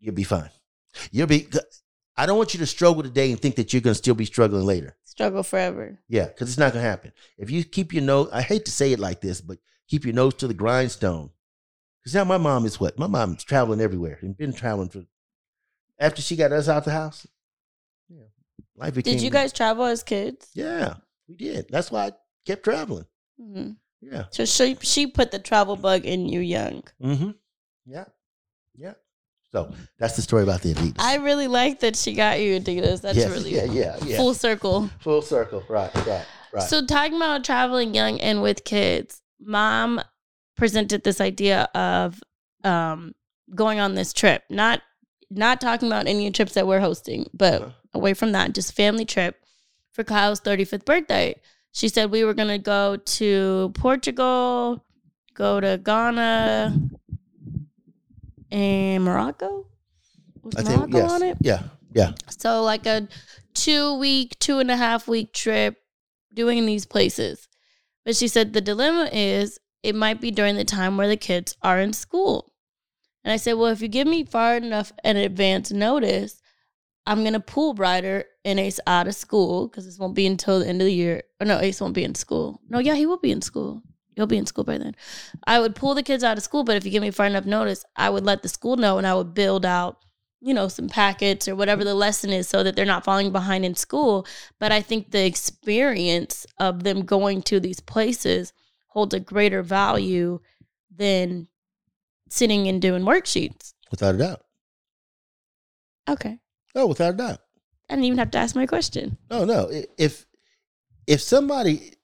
you'll 0.00 0.14
be 0.14 0.24
fine. 0.24 0.50
You'll 1.10 1.26
be. 1.26 1.48
I 2.16 2.26
don't 2.26 2.38
want 2.38 2.54
you 2.54 2.60
to 2.60 2.66
struggle 2.66 3.02
today 3.02 3.30
and 3.30 3.40
think 3.40 3.56
that 3.56 3.72
you're 3.72 3.82
going 3.82 3.92
to 3.92 3.98
still 3.98 4.14
be 4.14 4.24
struggling 4.24 4.64
later. 4.64 4.96
Struggle 5.04 5.42
forever. 5.42 6.00
Yeah, 6.08 6.26
because 6.26 6.48
it's 6.48 6.58
not 6.58 6.72
going 6.72 6.82
to 6.82 6.88
happen. 6.88 7.12
If 7.36 7.50
you 7.50 7.64
keep 7.64 7.92
your 7.92 8.02
nose, 8.02 8.28
I 8.32 8.42
hate 8.42 8.64
to 8.64 8.72
say 8.72 8.92
it 8.92 8.98
like 8.98 9.20
this, 9.20 9.40
but 9.40 9.58
keep 9.88 10.04
your 10.04 10.14
nose 10.14 10.34
to 10.34 10.48
the 10.48 10.54
grindstone. 10.54 11.30
Because 12.00 12.14
now 12.14 12.24
my 12.24 12.38
mom 12.38 12.66
is 12.66 12.80
what? 12.80 12.98
My 12.98 13.06
mom's 13.06 13.44
traveling 13.44 13.80
everywhere 13.80 14.18
and 14.22 14.36
been 14.36 14.52
traveling 14.52 14.88
for. 14.88 15.04
After 15.98 16.22
she 16.22 16.36
got 16.36 16.52
us 16.52 16.68
out 16.68 16.84
the 16.84 16.92
house, 16.92 17.26
yeah, 18.08 18.26
life 18.76 18.94
became. 18.94 19.14
Did 19.14 19.22
you 19.22 19.30
guys 19.30 19.52
travel 19.52 19.84
as 19.84 20.04
kids? 20.04 20.48
Yeah, 20.54 20.94
we 21.28 21.34
did. 21.34 21.66
That's 21.68 21.90
why 21.90 22.06
I 22.06 22.12
kept 22.46 22.62
traveling. 22.62 23.06
Mm-hmm. 23.40 23.72
Yeah. 24.00 24.24
So 24.30 24.44
she 24.44 24.76
she 24.80 25.08
put 25.08 25.32
the 25.32 25.40
travel 25.40 25.74
bug 25.76 26.04
in 26.04 26.28
you 26.28 26.40
young. 26.40 26.84
Mm-hmm. 27.02 27.30
Yeah. 27.86 28.04
Yeah. 28.76 28.94
So 29.50 29.72
that's 29.98 30.14
the 30.16 30.22
story 30.22 30.42
about 30.42 30.60
the 30.62 30.74
Adidas. 30.74 30.96
I 30.98 31.16
really 31.16 31.46
like 31.48 31.80
that 31.80 31.96
she 31.96 32.12
got 32.14 32.40
you 32.40 32.60
Adidas. 32.60 33.00
That's 33.00 33.16
Yes, 33.16 33.30
really 33.30 33.54
yeah, 33.54 33.64
yeah, 33.64 33.96
yeah. 34.04 34.16
full 34.18 34.34
circle. 34.34 34.90
Full 35.00 35.22
circle. 35.22 35.62
Right. 35.68 35.94
Right. 36.06 36.24
Right. 36.52 36.62
So 36.62 36.84
talking 36.84 37.16
about 37.16 37.44
traveling 37.44 37.94
young 37.94 38.20
and 38.20 38.42
with 38.42 38.64
kids, 38.64 39.22
mom 39.40 40.00
presented 40.56 41.02
this 41.04 41.20
idea 41.20 41.68
of 41.74 42.20
um, 42.64 43.14
going 43.54 43.80
on 43.80 43.94
this 43.94 44.12
trip. 44.12 44.42
Not 44.50 44.82
not 45.30 45.60
talking 45.60 45.88
about 45.88 46.06
any 46.06 46.30
trips 46.30 46.54
that 46.54 46.66
we're 46.66 46.80
hosting, 46.80 47.28
but 47.34 47.62
Uh-huh. 47.62 47.70
away 47.94 48.14
from 48.14 48.32
that, 48.32 48.54
just 48.54 48.72
family 48.74 49.04
trip 49.04 49.36
for 49.92 50.04
Kyle's 50.04 50.40
35th 50.40 50.84
birthday. 50.86 51.34
She 51.72 51.88
said 51.88 52.10
we 52.10 52.24
were 52.24 52.34
gonna 52.34 52.58
go 52.58 52.96
to 52.96 53.70
Portugal, 53.74 54.84
go 55.34 55.60
to 55.60 55.78
Ghana, 55.82 56.80
and 58.50 59.04
Morocco. 59.04 59.66
Was 60.42 60.56
I 60.56 60.62
Morocco 60.62 60.80
think 60.80 60.94
yes. 60.94 61.10
on 61.10 61.22
it? 61.22 61.36
Yeah. 61.40 61.62
Yeah. 61.94 62.12
So 62.28 62.62
like 62.62 62.86
a 62.86 63.08
two 63.54 63.98
week, 63.98 64.38
two 64.38 64.58
and 64.58 64.70
a 64.70 64.76
half 64.76 65.08
week 65.08 65.32
trip 65.32 65.76
doing 66.32 66.66
these 66.66 66.86
places. 66.86 67.48
But 68.04 68.16
she 68.16 68.28
said 68.28 68.52
the 68.52 68.60
dilemma 68.60 69.08
is 69.12 69.58
it 69.82 69.94
might 69.94 70.20
be 70.20 70.30
during 70.30 70.56
the 70.56 70.64
time 70.64 70.96
where 70.96 71.08
the 71.08 71.16
kids 71.16 71.56
are 71.62 71.78
in 71.80 71.92
school. 71.92 72.52
And 73.24 73.32
I 73.32 73.36
said, 73.36 73.54
well, 73.54 73.70
if 73.72 73.82
you 73.82 73.88
give 73.88 74.06
me 74.06 74.24
far 74.24 74.56
enough 74.56 74.92
an 75.04 75.16
advance 75.16 75.70
notice, 75.70 76.40
I'm 77.06 77.24
gonna 77.24 77.40
pool 77.40 77.74
Ryder 77.74 78.24
and 78.44 78.60
Ace 78.60 78.80
out 78.86 79.08
of 79.08 79.14
school 79.14 79.68
because 79.68 79.84
this 79.84 79.98
won't 79.98 80.14
be 80.14 80.26
until 80.26 80.60
the 80.60 80.68
end 80.68 80.80
of 80.80 80.86
the 80.86 80.92
year. 80.92 81.22
Or 81.40 81.46
no, 81.46 81.58
Ace 81.58 81.80
won't 81.80 81.94
be 81.94 82.04
in 82.04 82.14
school. 82.14 82.60
No, 82.68 82.78
yeah, 82.78 82.94
he 82.94 83.06
will 83.06 83.18
be 83.18 83.30
in 83.30 83.42
school. 83.42 83.82
He'll 84.18 84.26
be 84.26 84.36
in 84.36 84.46
school 84.46 84.64
by 84.64 84.78
then. 84.78 84.96
I 85.46 85.60
would 85.60 85.76
pull 85.76 85.94
the 85.94 86.02
kids 86.02 86.24
out 86.24 86.36
of 86.36 86.42
school, 86.42 86.64
but 86.64 86.76
if 86.76 86.84
you 86.84 86.90
give 86.90 87.02
me 87.02 87.12
far 87.12 87.26
enough 87.26 87.46
notice, 87.46 87.84
I 87.94 88.10
would 88.10 88.24
let 88.24 88.42
the 88.42 88.48
school 88.48 88.76
know 88.76 88.98
and 88.98 89.06
I 89.06 89.14
would 89.14 89.32
build 89.32 89.64
out 89.64 90.04
you 90.40 90.54
know, 90.54 90.68
some 90.68 90.88
packets 90.88 91.48
or 91.48 91.56
whatever 91.56 91.84
the 91.84 91.94
lesson 91.94 92.30
is 92.30 92.48
so 92.48 92.62
that 92.62 92.76
they're 92.76 92.84
not 92.84 93.04
falling 93.04 93.32
behind 93.32 93.64
in 93.64 93.74
school. 93.74 94.26
But 94.58 94.72
I 94.72 94.80
think 94.80 95.10
the 95.10 95.24
experience 95.24 96.46
of 96.58 96.84
them 96.84 97.04
going 97.04 97.42
to 97.42 97.60
these 97.60 97.80
places 97.80 98.52
holds 98.88 99.14
a 99.14 99.20
greater 99.20 99.62
value 99.62 100.40
than 100.96 101.48
sitting 102.28 102.68
and 102.68 102.80
doing 102.80 103.02
worksheets. 103.02 103.74
Without 103.90 104.14
a 104.14 104.18
doubt. 104.18 104.42
Okay. 106.08 106.38
Oh, 106.74 106.86
without 106.86 107.14
a 107.14 107.16
doubt. 107.16 107.38
I 107.90 107.94
didn't 107.94 108.04
even 108.04 108.18
have 108.18 108.30
to 108.32 108.38
ask 108.38 108.54
my 108.54 108.66
question. 108.66 109.18
Oh, 109.30 109.44
no, 109.44 109.68
no. 109.68 109.82
If 109.96 110.26
if 111.08 111.22
somebody, 111.22 111.94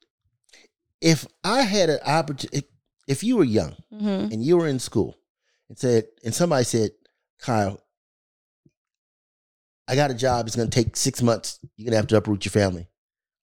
if 1.04 1.26
I 1.44 1.62
had 1.62 1.90
an 1.90 1.98
opportunity, 2.06 2.66
if, 3.06 3.22
you 3.22 3.36
were 3.36 3.44
young 3.44 3.76
Mm-hmm. 3.92 4.32
and 4.32 4.42
you 4.42 4.56
were 4.56 4.66
in 4.66 4.78
school, 4.78 5.16
and 5.68 5.78
said, 5.78 6.04
and 6.24 6.34
somebody 6.34 6.64
said, 6.64 6.90
Kyle, 7.38 7.78
I 9.86 9.94
got 9.94 10.10
a 10.10 10.14
job. 10.14 10.46
It's 10.46 10.56
going 10.56 10.70
to 10.70 10.74
take 10.82 10.96
six 10.96 11.20
months. 11.22 11.58
You're 11.76 11.84
going 11.84 11.92
to 11.92 11.98
have 11.98 12.06
to 12.08 12.16
uproot 12.16 12.44
your 12.46 12.52
family. 12.52 12.88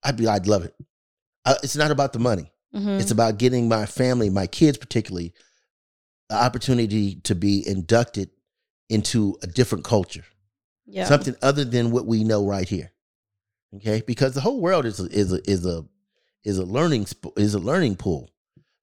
I'd 0.04 0.18
be, 0.18 0.28
I'd 0.28 0.48
love 0.48 0.66
it. 0.66 0.74
Uh, 1.46 1.54
it's 1.64 1.76
not 1.76 1.92
about 1.92 2.14
the 2.14 2.20
money. 2.20 2.52
Mhm. 2.76 3.00
It's 3.00 3.12
about 3.12 3.38
getting 3.38 3.68
my 3.68 3.86
family, 3.86 4.30
my 4.30 4.48
kids 4.48 4.78
particularly, 4.78 5.34
the 6.30 6.36
opportunity 6.36 7.16
to 7.22 7.36
be 7.36 7.68
inducted 7.68 8.32
into 8.90 9.38
a 9.44 9.48
different 9.48 9.84
culture, 9.86 10.24
yeah. 10.86 11.06
something 11.06 11.36
other 11.42 11.64
than 11.66 11.92
what 11.92 12.06
we 12.08 12.24
know 12.24 12.46
right 12.48 12.68
here. 12.68 12.92
Okay, 13.76 14.02
because 14.06 14.34
the 14.34 14.42
whole 14.42 14.60
world 14.62 14.86
is 14.86 15.00
a, 15.00 15.06
is 15.06 15.32
a, 15.32 15.50
is 15.50 15.66
a 15.66 15.86
is 16.44 16.58
a 16.58 16.66
learning 16.66 17.06
sp- 17.08 17.38
is 17.38 17.54
a 17.54 17.60
learning 17.60 17.96
pool. 17.96 18.30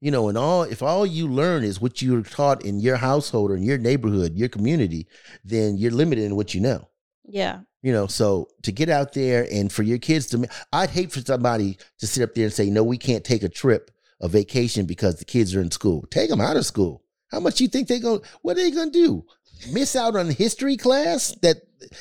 You 0.01 0.13
know, 0.13 0.29
and 0.29 0.39
all 0.39 0.63
if 0.63 0.83
all 0.83 1.05
you 1.05 1.27
learn 1.27 1.65
is 1.65 1.81
what 1.81 2.01
you're 2.01 2.23
taught 2.23 2.65
in 2.65 2.79
your 2.79 2.97
household 2.97 3.51
or 3.51 3.57
in 3.57 3.65
your 3.65 3.79
neighborhood, 3.79 4.35
your 4.37 4.49
community, 4.49 5.09
then 5.45 5.77
you're 5.77 5.91
limited 5.91 6.25
in 6.25 6.37
what 6.37 6.55
you 6.55 6.61
know. 6.61 6.89
yeah. 7.25 7.61
You 7.81 7.93
know, 7.93 8.09
so 8.09 8.49
to 8.63 8.73
get 8.73 8.89
out 8.89 9.13
there 9.13 9.47
and 9.53 9.73
for 9.73 9.85
your 9.85 9.99
kids 9.99 10.27
to, 10.29 10.49
I'd 10.73 10.91
hate 10.91 11.13
for 11.13 11.21
somebody 11.21 11.79
to 12.01 12.09
sit 12.09 12.25
up 12.25 12.35
there 12.35 12.47
and 12.47 12.53
say, 12.53 12.71
no, 12.71 12.83
we 12.83 12.99
can't 12.99 13.23
take 13.23 13.45
a 13.45 13.49
trip, 13.49 13.93
a 14.21 14.27
vacation 14.27 14.85
because 14.85 15.15
the 15.17 15.25
kids 15.25 15.55
are 15.55 15.61
in 15.61 15.71
school. 15.71 16.05
Take 16.11 16.29
them 16.29 16.41
out 16.41 16.57
of 16.57 16.67
school. 16.67 17.05
How 17.31 17.39
much 17.39 17.61
you 17.61 17.69
think 17.69 17.87
they 17.87 18.01
go? 18.01 18.21
What 18.43 18.57
are 18.57 18.63
they 18.63 18.73
gonna 18.73 18.91
do? 18.91 19.25
Miss 19.71 19.95
out 19.95 20.17
on 20.17 20.29
history 20.31 20.77
class? 20.77 21.37
That 21.43 21.59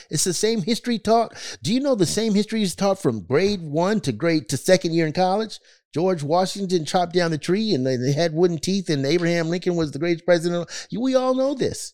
it's 0.10 0.24
the 0.24 0.34
same 0.34 0.62
history 0.62 1.00
taught. 1.00 1.34
Do 1.62 1.74
you 1.74 1.80
know 1.80 1.96
the 1.96 2.06
same 2.06 2.34
history 2.34 2.62
is 2.62 2.76
taught 2.76 3.02
from 3.02 3.26
grade 3.26 3.62
one 3.62 4.00
to 4.02 4.12
grade 4.12 4.50
to 4.50 4.58
second 4.58 4.94
year 4.94 5.08
in 5.08 5.14
college? 5.14 5.60
George 5.94 6.22
Washington 6.22 6.86
chopped 6.86 7.14
down 7.14 7.32
the 7.32 7.38
tree 7.38 7.74
and 7.74 7.86
they 7.86 8.12
had 8.12 8.34
wooden 8.34 8.60
teeth, 8.60 8.90
and 8.90 9.06
Abraham 9.06 9.50
Lincoln 9.50 9.76
was 9.76 9.92
the 9.92 10.00
greatest 10.00 10.26
president. 10.26 10.70
We 10.92 11.16
all 11.16 11.34
know 11.34 11.54
this. 11.54 11.94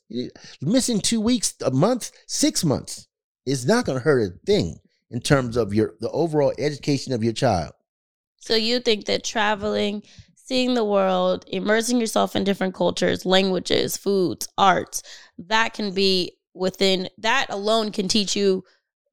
Missing 0.62 1.02
two 1.02 1.22
weeks, 1.22 1.54
a 1.64 1.72
month, 1.72 2.12
six 2.28 2.66
months 2.66 3.08
is 3.46 3.66
not 3.66 3.86
going 3.86 3.98
to 3.98 4.04
hurt 4.04 4.34
a 4.34 4.46
thing 4.46 4.80
in 5.12 5.22
terms 5.22 5.56
of 5.56 5.74
your 5.74 5.94
the 6.02 6.10
overall 6.10 6.54
education 6.58 7.14
of 7.14 7.24
your 7.24 7.34
child. 7.34 7.72
So 8.38 8.56
you 8.56 8.80
think 8.80 9.06
that 9.06 9.24
traveling, 9.24 10.04
seeing 10.36 10.74
the 10.74 10.84
world, 10.84 11.46
immersing 11.48 12.00
yourself 12.02 12.36
in 12.36 12.44
different 12.44 12.74
cultures, 12.74 13.26
languages, 13.26 13.96
foods, 13.96 14.50
arts, 14.58 15.02
that 15.38 15.74
can 15.74 15.94
be 15.94 16.36
within 16.54 17.10
that 17.18 17.48
alone 17.50 17.92
can 17.92 18.08
teach 18.08 18.36
you 18.36 18.64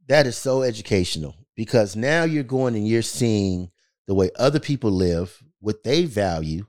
That 0.09 0.27
is 0.27 0.37
so 0.37 0.63
educational 0.63 1.37
because 1.57 1.97
now 1.97 2.25
you're 2.25 2.43
going 2.43 2.75
and 2.75 2.87
you're 2.87 3.03
seeing 3.03 3.71
the 4.07 4.15
way 4.15 4.31
other 4.39 4.61
people 4.61 4.91
live, 4.91 5.43
what 5.61 5.85
they 5.85 6.05
value, 6.05 6.67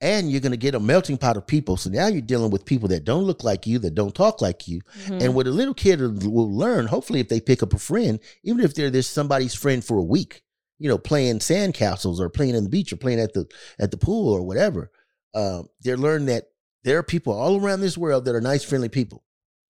and 0.00 0.30
you're 0.30 0.40
going 0.40 0.50
to 0.52 0.56
get 0.56 0.74
a 0.74 0.80
melting 0.80 1.18
pot 1.18 1.36
of 1.36 1.46
people. 1.46 1.76
So 1.76 1.90
now 1.90 2.06
you're 2.06 2.22
dealing 2.22 2.50
with 2.50 2.64
people 2.64 2.88
that 2.88 3.04
don't 3.04 3.24
look 3.24 3.44
like 3.44 3.66
you, 3.66 3.78
that 3.80 3.94
don't 3.94 4.14
talk 4.14 4.40
like 4.40 4.66
you. 4.66 4.80
Mhm. 5.06 5.22
And 5.22 5.34
what 5.34 5.46
a 5.46 5.50
little 5.50 5.74
kid 5.74 6.00
will 6.00 6.50
learn, 6.50 6.86
hopefully, 6.86 7.20
if 7.20 7.28
they 7.28 7.40
pick 7.40 7.62
up 7.62 7.74
a 7.74 7.78
friend, 7.78 8.18
even 8.42 8.64
if 8.64 8.74
they're 8.74 8.90
this 8.90 9.06
somebody's 9.06 9.54
friend 9.54 9.84
for 9.84 9.98
a 9.98 10.02
week, 10.02 10.42
you 10.78 10.88
know, 10.88 10.96
playing 10.98 11.38
sandcastles 11.40 12.18
or 12.18 12.30
playing 12.30 12.54
in 12.54 12.64
the 12.64 12.70
beach 12.70 12.92
or 12.92 12.96
playing 12.96 13.20
at 13.20 13.34
the 13.34 13.46
at 13.78 13.90
the 13.90 13.98
pool 13.98 14.32
or 14.32 14.42
whatever, 14.42 14.90
um, 15.34 15.68
they're 15.82 15.98
learning 15.98 16.26
that 16.26 16.46
there 16.82 16.96
are 16.98 17.02
people 17.02 17.34
all 17.34 17.60
around 17.60 17.82
this 17.82 17.98
world 17.98 18.24
that 18.24 18.34
are 18.34 18.40
nice, 18.40 18.64
friendly 18.64 18.88
people. 18.88 19.22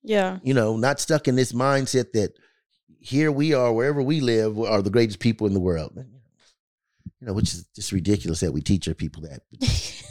Yeah. 0.03 0.39
You 0.43 0.55
know, 0.55 0.77
not 0.77 1.01
stuck 1.01 1.29
in 1.29 1.37
this 1.37 1.53
mindset 1.53 2.13
that 2.13 2.33
here 2.99 3.33
we 3.33 3.55
are, 3.55 3.73
wherever 3.73 4.03
we 4.03 4.21
live, 4.21 4.59
are 4.59 4.83
the 4.83 4.91
greatest 4.91 5.21
people 5.21 5.47
in 5.47 5.55
the 5.55 5.61
world. 5.61 5.93
You 5.97 7.27
know, 7.27 7.33
which 7.35 7.53
is 7.53 7.67
just 7.75 7.93
ridiculous 7.93 8.41
that 8.41 8.53
we 8.53 8.63
teach 8.63 8.89
our 8.89 8.95
people 8.95 9.23
that. 9.23 9.43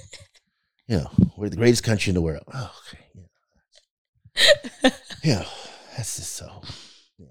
You 0.90 0.98
know, 0.98 1.12
we're 1.38 1.50
the 1.50 1.56
greatest 1.56 1.84
country 1.84 2.10
in 2.10 2.16
the 2.16 2.22
world. 2.22 2.44
Oh, 2.52 2.76
okay. 2.88 3.04
Yeah. 4.84 4.90
yeah. 5.24 5.46
That's 5.96 6.16
just 6.16 6.34
so. 6.34 6.64
Yeah. 7.20 7.28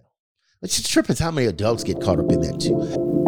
What's 0.60 0.76
the 0.76 0.86
trip 0.86 1.10
is 1.10 1.18
how 1.18 1.32
many 1.32 1.48
adults 1.48 1.82
get 1.82 2.00
caught 2.00 2.20
up 2.20 2.30
in 2.30 2.40
that 2.42 2.60
too. 2.60 3.27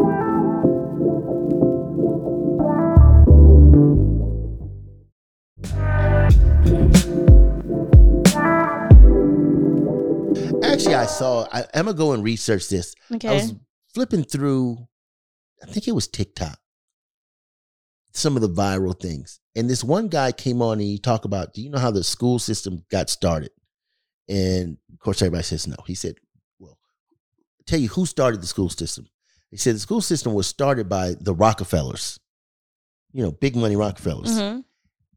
Actually, 10.81 10.95
I 10.95 11.07
saw. 11.07 11.47
I, 11.53 11.61
I'm 11.75 11.85
gonna 11.87 11.95
go 11.95 12.13
and 12.13 12.25
research 12.25 12.69
this. 12.69 12.95
I 13.31 13.35
was 13.35 13.55
flipping 13.95 14.25
through, 14.25 14.79
I 15.63 15.67
think 15.67 15.89
it 15.89 15.93
was 15.93 16.09
TikTok, 16.09 16.59
some 18.13 18.37
of 18.37 18.43
the 18.43 18.49
viral 18.49 18.99
things. 18.99 19.41
And 19.57 19.69
this 19.69 19.83
one 19.85 20.09
guy 20.09 20.33
came 20.33 20.63
on 20.63 20.75
and 20.75 20.83
he 20.83 20.99
talked 20.99 21.25
about, 21.25 21.53
do 21.55 21.61
you 21.61 21.71
know 21.71 21.79
how 21.79 21.91
the 21.91 22.05
school 22.05 22.39
system 22.39 22.85
got 22.91 23.11
started? 23.11 23.51
And 24.29 24.79
of 24.93 24.99
course, 25.01 25.21
everybody 25.23 25.43
says 25.43 25.67
no. 25.67 25.77
He 25.87 25.95
said, 25.95 26.15
well, 26.59 26.79
I'll 27.59 27.65
tell 27.67 27.81
you 27.81 27.89
who 27.89 28.07
started 28.07 28.41
the 28.41 28.47
school 28.47 28.69
system. 28.71 29.07
He 29.51 29.57
said 29.57 29.75
the 29.75 29.81
school 29.81 30.01
system 30.01 30.35
was 30.35 30.47
started 30.47 30.89
by 30.89 31.15
the 31.21 31.35
Rockefellers, 31.35 32.21
you 33.13 33.23
know, 33.25 33.33
big 33.33 33.57
money 33.57 33.75
Rockefellers. 33.75 34.31
Mhm. 34.31 34.65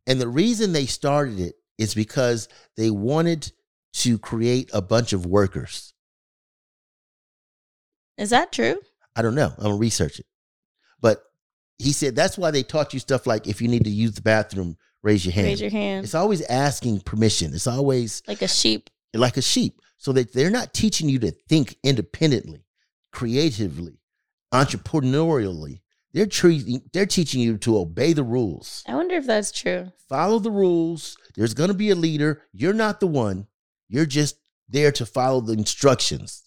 And 0.08 0.20
the 0.20 0.28
reason 0.28 0.74
they 0.74 0.88
started 0.88 1.40
it 1.40 1.56
is 1.78 1.94
because 1.94 2.50
they 2.76 2.90
wanted 2.90 3.52
to 3.94 4.18
create 4.18 4.70
a 4.74 4.82
bunch 4.82 5.14
of 5.14 5.26
workers. 5.26 5.94
Is 8.18 8.30
that 8.32 8.52
true? 8.52 8.80
I 9.16 9.22
don't 9.22 9.36
know. 9.36 9.54
I'm 9.58 9.64
gonna 9.64 9.76
research 9.76 10.20
it. 10.20 10.26
But 11.02 11.24
he 11.78 11.92
said 11.92 12.16
that's 12.16 12.38
why 12.38 12.52
they 12.52 12.64
taught 12.64 12.94
you 12.94 13.00
stuff 13.00 13.28
like 13.28 13.48
if 13.48 13.62
you 13.62 13.68
need 13.68 13.84
to 13.86 13.90
use 13.90 14.14
the 14.14 14.22
bathroom, 14.22 14.78
raise 15.02 15.26
your 15.26 15.34
hand. 15.34 15.48
Raise 15.48 15.62
your 15.62 15.70
hand. 15.72 16.04
It's 16.04 16.16
always 16.16 16.42
asking 16.44 17.02
permission. 17.02 17.54
It's 17.54 17.68
always 17.68 18.24
like 18.28 18.42
a 18.42 18.48
sheep. 18.48 18.90
like 19.14 19.38
a 19.38 19.42
sheep. 19.42 19.80
So 19.98 20.12
that 20.14 20.34
they're 20.34 20.50
not 20.50 20.74
teaching 20.74 21.08
you 21.08 21.18
to 21.20 21.32
think 21.48 21.78
independently, 21.82 22.66
creatively, 23.12 24.00
entrepreneurially. 24.54 25.80
They're 26.14 26.26
treating 26.26 26.82
they're 26.92 27.06
teaching 27.06 27.42
you 27.42 27.58
to 27.60 27.78
obey 27.78 28.14
the 28.14 28.24
rules. 28.24 28.84
I 28.88 28.96
wonder 28.96 29.16
if 29.16 29.26
that's 29.26 29.52
true. 29.52 29.92
Follow 30.10 30.40
the 30.40 30.52
rules. 30.52 31.18
There's 31.36 31.54
gonna 31.54 31.74
be 31.74 31.90
a 31.90 31.96
leader. 31.96 32.42
You're 32.52 32.74
not 32.74 33.00
the 33.00 33.08
one. 33.08 33.48
You're 33.94 34.08
just 34.08 34.38
there 34.68 34.92
to 34.94 35.06
follow 35.06 35.40
the 35.40 35.54
instructions 35.54 36.42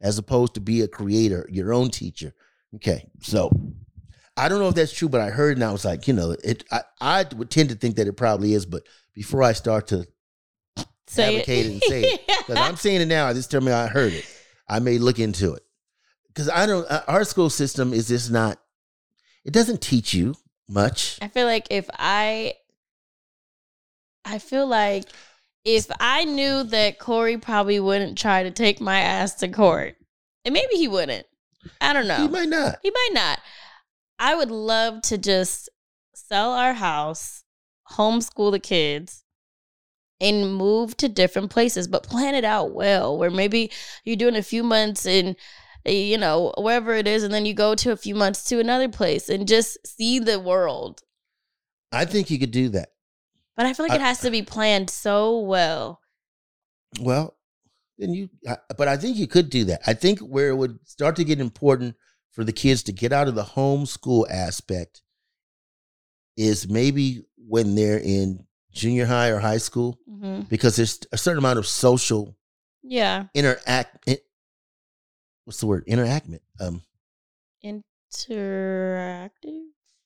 as 0.00 0.18
opposed 0.18 0.54
to 0.54 0.60
be 0.60 0.80
a 0.80 0.88
creator, 0.88 1.48
your 1.48 1.72
own 1.72 1.90
teacher. 1.90 2.34
Okay. 2.74 3.08
So 3.20 3.48
I 4.36 4.48
don't 4.48 4.58
know 4.58 4.68
if 4.70 4.74
that's 4.74 4.92
true, 4.92 5.08
but 5.08 5.20
I 5.20 5.30
heard 5.30 5.56
and 5.56 5.62
I 5.62 5.70
was 5.70 5.84
like, 5.84 6.08
you 6.08 6.14
know, 6.14 6.32
it 6.32 6.64
I, 6.72 6.80
I 7.00 7.26
would 7.36 7.48
tend 7.48 7.68
to 7.68 7.76
think 7.76 7.94
that 7.94 8.08
it 8.08 8.14
probably 8.14 8.54
is, 8.54 8.66
but 8.66 8.82
before 9.14 9.44
I 9.44 9.52
start 9.52 9.86
to 9.88 10.04
Say 11.06 11.36
advocate 11.36 11.66
it 11.66 11.72
and 11.72 11.82
say 11.84 12.02
it, 12.02 12.20
because 12.26 12.56
I'm 12.56 12.74
saying 12.74 13.02
it 13.02 13.06
now, 13.06 13.32
this 13.32 13.46
tell 13.46 13.60
me 13.60 13.70
I 13.70 13.86
heard 13.86 14.12
it. 14.12 14.26
I 14.68 14.80
may 14.80 14.98
look 14.98 15.20
into 15.20 15.54
it. 15.54 15.62
Because 16.26 16.48
I 16.48 16.66
don't 16.66 16.90
uh, 16.90 17.02
our 17.06 17.22
school 17.22 17.50
system 17.50 17.92
is 17.94 18.08
just 18.08 18.32
not 18.32 18.58
it 19.44 19.52
doesn't 19.52 19.80
teach 19.80 20.12
you 20.12 20.34
much. 20.68 21.20
I 21.22 21.28
feel 21.28 21.46
like 21.46 21.68
if 21.70 21.88
I, 21.96 22.54
I 24.24 24.40
feel 24.40 24.66
like 24.66 25.04
if 25.64 25.86
I 25.98 26.24
knew 26.24 26.62
that 26.64 26.98
Corey 26.98 27.38
probably 27.38 27.80
wouldn't 27.80 28.18
try 28.18 28.42
to 28.42 28.50
take 28.50 28.80
my 28.80 29.00
ass 29.00 29.34
to 29.36 29.48
court, 29.48 29.96
and 30.44 30.52
maybe 30.52 30.74
he 30.74 30.88
wouldn't. 30.88 31.26
I 31.80 31.92
don't 31.92 32.06
know. 32.06 32.22
You 32.22 32.28
might 32.28 32.48
not. 32.48 32.76
He 32.82 32.90
might 32.90 33.10
not. 33.12 33.40
I 34.18 34.34
would 34.34 34.50
love 34.50 35.02
to 35.02 35.18
just 35.18 35.68
sell 36.14 36.52
our 36.52 36.74
house, 36.74 37.44
homeschool 37.92 38.52
the 38.52 38.58
kids, 38.58 39.24
and 40.20 40.54
move 40.54 40.96
to 40.98 41.08
different 41.08 41.50
places, 41.50 41.88
but 41.88 42.02
plan 42.02 42.34
it 42.34 42.44
out 42.44 42.72
well. 42.72 43.16
Where 43.16 43.30
maybe 43.30 43.70
you're 44.04 44.16
doing 44.16 44.36
a 44.36 44.42
few 44.42 44.62
months 44.62 45.06
in, 45.06 45.36
you 45.86 46.18
know, 46.18 46.52
wherever 46.58 46.94
it 46.94 47.08
is, 47.08 47.22
and 47.22 47.32
then 47.32 47.46
you 47.46 47.54
go 47.54 47.74
to 47.74 47.92
a 47.92 47.96
few 47.96 48.14
months 48.14 48.44
to 48.44 48.60
another 48.60 48.88
place 48.88 49.28
and 49.28 49.48
just 49.48 49.78
see 49.86 50.18
the 50.18 50.38
world. 50.38 51.00
I 51.90 52.04
think 52.04 52.30
you 52.30 52.38
could 52.38 52.50
do 52.50 52.68
that. 52.70 52.90
But 53.56 53.66
I 53.66 53.72
feel 53.72 53.86
like 53.86 53.94
it 53.94 54.00
has 54.00 54.20
to 54.20 54.30
be 54.30 54.42
planned 54.42 54.90
so 54.90 55.38
well. 55.40 56.00
Well, 57.00 57.36
then 57.98 58.12
you, 58.14 58.28
but 58.76 58.88
I 58.88 58.96
think 58.96 59.16
you 59.16 59.26
could 59.28 59.48
do 59.50 59.64
that. 59.66 59.82
I 59.86 59.94
think 59.94 60.18
where 60.20 60.48
it 60.48 60.56
would 60.56 60.78
start 60.88 61.16
to 61.16 61.24
get 61.24 61.40
important 61.40 61.94
for 62.32 62.42
the 62.44 62.52
kids 62.52 62.82
to 62.84 62.92
get 62.92 63.12
out 63.12 63.28
of 63.28 63.34
the 63.36 63.44
homeschool 63.44 64.28
aspect 64.28 65.02
is 66.36 66.68
maybe 66.68 67.24
when 67.36 67.76
they're 67.76 68.00
in 68.00 68.44
junior 68.72 69.06
high 69.06 69.28
or 69.28 69.38
high 69.38 69.58
school, 69.58 69.98
hmm 70.08 70.40
because 70.48 70.74
there's 70.74 70.98
a 71.12 71.16
certain 71.16 71.38
amount 71.38 71.60
of 71.60 71.66
social 71.66 72.36
Yeah. 72.82 73.26
interact. 73.34 74.08
in- 74.08 74.18
What's 75.44 75.60
the 75.60 75.66
word? 75.66 75.86
Interactment. 75.86 76.40
Um. 76.58 76.82
Interactive. 77.64 79.30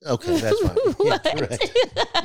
Okay, 0.07 0.39
that's 0.39 0.61
fine. 0.61 0.77
Yeah, 1.05 1.19
correct. 1.19 1.79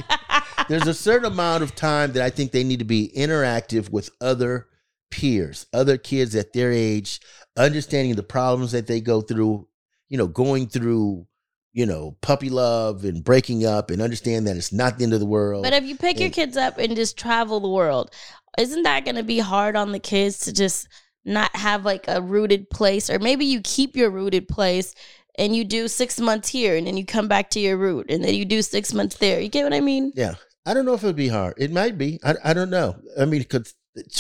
There's 0.70 0.88
a 0.88 0.94
certain 0.94 1.32
amount 1.32 1.64
of 1.64 1.76
time 1.76 2.14
that 2.14 2.24
I 2.24 2.30
think 2.30 2.52
they 2.52 2.64
need 2.64 2.80
to 2.80 2.86
be 2.86 3.12
interactive 3.16 3.90
with 3.90 4.10
other 4.22 4.68
peers, 5.12 5.66
other 5.74 5.98
kids 5.98 6.36
at 6.36 6.54
their 6.54 6.72
age, 6.72 7.20
understanding 7.58 8.16
the 8.16 8.24
problems 8.24 8.72
that 8.72 8.88
they 8.88 9.02
go 9.02 9.22
through, 9.22 9.68
you 10.10 10.18
know, 10.18 10.28
going 10.28 10.68
through 10.68 11.28
you 11.74 11.88
know, 11.88 12.16
puppy 12.22 12.50
love 12.50 13.04
and 13.04 13.24
breaking 13.24 13.66
up 13.66 13.90
and 13.90 14.02
understand 14.02 14.46
that 14.48 14.56
it's 14.56 14.72
not 14.72 14.98
the 14.98 15.04
end 15.04 15.14
of 15.14 15.20
the 15.20 15.26
world. 15.26 15.64
But 15.64 15.74
if 15.74 15.84
you 15.84 15.98
pick 15.98 16.20
your 16.20 16.30
kids 16.30 16.56
up 16.56 16.78
and 16.78 16.96
just 16.96 17.18
travel 17.18 17.60
the 17.60 17.68
world, 17.68 18.14
isn't 18.60 18.84
that 18.84 19.06
going 19.06 19.16
to 19.16 19.24
be 19.24 19.40
hard 19.40 19.76
on 19.76 19.92
the 19.92 20.00
kids 20.00 20.40
to 20.42 20.54
just 20.54 20.88
not 21.26 21.54
have 21.56 21.84
like 21.84 22.06
a 22.08 22.22
rooted 22.22 22.70
place? 22.70 23.10
Or 23.10 23.18
maybe 23.18 23.46
you 23.46 23.60
keep 23.62 23.96
your 23.96 24.12
rooted 24.12 24.48
place 24.48 24.94
and 25.36 25.56
you 25.56 25.64
do 25.64 25.88
six 25.88 26.20
months 26.20 26.50
here 26.50 26.76
and 26.76 26.88
then 26.88 26.98
you 26.98 27.06
come 27.06 27.28
back 27.28 27.50
to 27.52 27.60
your 27.60 27.78
root 27.78 28.08
and 28.10 28.24
then 28.24 28.34
you 28.36 28.46
do 28.46 28.62
six 28.62 28.94
months 28.94 29.18
there. 29.18 29.40
You 29.40 29.50
get 29.50 29.64
what 29.64 29.74
I 29.74 29.82
mean? 29.82 30.12
yeah, 30.16 30.36
I 30.66 30.74
don't 30.74 30.86
know 30.86 30.94
if 30.94 31.04
it 31.04 31.08
would 31.08 31.16
be 31.16 31.28
hard. 31.28 31.56
It 31.58 31.72
might 31.72 31.98
be. 31.98 32.20
I, 32.24 32.36
I 32.44 32.54
don't 32.54 32.70
know. 32.70 32.96
I 33.20 33.26
mean, 33.26 33.42
because 33.42 33.74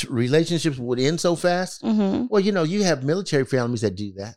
relationships 0.09 0.77
would 0.77 0.99
end 0.99 1.19
so 1.19 1.35
fast. 1.35 1.83
Mm-hmm. 1.83 2.27
Well, 2.29 2.41
you 2.41 2.51
know, 2.51 2.63
you 2.63 2.83
have 2.83 3.03
military 3.03 3.45
families 3.45 3.81
that 3.81 3.95
do 3.95 4.13
that. 4.13 4.35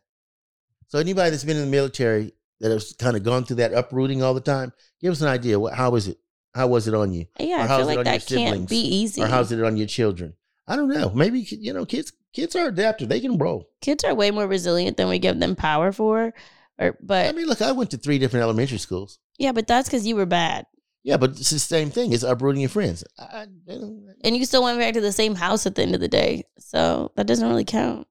So 0.88 0.98
anybody 0.98 1.30
that's 1.30 1.44
been 1.44 1.56
in 1.56 1.64
the 1.64 1.70
military 1.70 2.32
that 2.60 2.70
has 2.70 2.94
kind 2.98 3.16
of 3.16 3.22
gone 3.22 3.44
through 3.44 3.56
that 3.56 3.74
uprooting 3.74 4.22
all 4.22 4.34
the 4.34 4.40
time, 4.40 4.72
give 5.00 5.12
us 5.12 5.20
an 5.20 5.28
idea. 5.28 5.58
What, 5.58 5.74
how 5.74 5.90
was 5.90 6.08
it? 6.08 6.18
How 6.54 6.68
was 6.68 6.88
it 6.88 6.94
on 6.94 7.12
you? 7.12 7.26
Yeah, 7.38 7.58
Or 7.58 7.60
I 7.64 7.66
feel 7.66 7.80
it 7.80 7.84
like 7.84 7.98
on 7.98 8.04
your 8.06 8.18
that 8.18 8.26
can't 8.26 8.68
be 8.68 8.78
easy. 8.78 9.22
Or 9.22 9.26
how's 9.26 9.52
it 9.52 9.62
on 9.62 9.76
your 9.76 9.86
children? 9.86 10.34
I 10.66 10.76
don't 10.76 10.88
know. 10.88 11.10
Maybe 11.10 11.40
you 11.40 11.72
know, 11.72 11.84
kids 11.84 12.12
kids 12.32 12.56
are 12.56 12.68
adaptive. 12.68 13.08
They 13.08 13.20
can 13.20 13.36
roll. 13.36 13.68
Kids 13.82 14.04
are 14.04 14.14
way 14.14 14.30
more 14.30 14.46
resilient 14.46 14.96
than 14.96 15.08
we 15.08 15.18
give 15.18 15.38
them 15.38 15.54
power 15.54 15.92
for. 15.92 16.32
Or, 16.78 16.96
but 17.00 17.26
I 17.28 17.32
mean, 17.32 17.46
look, 17.46 17.62
I 17.62 17.72
went 17.72 17.90
to 17.92 17.96
three 17.96 18.18
different 18.18 18.42
elementary 18.42 18.78
schools. 18.78 19.18
yeah, 19.38 19.52
but 19.52 19.66
that's 19.66 19.88
because 19.88 20.06
you 20.06 20.16
were 20.16 20.26
bad. 20.26 20.66
Yeah, 21.02 21.16
but 21.16 21.30
it's 21.30 21.50
the 21.50 21.58
same 21.60 21.90
thing. 21.90 22.12
It's 22.12 22.24
uprooting 22.24 22.60
your 22.62 22.68
friends. 22.68 23.04
I, 23.18 23.42
I, 23.42 23.46
don't- 23.66 24.14
And 24.24 24.36
you 24.36 24.44
still 24.44 24.62
went 24.64 24.78
back 24.78 24.94
to 24.94 25.00
the 25.00 25.12
same 25.12 25.36
house 25.36 25.64
at 25.64 25.74
the 25.76 25.82
end 25.82 25.94
of 25.94 26.00
the 26.00 26.08
day. 26.08 26.44
So 26.58 27.12
that 27.16 27.26
doesn't 27.28 27.48
really 27.48 27.64
count. 27.64 28.06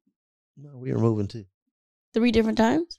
no, 0.57 0.77
we 0.77 0.91
were 0.93 0.99
moving 0.99 1.27
too. 1.27 1.45
Three 2.13 2.31
different 2.31 2.57
times? 2.57 2.97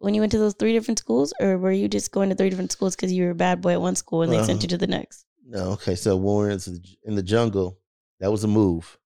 When 0.00 0.12
you 0.14 0.20
went 0.20 0.32
to 0.32 0.38
those 0.38 0.54
three 0.54 0.72
different 0.72 0.98
schools? 0.98 1.32
Or 1.40 1.56
were 1.56 1.70
you 1.70 1.86
just 1.88 2.10
going 2.10 2.28
to 2.30 2.34
three 2.34 2.50
different 2.50 2.72
schools 2.72 2.96
because 2.96 3.12
you 3.12 3.24
were 3.24 3.30
a 3.30 3.34
bad 3.36 3.60
boy 3.62 3.72
at 3.72 3.80
one 3.80 3.94
school 3.96 4.22
and 4.22 4.32
they 4.32 4.38
sent 4.38 4.50
Uh-huh. 4.50 4.58
you 4.62 4.68
to 4.68 4.78
the 4.78 4.88
next? 4.88 5.24
No, 5.46 5.70
okay. 5.74 5.94
So 5.94 6.16
were 6.16 6.50
in 6.50 7.14
the 7.14 7.22
jungle, 7.22 7.78
that 8.18 8.32
was 8.32 8.42
a 8.42 8.48
move. 8.48 8.98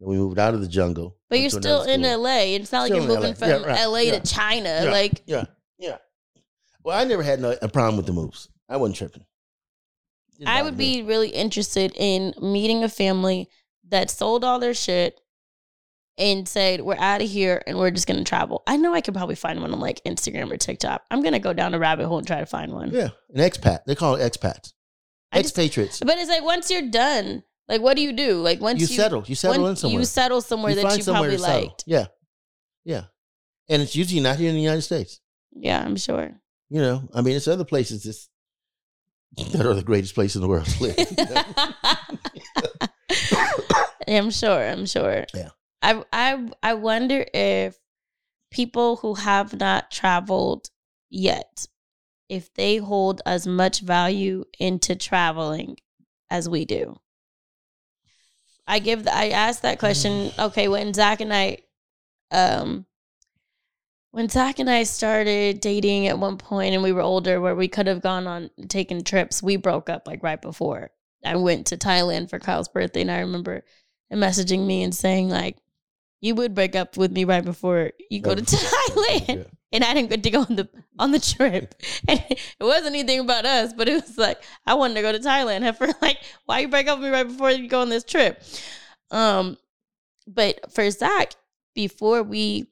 We 0.00 0.16
moved 0.16 0.38
out 0.38 0.54
of 0.54 0.60
the 0.62 0.68
jungle. 0.68 1.16
But 1.28 1.40
you're 1.40 1.50
still 1.50 1.82
in. 1.82 2.02
LA. 2.02 2.54
It's 2.56 2.72
not 2.72 2.82
like 2.82 2.90
you're 2.92 3.02
moving 3.02 3.22
LA. 3.22 3.34
from 3.34 3.48
Yeah, 3.48 3.62
right. 3.64 3.84
LA 3.86 3.98
Yeah. 4.00 4.18
to 4.18 4.26
China. 4.34 4.80
Yeah. 4.84 4.90
Like, 4.90 5.22
Yeah, 5.26 5.44
yeah. 5.78 5.98
Well, 6.82 6.98
I 6.98 7.04
never 7.04 7.22
had 7.22 7.40
no, 7.40 7.54
a 7.60 7.68
problem 7.68 7.96
with 7.98 8.06
the 8.06 8.12
moves. 8.12 8.48
I 8.68 8.76
wasn't 8.78 8.96
tripping. 8.96 9.24
I 10.46 10.62
would 10.62 10.78
me. 10.78 11.02
be 11.02 11.06
really 11.06 11.28
interested 11.28 11.92
in 11.96 12.32
meeting 12.40 12.82
a 12.82 12.88
family 12.88 13.50
that 13.88 14.08
sold 14.10 14.42
all 14.42 14.58
their 14.58 14.72
shit 14.72 15.20
and 16.16 16.48
said, 16.48 16.80
We're 16.80 16.96
out 16.96 17.20
of 17.20 17.28
here 17.28 17.62
and 17.66 17.76
we're 17.78 17.90
just 17.90 18.06
gonna 18.06 18.24
travel. 18.24 18.62
I 18.66 18.78
know 18.78 18.94
I 18.94 19.02
could 19.02 19.12
probably 19.14 19.34
find 19.34 19.60
one 19.60 19.72
on 19.74 19.80
like 19.80 20.02
Instagram 20.04 20.50
or 20.50 20.56
TikTok. 20.56 21.02
I'm 21.10 21.22
gonna 21.22 21.40
go 21.40 21.52
down 21.52 21.74
a 21.74 21.78
rabbit 21.78 22.06
hole 22.06 22.16
and 22.18 22.26
try 22.26 22.40
to 22.40 22.46
find 22.46 22.72
one. 22.72 22.90
Yeah, 22.90 23.08
an 23.34 23.40
expat. 23.40 23.80
They 23.86 23.94
call 23.94 24.14
it 24.14 24.20
expats. 24.32 24.72
I 25.32 25.42
just- 25.42 25.58
Expatriates. 25.58 26.00
But 26.00 26.16
it's 26.18 26.30
like 26.30 26.42
once 26.42 26.70
you're 26.70 26.88
done, 26.90 27.42
like 27.70 27.80
what 27.80 27.94
do 27.96 28.02
you 28.02 28.12
do? 28.12 28.34
Like 28.42 28.60
once 28.60 28.80
You 28.80 28.88
you, 28.88 28.96
settle. 28.96 29.24
You 29.26 29.36
settle 29.36 29.68
in 29.68 29.76
somewhere. 29.76 30.00
You 30.00 30.04
settle 30.04 30.40
somewhere 30.40 30.74
that 30.74 30.96
you 30.96 31.02
somewhere 31.02 31.30
probably 31.30 31.36
liked. 31.38 31.84
Yeah, 31.86 32.06
yeah. 32.84 33.04
And 33.68 33.80
it's 33.80 33.94
usually 33.94 34.20
not 34.20 34.36
here 34.38 34.48
in 34.48 34.56
the 34.56 34.60
United 34.60 34.82
States. 34.82 35.20
Yeah, 35.52 35.80
I'm 35.80 35.96
sure. 35.96 36.32
You 36.68 36.80
know, 36.80 37.08
I 37.14 37.22
mean, 37.22 37.36
it's 37.36 37.46
other 37.46 37.64
places 37.64 38.02
that's, 38.02 39.52
that 39.52 39.64
are 39.64 39.74
the 39.74 39.84
greatest 39.84 40.16
place 40.16 40.34
in 40.34 40.42
the 40.42 40.48
world 40.48 40.66
to 40.66 40.82
live. 40.82 40.96
Yeah, 41.16 41.44
I'm 44.18 44.30
sure. 44.30 44.60
I'm 44.68 44.86
sure. 44.86 45.24
Yeah. 45.32 45.50
I 45.80 46.04
I 46.12 46.48
I 46.62 46.74
wonder 46.74 47.24
if 47.32 47.78
people 48.50 48.96
who 48.96 49.14
have 49.14 49.58
not 49.58 49.92
traveled 49.92 50.70
yet, 51.08 51.68
if 52.28 52.52
they 52.54 52.78
hold 52.78 53.22
as 53.24 53.46
much 53.46 53.80
value 53.80 54.44
into 54.58 54.96
traveling 54.96 55.76
as 56.30 56.48
we 56.48 56.64
do. 56.64 56.96
I 58.70 58.78
give 58.78 59.04
the, 59.04 59.14
I 59.14 59.30
asked 59.30 59.62
that 59.62 59.80
question. 59.80 60.30
Okay, 60.38 60.68
when 60.68 60.94
Zach 60.94 61.20
and 61.20 61.34
I, 61.34 61.58
um, 62.30 62.86
when 64.12 64.28
Zach 64.28 64.60
and 64.60 64.70
I 64.70 64.84
started 64.84 65.60
dating 65.60 66.06
at 66.06 66.20
one 66.20 66.36
point 66.36 66.74
and 66.74 66.82
we 66.82 66.92
were 66.92 67.00
older, 67.00 67.40
where 67.40 67.56
we 67.56 67.66
could 67.66 67.88
have 67.88 68.00
gone 68.00 68.28
on 68.28 68.48
taking 68.68 69.02
trips, 69.02 69.42
we 69.42 69.56
broke 69.56 69.90
up 69.90 70.06
like 70.06 70.22
right 70.22 70.40
before. 70.40 70.90
I 71.24 71.34
went 71.34 71.66
to 71.66 71.76
Thailand 71.76 72.30
for 72.30 72.38
Kyle's 72.38 72.68
birthday, 72.68 73.00
and 73.00 73.10
I 73.10 73.18
remember 73.18 73.64
him 74.08 74.20
messaging 74.20 74.66
me 74.66 74.84
and 74.84 74.94
saying 74.94 75.28
like, 75.28 75.58
"You 76.20 76.36
would 76.36 76.54
break 76.54 76.76
up 76.76 76.96
with 76.96 77.10
me 77.10 77.24
right 77.24 77.44
before 77.44 77.90
you 78.08 78.20
go 78.20 78.34
to 78.36 78.42
Thailand." 78.42 79.46
And 79.72 79.84
I 79.84 79.94
didn't 79.94 80.10
get 80.10 80.22
to 80.24 80.30
go 80.30 80.40
on 80.40 80.56
the 80.56 80.68
on 80.98 81.12
the 81.12 81.20
trip. 81.20 81.74
And 82.08 82.20
it 82.28 82.38
wasn't 82.60 82.94
anything 82.96 83.20
about 83.20 83.46
us, 83.46 83.72
but 83.72 83.88
it 83.88 84.02
was 84.02 84.18
like 84.18 84.42
I 84.66 84.74
wanted 84.74 84.94
to 84.94 85.02
go 85.02 85.12
to 85.12 85.18
Thailand. 85.20 85.62
And 85.66 85.76
for 85.76 85.88
like, 86.02 86.18
why 86.46 86.60
you 86.60 86.68
break 86.68 86.88
up 86.88 86.98
with 86.98 87.06
me 87.08 87.12
right 87.12 87.26
before 87.26 87.50
you 87.50 87.68
go 87.68 87.80
on 87.80 87.88
this 87.88 88.04
trip? 88.04 88.42
Um, 89.10 89.56
but 90.26 90.72
for 90.72 90.88
Zach, 90.90 91.34
before 91.74 92.22
we 92.22 92.66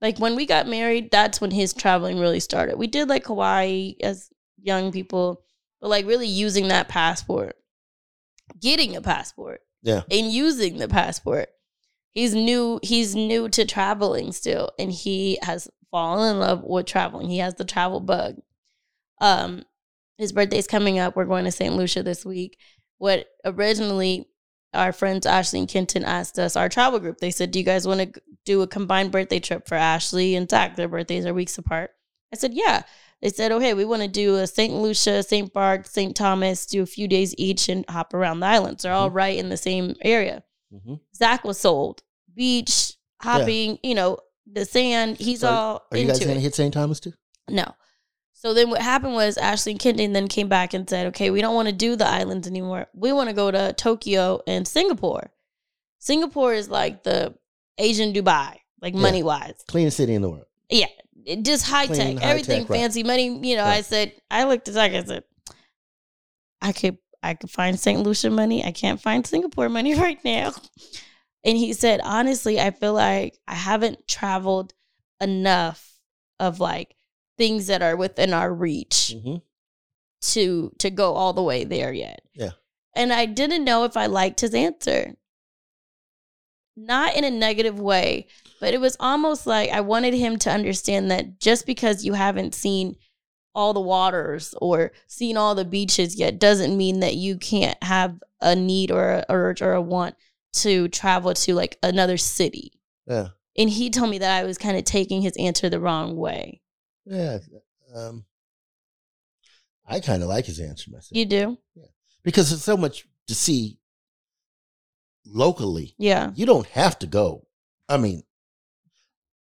like 0.00 0.18
when 0.18 0.34
we 0.36 0.46
got 0.46 0.66
married, 0.68 1.10
that's 1.10 1.40
when 1.40 1.50
his 1.50 1.72
traveling 1.72 2.18
really 2.18 2.40
started. 2.40 2.76
We 2.78 2.86
did 2.86 3.08
like 3.08 3.26
Hawaii 3.26 3.96
as 4.02 4.30
young 4.60 4.92
people, 4.92 5.42
but 5.80 5.90
like 5.90 6.06
really 6.06 6.26
using 6.26 6.68
that 6.68 6.88
passport, 6.88 7.56
getting 8.60 8.96
a 8.96 9.00
passport, 9.00 9.60
Yeah. 9.82 10.02
and 10.10 10.30
using 10.32 10.78
the 10.78 10.88
passport 10.88 11.48
he's 12.12 12.34
new 12.34 12.78
he's 12.82 13.14
new 13.14 13.48
to 13.48 13.64
traveling 13.64 14.32
still 14.32 14.70
and 14.78 14.92
he 14.92 15.38
has 15.42 15.68
fallen 15.90 16.32
in 16.32 16.40
love 16.40 16.62
with 16.62 16.86
traveling. 16.86 17.28
He 17.28 17.38
has 17.38 17.54
the 17.54 17.64
travel 17.64 18.00
bug. 18.00 18.36
Um 19.20 19.64
his 20.18 20.32
birthday's 20.32 20.66
coming 20.66 20.98
up. 20.98 21.16
We're 21.16 21.24
going 21.24 21.44
to 21.44 21.52
st 21.52 21.74
lucia 21.74 22.02
this 22.02 22.24
week. 22.24 22.58
What 22.98 23.26
originally 23.44 24.28
our 24.74 24.92
friends 24.92 25.26
ashley 25.26 25.58
and 25.58 25.68
kenton 25.68 26.02
asked 26.02 26.38
us 26.38 26.56
our 26.56 26.66
travel 26.70 26.98
group 26.98 27.18
they 27.18 27.30
said 27.30 27.50
do 27.50 27.58
you 27.58 27.64
guys 27.64 27.86
want 27.86 28.00
to 28.00 28.22
do 28.46 28.62
a 28.62 28.66
combined 28.66 29.12
birthday 29.12 29.38
trip 29.38 29.66
for 29.66 29.74
ashley 29.74 30.34
and 30.34 30.48
zach? 30.48 30.76
Their 30.76 30.88
birthdays 30.88 31.26
are 31.26 31.34
weeks 31.34 31.58
apart. 31.58 31.90
I 32.32 32.36
said 32.36 32.54
yeah. 32.54 32.82
They 33.20 33.28
said 33.28 33.52
okay 33.52 33.74
we 33.74 33.84
want 33.84 34.02
to 34.02 34.08
do 34.08 34.36
a 34.36 34.46
st 34.46 34.74
lucia 34.74 35.22
st 35.22 35.52
barts 35.52 35.92
st 35.92 36.14
thomas 36.16 36.66
do 36.66 36.82
a 36.82 36.86
few 36.86 37.08
days 37.08 37.34
each 37.38 37.68
and 37.68 37.84
hop 37.88 38.14
around 38.14 38.40
the 38.40 38.46
islands. 38.46 38.82
They're 38.82 38.92
all 38.92 39.10
right 39.10 39.38
in 39.38 39.48
the 39.48 39.56
same 39.56 39.94
area 40.02 40.42
Mhm. 40.72 41.00
Zach 41.14 41.44
was 41.44 41.58
sold. 41.60 42.02
Beach, 42.34 42.94
hopping, 43.20 43.78
you 43.82 43.94
know, 43.94 44.18
the 44.50 44.64
sand. 44.64 45.18
He's 45.18 45.40
So, 45.40 45.48
all 45.48 45.82
Are 45.92 45.98
you 45.98 46.06
guys 46.06 46.18
going 46.18 46.34
to 46.34 46.40
hit 46.40 46.54
St. 46.54 46.72
Thomas 46.72 46.98
too? 47.00 47.12
No. 47.48 47.74
So 48.32 48.54
then 48.54 48.70
what 48.70 48.80
happened 48.82 49.14
was 49.14 49.36
Ashley 49.38 49.72
and 49.72 49.80
Kenton 49.80 50.12
then 50.12 50.26
came 50.26 50.48
back 50.48 50.74
and 50.74 50.88
said, 50.88 51.06
okay, 51.08 51.30
we 51.30 51.40
don't 51.40 51.54
want 51.54 51.68
to 51.68 51.72
do 51.74 51.94
the 51.94 52.06
islands 52.08 52.48
anymore. 52.48 52.88
We 52.92 53.12
want 53.12 53.28
to 53.28 53.34
go 53.34 53.50
to 53.50 53.72
Tokyo 53.74 54.40
and 54.48 54.66
Singapore. 54.66 55.32
Singapore 55.98 56.52
is 56.52 56.68
like 56.68 57.04
the 57.04 57.34
Asian 57.78 58.12
Dubai, 58.12 58.56
like 58.80 58.94
Yeah. 58.94 59.00
money 59.00 59.22
wise. 59.22 59.62
Cleanest 59.68 59.96
city 59.96 60.14
in 60.14 60.22
the 60.22 60.30
world. 60.30 60.46
Yeah. 60.68 60.86
It 61.24 61.44
just 61.44 61.64
high 61.66 61.86
Clean, 61.86 62.16
tech, 62.16 62.18
high 62.24 62.30
everything 62.30 62.62
tech, 62.62 62.70
right. 62.70 62.80
fancy 62.80 63.04
money. 63.04 63.28
You 63.48 63.56
know, 63.56 63.64
I 63.64 63.82
said, 63.82 64.12
I 64.28 64.42
looked 64.44 64.66
at 64.66 64.74
Zach, 64.74 64.90
I 64.92 65.04
said, 65.04 65.22
I 66.60 66.72
could 66.72 66.98
I 67.22 67.34
could 67.34 67.50
find 67.50 67.78
St. 67.78 68.00
Lucia 68.00 68.30
money. 68.30 68.64
I 68.64 68.72
can't 68.72 69.00
find 69.00 69.26
Singapore 69.26 69.68
money 69.68 69.94
right 69.98 70.22
now. 70.24 70.52
And 71.44 71.56
he 71.56 71.72
said, 71.72 72.00
honestly, 72.02 72.60
I 72.60 72.70
feel 72.70 72.94
like 72.94 73.38
I 73.46 73.54
haven't 73.54 74.06
traveled 74.06 74.74
enough 75.20 75.92
of 76.40 76.60
like 76.60 76.94
things 77.38 77.68
that 77.68 77.82
are 77.82 77.96
within 77.96 78.32
our 78.32 78.52
reach 78.52 79.14
hmm 79.22 79.36
to 80.22 80.72
to 80.78 80.88
go 80.88 81.14
all 81.14 81.32
the 81.32 81.42
way 81.42 81.64
there 81.64 81.92
yet. 81.92 82.22
Yeah. 82.34 82.50
And 82.94 83.12
I 83.12 83.26
didn't 83.26 83.64
know 83.64 83.84
if 83.84 83.96
I 83.96 84.06
liked 84.06 84.40
his 84.40 84.54
answer. 84.54 85.14
Not 86.76 87.16
in 87.16 87.24
a 87.24 87.30
negative 87.30 87.78
way, 87.78 88.28
but 88.60 88.72
it 88.72 88.80
was 88.80 88.96
almost 89.00 89.46
like 89.46 89.70
I 89.70 89.80
wanted 89.80 90.14
him 90.14 90.38
to 90.38 90.50
understand 90.50 91.10
that 91.10 91.38
just 91.38 91.66
because 91.66 92.04
you 92.04 92.14
haven't 92.14 92.54
seen 92.54 92.96
all 93.54 93.72
the 93.74 93.80
waters 93.80 94.54
or 94.60 94.92
seen 95.06 95.36
all 95.36 95.54
the 95.54 95.64
beaches 95.64 96.16
yet 96.16 96.38
doesn't 96.38 96.76
mean 96.76 97.00
that 97.00 97.14
you 97.16 97.36
can't 97.36 97.82
have 97.82 98.18
a 98.40 98.56
need 98.56 98.90
or 98.90 99.10
a 99.10 99.24
urge 99.28 99.60
or 99.62 99.72
a 99.72 99.80
want 99.82 100.14
to 100.54 100.88
travel 100.88 101.32
to 101.34 101.54
like 101.54 101.78
another 101.82 102.16
city. 102.16 102.72
Yeah. 103.06 103.28
And 103.56 103.68
he 103.68 103.90
told 103.90 104.10
me 104.10 104.18
that 104.18 104.38
I 104.42 104.44
was 104.44 104.56
kind 104.58 104.76
of 104.76 104.84
taking 104.84 105.22
his 105.22 105.36
answer 105.38 105.68
the 105.68 105.80
wrong 105.80 106.16
way. 106.16 106.60
Yeah. 107.04 107.38
Um, 107.94 108.24
I 109.86 110.00
kind 110.00 110.22
of 110.22 110.28
like 110.28 110.46
his 110.46 110.58
answer 110.60 110.90
myself 110.90 111.10
You 111.16 111.26
do? 111.26 111.58
Yeah. 111.74 111.86
because 112.22 112.48
there's 112.50 112.64
so 112.64 112.76
much 112.76 113.06
to 113.28 113.34
see 113.34 113.78
locally. 115.26 115.94
Yeah. 115.98 116.30
You 116.34 116.46
don't 116.46 116.66
have 116.68 116.98
to 117.00 117.06
go. 117.06 117.46
I 117.88 117.96
mean, 117.96 118.22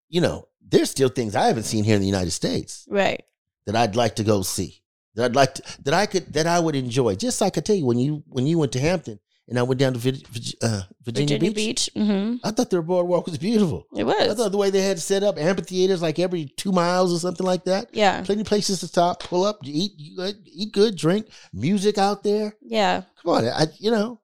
you 0.10 0.22
know, 0.22 0.48
there's 0.68 0.90
still 0.90 1.10
things 1.10 1.36
I 1.36 1.48
haven't 1.48 1.64
seen 1.64 1.84
here 1.84 1.96
in 1.96 2.02
the 2.02 2.08
United 2.08 2.32
States 2.32 2.86
Right. 2.90 3.24
That 3.66 3.76
I'd 3.76 3.96
like 3.96 4.16
to 4.16 4.24
go 4.24 4.42
see. 4.42 4.82
That 5.16 5.26
I'd 5.26 5.36
like 5.36 5.56
to 5.56 5.84
that 5.84 5.94
I 5.94 6.06
could 6.06 6.34
that 6.34 6.48
I 6.48 6.60
would 6.60 6.76
enjoy. 6.76 7.16
Just 7.16 7.42
like 7.42 7.54
I 7.54 7.56
could 7.56 7.66
tell 7.66 7.76
you, 7.76 7.86
when 7.86 8.00
you 8.00 8.24
when 8.28 8.48
you 8.48 8.58
went 8.58 8.72
to 8.74 8.80
Hampton 8.80 9.20
and 9.48 9.58
I 9.58 9.64
went 9.64 9.80
down 9.80 9.94
to 9.94 10.00
uh, 10.00 10.02
Virginia, 10.02 10.84
Virginia 11.04 11.40
Beach. 11.52 11.56
Beach. 11.56 11.90
hmm 11.96 12.36
I 12.44 12.52
thought 12.52 12.70
their 12.70 12.84
boardwalk 12.84 13.26
was 13.26 13.40
beautiful. 13.40 13.88
It 13.98 14.04
was. 14.04 14.30
I 14.30 14.36
thought 14.36 14.52
the 14.52 14.58
way 14.60 14.70
they 14.70 14.84
had 14.84 15.00
set 15.00 15.24
up 15.24 15.40
amphitheaters 15.40 16.02
like 16.04 16.20
every 16.20 16.46
two 16.56 16.72
miles 16.72 17.12
or 17.12 17.18
something 17.20 17.46
like 17.46 17.64
that. 17.66 17.90
yeah. 17.92 18.22
Plenty 18.22 18.42
of 18.42 18.48
places 18.48 18.80
to 18.82 18.88
stop, 18.88 19.24
pull 19.24 19.44
up, 19.44 19.58
eat, 19.64 19.94
eat 19.98 20.72
good, 20.72 20.96
drink, 20.96 21.28
music 21.52 21.98
out 21.98 22.24
there. 22.24 22.56
Yeah. 22.62 23.02
Come 23.24 23.34
on, 23.34 23.46
I 23.48 23.66
you 23.80 23.90
know, 23.90 24.22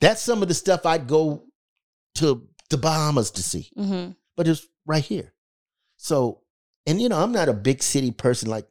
that's 0.00 0.22
some 0.22 0.40
of 0.40 0.48
the 0.48 0.54
stuff 0.54 0.86
I'd 0.86 1.06
go 1.06 1.44
to 2.16 2.48
the 2.70 2.78
Bahamas 2.78 3.30
to 3.32 3.42
see, 3.42 3.70
hmm 3.76 4.10
but 4.36 4.48
it's 4.48 4.66
right 4.86 5.04
here. 5.04 5.34
So, 5.98 6.40
and 6.88 7.02
you 7.02 7.08
know, 7.08 7.18
I'm 7.18 7.32
not 7.32 7.48
a 7.48 7.52
big 7.52 7.82
city 7.82 8.10
person. 8.10 8.48
Like 8.48 8.66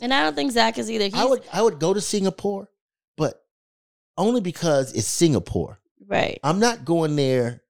And 0.00 0.12
I 0.12 0.22
don't 0.22 0.34
think 0.34 0.50
Zach 0.52 0.78
is 0.78 0.90
either. 0.90 1.04
He's 1.04 1.14
I 1.14 1.26
would, 1.26 1.42
I 1.52 1.62
would 1.62 1.78
go 1.78 1.92
to 1.92 2.00
Singapore, 2.00 2.68
but 3.16 3.44
only 4.16 4.40
because 4.40 4.92
it's 4.94 5.06
Singapore. 5.06 5.78
right. 6.08 6.40
I'm 6.42 6.58
not 6.58 6.84
going 6.84 7.16
there. 7.16 7.62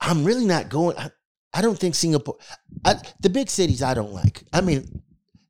I'm 0.00 0.24
really 0.24 0.46
not 0.46 0.68
going. 0.68 0.96
I, 0.96 1.10
I 1.52 1.62
don't 1.62 1.78
think 1.78 1.94
Singapore. 1.94 2.36
I, 2.84 2.96
the 3.20 3.30
big 3.30 3.50
cities 3.50 3.82
I 3.82 3.94
don't 3.94 4.12
like. 4.12 4.44
I 4.52 4.60
mean, 4.60 5.02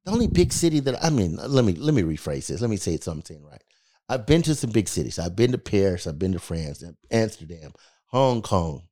the 0.05 0.13
only 0.13 0.27
big 0.29 0.53
city 0.53 0.81
that 0.81 1.05
I 1.05 1.11
mean, 1.11 1.37
let 1.37 1.65
me 1.65 1.75
let 1.75 1.95
me 1.95 2.03
rephrase 2.03 2.49
this. 2.49 2.61
Let 2.61 2.71
me 2.71 2.77
say 2.77 2.95
it 2.95 3.05
something 3.05 3.43
right. 3.45 3.63
I've 4.09 4.27
been 4.27 4.43
to 4.43 4.55
some 4.55 4.71
big 4.71 4.89
cities. 4.89 5.19
I've 5.19 5.35
been 5.37 5.53
to 5.53 5.59
Paris. 5.59 6.07
I've 6.07 6.19
been 6.19 6.33
to 6.33 6.39
France, 6.39 6.83
Amsterdam, 7.11 7.73
Hong 8.07 8.41
Kong. 8.41 8.83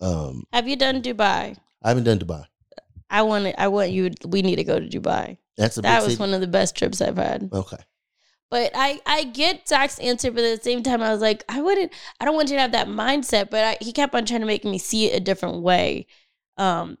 Um, 0.00 0.44
Have 0.52 0.66
you 0.66 0.76
done 0.76 1.02
Dubai? 1.02 1.56
I 1.84 1.88
haven't 1.88 2.04
done 2.04 2.18
Dubai. 2.18 2.44
I 3.10 3.22
want 3.22 3.46
it. 3.46 3.54
I 3.58 3.68
want 3.68 3.90
you. 3.90 4.10
We 4.26 4.42
need 4.42 4.56
to 4.56 4.64
go 4.64 4.78
to 4.80 4.86
Dubai. 4.88 5.36
That's 5.58 5.76
a 5.76 5.82
That 5.82 6.02
was 6.02 6.12
city. 6.14 6.20
one 6.20 6.32
of 6.34 6.40
the 6.40 6.46
best 6.46 6.76
trips 6.76 7.00
I've 7.00 7.16
had. 7.18 7.48
okay. 7.52 7.78
But 8.50 8.72
I, 8.74 9.00
I 9.06 9.24
get 9.24 9.66
Zach's 9.66 9.98
answer, 9.98 10.30
but 10.30 10.44
at 10.44 10.58
the 10.58 10.62
same 10.62 10.82
time, 10.82 11.00
I 11.02 11.10
was 11.10 11.22
like, 11.22 11.42
I 11.48 11.62
wouldn't, 11.62 11.90
I 12.20 12.26
don't 12.26 12.34
want 12.34 12.50
you 12.50 12.56
to 12.56 12.60
have 12.60 12.72
that 12.72 12.86
mindset. 12.86 13.48
But 13.48 13.64
I, 13.64 13.76
he 13.84 13.92
kept 13.92 14.14
on 14.14 14.26
trying 14.26 14.40
to 14.40 14.46
make 14.46 14.64
me 14.64 14.76
see 14.78 15.06
it 15.10 15.16
a 15.16 15.20
different 15.20 15.62
way. 15.62 16.06
Um, 16.58 16.98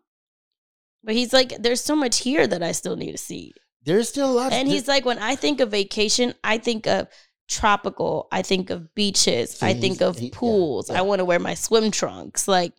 but 1.04 1.14
he's 1.14 1.32
like, 1.34 1.54
there's 1.62 1.82
so 1.84 1.94
much 1.94 2.20
here 2.20 2.46
that 2.46 2.62
I 2.62 2.72
still 2.72 2.96
need 2.96 3.12
to 3.12 3.18
see. 3.18 3.52
There's 3.84 4.08
still 4.08 4.30
a 4.30 4.32
lot. 4.32 4.52
And 4.54 4.66
he's 4.66 4.88
like, 4.88 5.04
when 5.04 5.18
I 5.18 5.34
think 5.34 5.60
of 5.60 5.70
vacation, 5.70 6.32
I 6.42 6.56
think 6.56 6.86
of 6.86 7.08
tropical. 7.48 8.28
I 8.32 8.40
think 8.42 8.70
of 8.70 8.94
beaches. 8.94 9.50
See, 9.58 9.66
I 9.66 9.74
think 9.74 10.00
of 10.00 10.18
he- 10.18 10.26
yeah, 10.28 10.30
pools. 10.32 10.88
yeah. 10.88 10.98
I 10.98 11.02
want 11.02 11.18
to 11.18 11.24
wear 11.26 11.38
my 11.38 11.52
swim 11.54 11.90
trunks. 11.90 12.48
Like, 12.48 12.72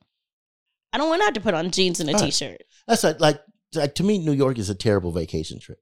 I 0.94 0.98
don't 0.98 1.10
want 1.10 1.22
to 1.22 1.26
have 1.26 1.34
to 1.34 1.42
put 1.42 1.54
on 1.56 1.72
jeans 1.72 2.00
and 2.00 2.10
a 2.10 2.14
Right. 2.14 2.26
t-shirt. 2.26 2.62
that's 2.88 3.04
like, 3.04 3.20
like 3.20 3.42
like 3.76 3.96
to 3.96 4.04
me, 4.04 4.20
New 4.20 4.32
York 4.34 4.60
is 4.60 4.70
a 4.70 4.76
terrible 4.76 5.12
vacation 5.12 5.60
trip. 5.60 5.80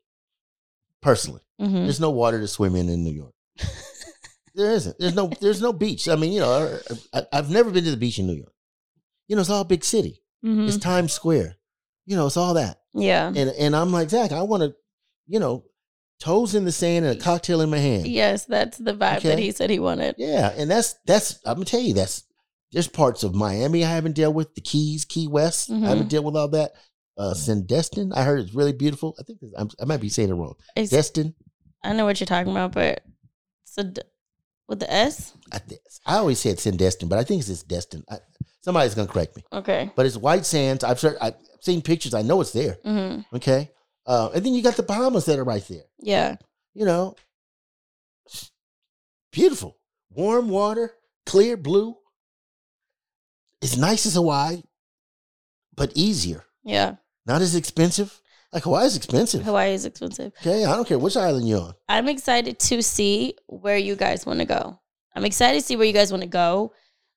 Personally. 1.02 1.42
Mhm. 1.60 1.84
There's 1.84 2.00
no 2.00 2.12
water 2.12 2.40
to 2.40 2.48
swim 2.48 2.76
in 2.76 2.88
in 2.90 3.04
New 3.04 3.12
York. 3.12 3.34
there 4.56 4.72
isn't. 4.72 4.98
There's 5.00 5.16
no. 5.16 5.30
There's 5.42 5.62
no 5.62 5.74
beach. 5.74 6.08
I 6.08 6.16
mean, 6.16 6.32
you 6.34 6.40
know, 6.40 6.80
I, 7.14 7.26
I've 7.34 7.50
never 7.50 7.72
been 7.72 7.84
to 7.86 7.92
the 7.92 7.98
beach 7.98 8.20
in 8.20 8.28
New 8.28 8.36
York. 8.36 8.54
You 9.28 9.36
know, 9.36 9.42
it's 9.42 9.50
all 9.50 9.64
big 9.64 9.84
city. 9.84 10.22
Mhm. 10.46 10.68
It's 10.68 10.78
Times 10.78 11.14
Square. 11.14 11.58
You 12.06 12.16
know, 12.16 12.28
it's 12.28 12.38
all 12.38 12.54
that. 12.56 12.82
Yeah. 12.94 13.28
And 13.28 13.38
and 13.38 13.76
I'm 13.76 13.92
like 13.92 14.10
Zach. 14.10 14.32
I 14.32 14.42
want 14.44 14.64
to, 14.64 14.76
you 15.28 15.40
know, 15.40 15.66
toes 16.20 16.54
in 16.56 16.66
the 16.66 16.72
sand 16.72 17.06
and 17.06 17.20
a 17.20 17.22
cocktail 17.24 17.62
in 17.62 17.70
my 17.70 17.78
hand. 17.78 18.08
Yes, 18.08 18.46
that's 18.46 18.78
the 18.78 18.94
vibe 18.94 19.22
that 19.24 19.40
he 19.40 19.52
said 19.52 19.70
he 19.70 19.80
wanted. 19.80 20.16
Yeah, 20.18 20.54
and 20.56 20.70
that's 20.70 20.96
that's. 21.06 21.40
I'm 21.46 21.56
gonna 21.56 21.66
tell 21.66 21.80
you 21.82 21.94
that's. 21.94 22.24
There's 22.72 22.88
parts 22.88 23.24
of 23.24 23.36
Miami 23.36 23.84
I 23.84 23.90
haven't 23.90 24.16
dealt 24.16 24.34
with. 24.36 24.56
The 24.56 24.62
Keys, 24.62 25.04
Key 25.06 25.28
West, 25.28 25.70
Mhm. 25.70 25.86
I 25.86 25.90
haven't 25.90 26.10
dealt 26.10 26.26
with 26.26 26.36
all 26.38 26.48
that. 26.50 26.72
Uh, 27.18 27.34
Sandestin, 27.34 28.12
I 28.16 28.24
heard 28.24 28.40
it's 28.40 28.54
really 28.54 28.72
beautiful. 28.74 29.16
I 29.20 29.24
think 29.24 29.40
it's- 29.44 29.54
I'm, 29.62 29.70
I 29.80 29.86
might 29.86 30.00
be 30.02 30.10
saying 30.10 30.30
it 30.30 30.34
wrong. 30.34 30.56
It's- 30.76 30.90
Destin, 30.90 31.36
I 31.84 31.94
know 31.94 32.06
what 32.06 32.20
you're 32.20 32.26
talking 32.28 32.52
about, 32.52 32.72
but 32.72 33.04
so 33.66 33.84
d- 33.84 34.02
with 34.68 34.80
the 34.80 34.92
S. 34.92 35.34
I, 35.52 35.58
th- 35.60 35.82
I 36.06 36.18
always 36.18 36.40
said 36.40 36.58
Sandestin, 36.58 37.10
but 37.10 37.20
I 37.20 37.24
think 37.26 37.40
it's 37.40 37.50
just 37.50 37.68
Destin. 37.68 38.04
I, 38.10 38.20
somebody's 38.62 38.96
gonna 38.96 39.08
correct 39.10 39.36
me. 39.36 39.44
Okay. 39.52 39.92
But 39.96 40.06
it's 40.06 40.16
white 40.18 40.46
sands. 40.46 40.84
I've, 40.86 41.04
I've 41.22 41.36
seen 41.60 41.82
pictures. 41.82 42.14
I 42.14 42.22
know 42.22 42.40
it's 42.40 42.52
there. 42.54 42.78
hmm 42.84 43.20
Okay, 43.34 43.70
uh, 44.06 44.30
and 44.34 44.46
then 44.46 44.54
you 44.54 44.62
got 44.64 44.78
the 44.78 44.84
Bahamas 44.84 45.26
that 45.26 45.38
are 45.38 45.44
right 45.44 45.66
there. 45.68 45.84
Yeah. 46.00 46.38
You 46.74 46.86
know, 46.86 47.16
beautiful, 49.32 49.78
warm 50.10 50.50
water, 50.50 50.94
clear 51.26 51.58
blue. 51.58 51.98
It's 53.62 53.78
nice 53.78 54.06
as 54.06 54.16
Hawaii, 54.16 54.64
but 55.76 55.92
easier. 55.96 56.44
Yeah. 56.64 56.96
Not 57.26 57.42
as 57.42 57.56
expensive. 57.56 58.20
Like 58.52 58.64
Hawaii 58.64 58.86
is 58.88 58.98
expensive. 58.98 59.44
Hawaii 59.44 59.74
is 59.74 59.86
expensive. 59.86 60.34
Okay, 60.42 60.66
I 60.66 60.76
don't 60.76 60.88
care 60.88 61.00
which 61.00 61.16
island 61.16 61.48
you're 61.48 61.62
on. 61.62 61.74
I'm 61.88 62.10
excited 62.10 62.60
to 62.60 62.82
see 62.84 63.36
where 63.48 63.78
you 63.78 63.96
guys 63.96 64.26
want 64.26 64.40
to 64.40 64.46
go. 64.46 64.80
I'm 65.16 65.24
excited 65.26 65.62
to 65.62 65.66
see 65.66 65.76
where 65.76 65.86
you 65.88 65.94
guys 65.94 66.12
want 66.12 66.24
to 66.24 66.30
go. 66.30 66.74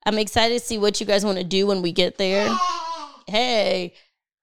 I'm 0.06 0.18
excited 0.18 0.60
to 0.60 0.64
see 0.64 0.78
what 0.78 1.00
you 1.00 1.06
guys 1.06 1.24
want 1.24 1.38
to 1.38 1.44
do 1.44 1.66
when 1.66 1.80
we 1.82 1.90
get 1.92 2.18
there. 2.18 2.48
Hey, 3.26 3.94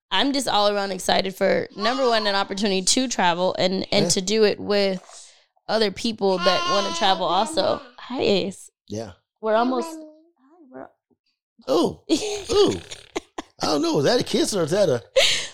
I'm 0.09 0.33
just 0.33 0.47
all 0.47 0.67
around 0.69 0.91
excited 0.91 1.35
for 1.35 1.67
number 1.77 2.05
one, 2.07 2.25
an 2.27 2.35
opportunity 2.35 2.81
to 2.81 3.07
travel 3.07 3.55
and 3.59 3.85
and 3.91 4.05
Yeah. 4.05 4.09
to 4.09 4.21
do 4.21 4.43
it 4.43 4.59
with 4.59 5.01
other 5.69 5.91
people 5.91 6.37
that 6.39 6.71
want 6.71 6.91
to 6.91 6.97
travel 6.99 7.25
also. 7.25 7.79
Hi, 7.99 8.21
Ace. 8.21 8.69
Yeah. 8.87 9.11
We're 9.39 9.55
almost. 9.55 9.95
Hi, 11.67 11.73
we're- 11.73 11.77
Oh, 11.77 12.01
ooh. 12.51 12.81
I 13.61 13.65
don't 13.67 13.81
know. 13.81 13.99
Is 13.99 14.05
that 14.05 14.19
a 14.19 14.23
kiss 14.23 14.55
or 14.55 14.63
is 14.63 14.71
that 14.71 14.89
a? 14.89 15.03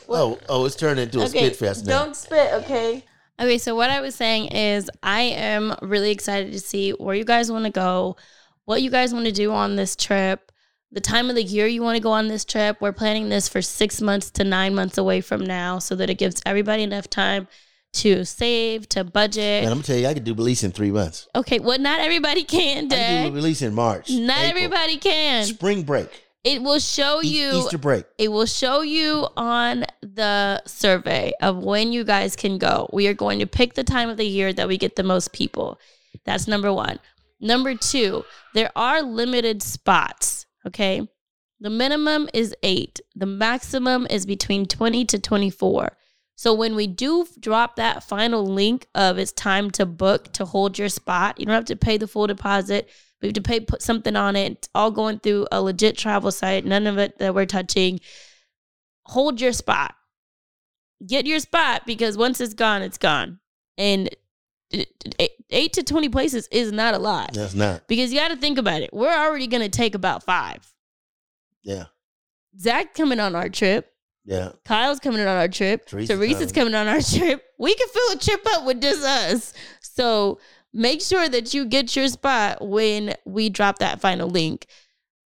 Oh, 0.09 0.39
oh, 0.47 0.63
it's 0.65 0.77
turned 0.77 1.01
into 1.01 1.21
a 1.21 1.27
spit 1.27 1.57
fest 1.57 1.85
now. 1.85 2.05
Don't 2.05 2.15
spit, 2.15 2.53
okay? 2.53 3.03
Okay, 3.41 3.57
so 3.57 3.75
what 3.75 3.89
I 3.89 3.99
was 3.99 4.15
saying 4.15 4.47
is 4.47 4.89
I 5.03 5.19
am 5.21 5.75
really 5.81 6.11
excited 6.11 6.53
to 6.53 6.59
see 6.61 6.91
where 6.91 7.13
you 7.13 7.25
guys 7.25 7.51
want 7.51 7.65
to 7.65 7.71
go, 7.71 8.15
what 8.63 8.81
you 8.81 8.89
guys 8.89 9.13
want 9.13 9.25
to 9.25 9.33
do 9.33 9.51
on 9.51 9.75
this 9.75 9.97
trip, 9.97 10.49
the 10.93 11.01
time 11.01 11.29
of 11.29 11.35
the 11.35 11.43
year 11.43 11.67
you 11.67 11.81
want 11.83 11.97
to 11.97 12.01
go 12.01 12.11
on 12.13 12.29
this 12.29 12.45
trip. 12.45 12.77
We're 12.79 12.93
planning 12.93 13.27
this 13.27 13.49
for 13.49 13.61
six 13.61 13.99
months 14.01 14.31
to 14.31 14.45
nine 14.45 14.73
months 14.73 14.97
away 14.97 15.19
from 15.19 15.43
now 15.45 15.77
so 15.79 15.93
that 15.95 16.09
it 16.09 16.15
gives 16.17 16.41
everybody 16.45 16.83
enough 16.83 17.09
time 17.09 17.49
to 17.93 18.25
save, 18.25 18.87
to 18.89 19.03
budget. 19.03 19.63
Man, 19.63 19.71
I'm 19.71 19.77
gonna 19.77 19.83
tell 19.83 19.97
you, 19.97 20.07
I 20.07 20.13
could 20.13 20.23
do 20.23 20.35
Belize 20.35 20.63
in 20.63 20.71
three 20.71 20.91
months. 20.91 21.27
okay, 21.35 21.59
well, 21.59 21.79
not 21.79 21.99
everybody 21.99 22.43
can, 22.43 22.85
I 22.85 22.95
can 22.95 23.25
do 23.27 23.31
Belize 23.33 23.61
in 23.61 23.73
March. 23.73 24.09
Not 24.11 24.37
April. 24.39 24.49
everybody 24.63 24.97
can. 24.97 25.45
Spring 25.45 25.83
break. 25.83 26.09
It 26.43 26.61
will 26.61 26.79
show 26.79 27.21
E- 27.23 27.27
you 27.27 27.51
Easter 27.59 27.77
break. 27.77 28.05
it 28.17 28.31
will 28.31 28.45
show 28.45 28.81
you 28.81 29.27
on 29.35 29.85
the 30.01 30.61
survey 30.65 31.33
of 31.41 31.57
when 31.57 31.91
you 31.91 32.03
guys 32.03 32.35
can 32.35 32.57
go. 32.57 32.89
We 32.93 33.07
are 33.07 33.13
going 33.13 33.39
to 33.39 33.47
pick 33.47 33.73
the 33.73 33.83
time 33.83 34.09
of 34.09 34.17
the 34.17 34.25
year 34.27 34.53
that 34.53 34.67
we 34.67 34.77
get 34.77 34.95
the 34.95 35.03
most 35.03 35.33
people. 35.33 35.79
That's 36.25 36.47
number 36.47 36.71
one. 36.71 36.99
Number 37.41 37.75
two, 37.75 38.23
there 38.53 38.71
are 38.75 39.01
limited 39.01 39.61
spots. 39.63 40.45
Okay. 40.65 41.07
The 41.59 41.69
minimum 41.71 42.29
is 42.35 42.53
eight, 42.61 43.01
the 43.15 43.25
maximum 43.25 44.05
is 44.11 44.27
between 44.27 44.67
20 44.67 45.05
to 45.05 45.17
24. 45.19 45.96
So 46.37 46.53
when 46.53 46.75
we 46.75 46.85
do 46.85 47.25
drop 47.39 47.77
that 47.77 48.03
final 48.03 48.45
link 48.45 48.87
of 48.93 49.17
it's 49.17 49.31
time 49.31 49.71
to 49.71 49.87
book 49.87 50.31
to 50.33 50.45
hold 50.45 50.77
your 50.77 50.87
spot, 50.87 51.39
you 51.39 51.47
don't 51.47 51.55
have 51.55 51.65
to 51.65 51.75
pay 51.75 51.97
the 51.97 52.07
full 52.07 52.27
deposit. 52.27 52.89
We 53.21 53.29
have 53.29 53.33
to 53.33 53.41
pay 53.41 53.59
put 53.59 53.81
something 53.81 54.15
on 54.15 54.35
it. 54.35 54.51
It's 54.51 54.69
all 54.75 54.91
going 54.91 55.17
through 55.17 55.47
a 55.51 55.59
legit 55.63 55.97
travel 55.97 56.31
site. 56.31 56.63
None 56.63 56.85
of 56.85 56.99
it 56.99 57.17
that 57.17 57.33
we're 57.33 57.47
touching. 57.47 57.99
Hold 59.07 59.41
your 59.41 59.51
spot. 59.51 59.95
Get 61.05 61.25
your 61.25 61.39
spot 61.39 61.87
because 61.87 62.17
once 62.17 62.39
it's 62.39 62.53
gone, 62.53 62.83
it's 62.83 62.99
gone. 62.99 63.39
And 63.75 64.15
eight 65.49 65.73
to 65.73 65.81
20 65.81 66.09
places 66.09 66.47
is 66.51 66.71
not 66.71 66.93
a 66.93 66.99
lot. 66.99 67.33
That's 67.33 67.55
not. 67.55 67.87
Because 67.87 68.13
you 68.13 68.19
got 68.19 68.27
to 68.27 68.37
think 68.37 68.59
about 68.59 68.83
it. 68.83 68.91
We're 68.93 69.09
already 69.09 69.47
going 69.47 69.63
to 69.63 69.69
take 69.69 69.95
about 69.95 70.21
five. 70.21 70.71
Yeah. 71.63 71.85
Zach 72.59 72.93
coming 72.93 73.19
on 73.19 73.33
our 73.33 73.49
trip. 73.49 73.91
Yeah. 74.27 74.51
Kyle's 74.65 74.99
coming 74.99 75.21
on 75.21 75.27
our 75.27 75.47
trip. 75.47 75.87
Teresa's 75.87 76.09
Teresa's 76.09 76.51
coming. 76.51 76.73
coming 76.73 76.75
on 76.75 76.87
our 76.87 77.01
trip. 77.17 77.43
We 77.57 77.73
can 77.73 77.87
fill 77.87 78.11
a 78.11 78.17
trip 78.17 78.45
up 78.53 78.65
with 78.65 78.81
just 78.81 79.03
us. 79.03 79.53
So 79.81 80.39
make 80.73 81.01
sure 81.01 81.29
that 81.29 81.53
you 81.53 81.65
get 81.65 81.95
your 81.95 82.09
spot 82.09 82.57
when 82.61 83.15
we 83.25 83.49
drop 83.49 83.79
that 83.79 84.01
final 84.01 84.29
link. 84.29 84.67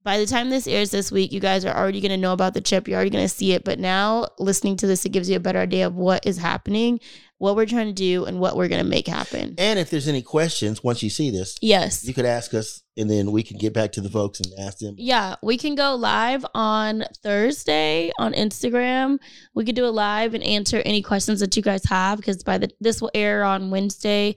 By 0.03 0.19
the 0.19 0.27
time 0.27 0.49
this 0.49 0.67
airs 0.67 0.93
this 0.93 1.13
week, 1.13 1.31
you 1.33 1.41
guys 1.41 1.65
are 1.65 1.77
already 1.77 2.01
going 2.01 2.11
to 2.11 2.17
know 2.17 2.33
about 2.33 2.55
the 2.55 2.61
trip. 2.61 2.89
You're 2.89 2.97
already 2.97 3.11
going 3.11 3.25
to 3.25 3.29
see 3.29 3.53
it. 3.53 3.65
But 3.65 3.79
now, 3.79 4.29
listening 4.39 4.77
to 4.79 4.87
this, 4.87 5.05
it 5.05 5.11
gives 5.11 5.29
you 5.29 5.37
a 5.37 5.41
better 5.41 5.59
idea 5.59 5.87
of 5.87 5.97
what 5.97 6.25
is 6.25 6.39
happening, 6.39 7.01
what 7.39 7.55
we're 7.57 7.67
trying 7.67 7.87
to 7.89 7.93
do, 7.93 8.25
and 8.25 8.41
what 8.41 8.57
we're 8.57 8.69
going 8.69 8.83
to 8.83 8.89
make 8.89 9.07
happen. 9.07 9.55
And 9.59 9.79
if 9.79 9.91
there's 9.91 10.09
any 10.09 10.23
questions 10.23 10.83
once 10.83 11.03
you 11.03 11.11
see 11.11 11.31
this, 11.31 11.57
Yes. 11.61 12.05
you 12.05 12.15
could 12.15 12.25
ask 12.25 12.55
us, 12.55 12.83
and 12.97 13.11
then 13.11 13.31
we 13.31 13.43
can 13.43 13.59
get 13.59 13.75
back 13.75 13.93
to 13.93 14.01
the 14.01 14.09
folks 14.09 14.41
and 14.41 14.51
ask 14.59 14.79
them. 14.79 14.95
Yeah, 14.97 15.37
we 15.43 15.59
can 15.59 15.75
go 15.75 15.95
live 15.97 16.47
on 16.55 17.05
Thursday 17.23 18.11
on 18.19 18.33
Instagram. 18.33 19.19
We 19.55 19.65
could 19.65 19.77
do 19.77 19.85
a 19.85 19.89
live 19.93 20.33
and 20.33 20.43
answer 20.43 20.81
any 20.85 21.03
questions 21.03 21.41
that 21.41 21.55
you 21.57 21.63
guys 21.63 21.85
have 21.85 22.17
because 22.19 22.43
by 22.43 22.57
the 22.59 22.71
this 22.81 23.03
will 23.03 23.11
air 23.15 23.45
on 23.45 23.71
Wednesday. 23.71 24.37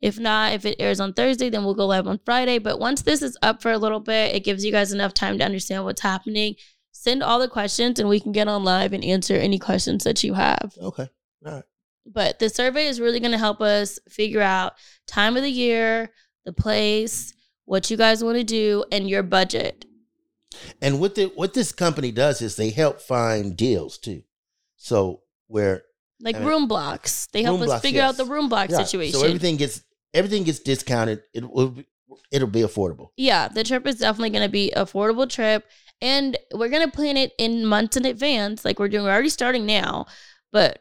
If 0.00 0.18
not, 0.18 0.54
if 0.54 0.64
it 0.64 0.76
airs 0.80 0.98
on 0.98 1.12
Thursday, 1.12 1.50
then 1.50 1.62
we'll 1.62 1.74
go 1.74 1.86
live 1.86 2.08
on 2.08 2.18
Friday. 2.24 2.58
But 2.58 2.80
once 2.80 3.02
this 3.02 3.20
is 3.22 3.36
up 3.42 3.60
for 3.62 3.70
a 3.70 3.78
little 3.78 4.00
bit, 4.00 4.34
it 4.34 4.44
gives 4.44 4.64
you 4.64 4.72
guys 4.72 4.92
enough 4.92 5.12
time 5.14 5.38
to 5.38 5.44
understand 5.44 5.84
what's 5.84 6.00
happening. 6.00 6.54
Send 6.90 7.22
all 7.22 7.38
the 7.38 7.48
questions 7.48 7.98
and 8.00 8.08
we 8.08 8.18
can 8.18 8.32
get 8.32 8.48
on 8.48 8.64
live 8.64 8.92
and 8.92 9.04
answer 9.04 9.34
any 9.34 9.58
questions 9.58 10.02
that 10.04 10.24
you 10.24 10.34
have. 10.34 10.74
Okay. 10.80 11.08
All 11.46 11.52
right. 11.52 11.64
But 12.06 12.38
the 12.38 12.48
survey 12.48 12.86
is 12.86 13.00
really 13.00 13.20
going 13.20 13.32
to 13.32 13.38
help 13.38 13.60
us 13.60 13.98
figure 14.08 14.40
out 14.40 14.74
time 15.06 15.36
of 15.36 15.42
the 15.42 15.50
year, 15.50 16.10
the 16.44 16.52
place, 16.52 17.32
what 17.66 17.90
you 17.90 17.96
guys 17.96 18.24
want 18.24 18.38
to 18.38 18.44
do, 18.44 18.84
and 18.90 19.08
your 19.08 19.22
budget. 19.22 19.84
And 20.82 20.98
what 21.00 21.14
the 21.14 21.26
what 21.36 21.54
this 21.54 21.70
company 21.72 22.10
does 22.10 22.42
is 22.42 22.56
they 22.56 22.70
help 22.70 23.00
find 23.00 23.56
deals 23.56 23.98
too. 23.98 24.22
So 24.76 25.20
where 25.46 25.82
Like 26.20 26.36
I 26.36 26.40
mean, 26.40 26.48
room 26.48 26.68
blocks. 26.68 27.28
They 27.32 27.42
help 27.42 27.60
us 27.60 27.66
blocks, 27.66 27.82
figure 27.82 28.02
out 28.02 28.16
the 28.16 28.24
room 28.24 28.48
block 28.48 28.70
situation. 28.70 29.18
So 29.18 29.24
everything 29.26 29.56
gets 29.56 29.82
everything 30.12 30.42
gets 30.42 30.58
discounted. 30.58 31.22
It 31.32 31.48
will 31.48 31.68
be, 31.68 31.86
it'll 32.32 32.48
be 32.48 32.62
affordable. 32.62 33.10
yeah, 33.16 33.46
the 33.48 33.62
trip 33.62 33.86
is 33.86 33.96
definitely 33.96 34.30
going 34.30 34.42
to 34.42 34.50
be 34.50 34.72
affordable 34.76 35.28
trip, 35.28 35.64
and 36.02 36.36
we're 36.52 36.68
going 36.68 36.84
to 36.90 36.94
plan 36.96 37.16
it 37.16 37.32
in 37.38 37.64
months 37.64 37.96
in 37.96 38.04
advance, 38.04 38.64
like 38.64 38.80
we're 38.80 38.88
doing. 38.88 39.04
We're 39.04 39.12
already 39.12 39.28
starting 39.28 39.66
now, 39.66 40.06
but 40.50 40.80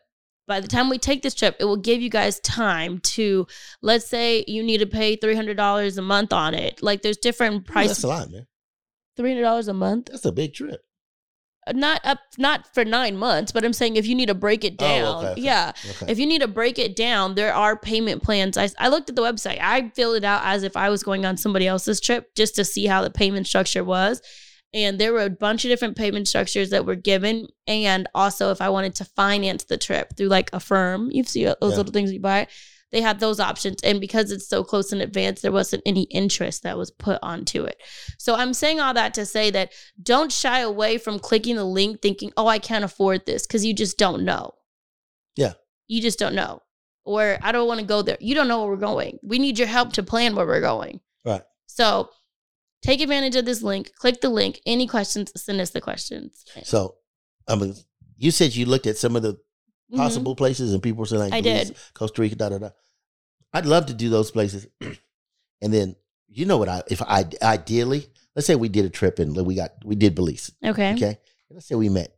by 0.50 0.60
the 0.60 0.68
time 0.68 0.90
we 0.90 0.98
take 0.98 1.22
this 1.22 1.36
trip, 1.36 1.56
it 1.60 1.66
will 1.66 1.78
give 1.78 2.02
you 2.02 2.10
guys 2.10 2.40
time 2.42 2.98
to. 3.00 3.48
Let's 3.82 4.08
say 4.08 4.44
you 4.48 4.64
need 4.64 4.80
to 4.80 4.88
pay 4.88 5.16
three 5.16 5.36
hundred 5.36 5.56
dollars 5.56 5.98
a 5.98 6.02
month 6.02 6.34
on 6.34 6.54
it. 6.54 6.84
Like 6.84 7.04
there's 7.04 7.18
different 7.18 7.66
prices. 7.66 7.98
That's 7.98 8.04
a 8.04 8.08
lot, 8.08 8.32
man. 8.32 8.48
Three 9.16 9.30
hundred 9.30 9.44
dollars 9.44 9.68
a 9.68 9.74
month. 9.74 10.08
That's 10.12 10.26
a 10.26 10.32
big 10.32 10.54
trip. 10.56 10.82
Uh, 11.68 11.74
not 11.74 12.02
up, 12.04 12.20
not 12.38 12.74
for 12.74 12.84
nine 12.84 13.16
months, 13.16 13.52
but 13.52 13.64
I'm 13.64 13.74
saying 13.74 13.96
if 13.98 14.08
you 14.08 14.16
need 14.16 14.26
to 14.28 14.34
break 14.34 14.64
it 14.64 14.74
Oh, 14.80 14.86
down, 14.86 15.16
okay, 15.18 15.32
okay. 15.34 15.42
yeah. 15.42 15.72
Okay. 15.92 16.12
If 16.12 16.18
you 16.18 16.26
need 16.26 16.42
to 16.42 16.48
break 16.48 16.80
it 16.80 16.96
down, 16.96 17.36
there 17.36 17.54
are 17.54 17.78
payment 17.78 18.24
plans. 18.24 18.58
I, 18.58 18.70
I 18.80 18.88
looked 18.90 19.10
at 19.10 19.16
the 19.16 19.22
website. 19.22 19.60
I 19.62 19.90
filled 19.94 20.16
it 20.16 20.24
out 20.24 20.42
as 20.46 20.64
if 20.64 20.76
I 20.76 20.90
was 20.90 21.04
going 21.04 21.26
on 21.26 21.38
somebody 21.38 21.68
else's 21.68 22.02
trip 22.02 22.34
just 22.36 22.56
to 22.56 22.66
see 22.66 22.88
how 22.88 23.04
the 23.04 23.12
payment 23.12 23.46
structure 23.46 23.84
was. 23.84 24.22
And 24.74 25.00
there 25.00 25.14
were 25.14 25.24
a 25.24 25.30
bunch 25.30 25.66
of 25.66 25.70
different 25.70 25.98
payment 25.98 26.28
structures 26.28 26.70
that 26.70 26.86
were 26.86 26.96
given. 26.96 27.48
And 27.66 28.08
also, 28.14 28.52
if 28.52 28.62
I 28.62 28.70
wanted 28.70 28.96
to 28.96 29.06
finance 29.06 29.64
the 29.64 29.78
trip 29.78 30.16
through 30.16 30.28
like 30.28 30.52
Affirm, 30.54 31.10
you 31.12 31.24
see 31.24 31.46
those 31.46 31.56
Yeah. 31.62 31.68
little 31.78 31.92
things 31.92 32.12
you 32.12 32.20
buy, 32.20 32.48
they 32.92 33.02
had 33.02 33.20
those 33.20 33.40
options. 33.40 33.82
And 33.84 34.00
because 34.00 34.32
it's 34.32 34.48
so 34.48 34.64
close 34.64 34.92
in 34.94 35.02
advance, 35.02 35.42
there 35.42 35.52
wasn't 35.52 35.84
any 35.86 36.04
interest 36.04 36.64
that 36.64 36.78
was 36.78 36.92
put 36.92 37.20
onto 37.24 37.64
it. 37.64 37.78
So 38.18 38.36
I'm 38.36 38.54
saying 38.54 38.80
all 38.80 38.94
that 38.94 39.14
to 39.16 39.26
say 39.26 39.50
that 39.52 39.72
don't 40.02 40.32
shy 40.32 40.60
away 40.60 40.98
from 40.98 41.20
clicking 41.20 41.56
the 41.56 41.66
link 41.66 42.02
thinking, 42.02 42.32
oh, 42.38 42.48
I 42.48 42.60
can't 42.60 42.84
afford 42.84 43.26
this 43.26 43.46
because 43.48 43.66
you 43.66 43.74
just 43.74 43.98
don't 43.98 44.24
know. 44.24 44.54
Yeah. 45.36 45.54
You 45.88 46.02
just 46.02 46.20
don't 46.20 46.36
know. 46.36 46.62
Or 47.06 47.40
I 47.42 47.52
don't 47.52 47.68
want 47.68 47.80
to 47.80 47.86
go 47.86 48.04
there. 48.04 48.18
You 48.20 48.36
don't 48.36 48.48
know 48.48 48.60
where 48.62 48.70
we're 48.70 48.78
going. 48.78 49.18
We 49.24 49.40
need 49.40 49.58
your 49.58 49.68
help 49.68 49.94
to 49.94 50.04
plan 50.04 50.36
where 50.36 50.46
we're 50.46 50.62
going. 50.62 51.00
Right. 51.26 51.42
So 51.66 52.10
take 52.82 53.02
advantage 53.02 53.36
of 53.36 53.46
this 53.46 53.62
link. 53.62 53.92
Click 53.96 54.22
the 54.22 54.30
link. 54.30 54.60
Any 54.66 54.88
questions, 54.88 55.32
send 55.36 55.60
us 55.62 55.72
the 55.72 55.82
questions. 55.82 56.44
So, 56.64 56.96
I 57.48 57.56
mean, 57.56 57.76
you 58.18 58.32
said 58.32 58.56
you 58.56 58.66
looked 58.66 58.88
at 58.88 58.98
some 58.98 59.16
of 59.16 59.22
the 59.22 59.34
Mhm. 59.92 59.98
possible 59.98 60.36
places, 60.36 60.74
and 60.74 60.84
people 60.84 61.00
were 61.00 61.06
saying 61.06 61.22
like 61.22 61.34
I 61.34 61.42
Belize, 61.42 61.68
did. 61.70 61.78
Costa 61.94 62.22
Rica, 62.22 62.36
da 62.36 62.50
da 62.50 62.58
da. 62.60 62.70
I'd 63.54 63.66
love 63.66 63.88
to 63.88 63.94
do 63.94 64.10
those 64.10 64.30
places, 64.32 64.68
and 65.62 65.74
then 65.74 65.96
you 66.28 66.46
know 66.46 66.58
what? 66.58 66.70
I 66.70 66.84
if 66.90 67.02
I 67.02 67.26
ideally, 67.42 68.08
let's 68.36 68.46
say 68.46 68.56
we 68.56 68.70
did 68.70 68.86
a 68.86 68.90
trip 68.90 69.18
and 69.20 69.36
we 69.46 69.56
got 69.56 69.74
we 69.84 69.96
did 69.96 70.14
Belize, 70.16 70.52
Okay. 70.64 70.94
okay. 70.94 71.18
Let's 71.50 71.66
say 71.66 71.74
we 71.76 71.90
met 71.90 72.16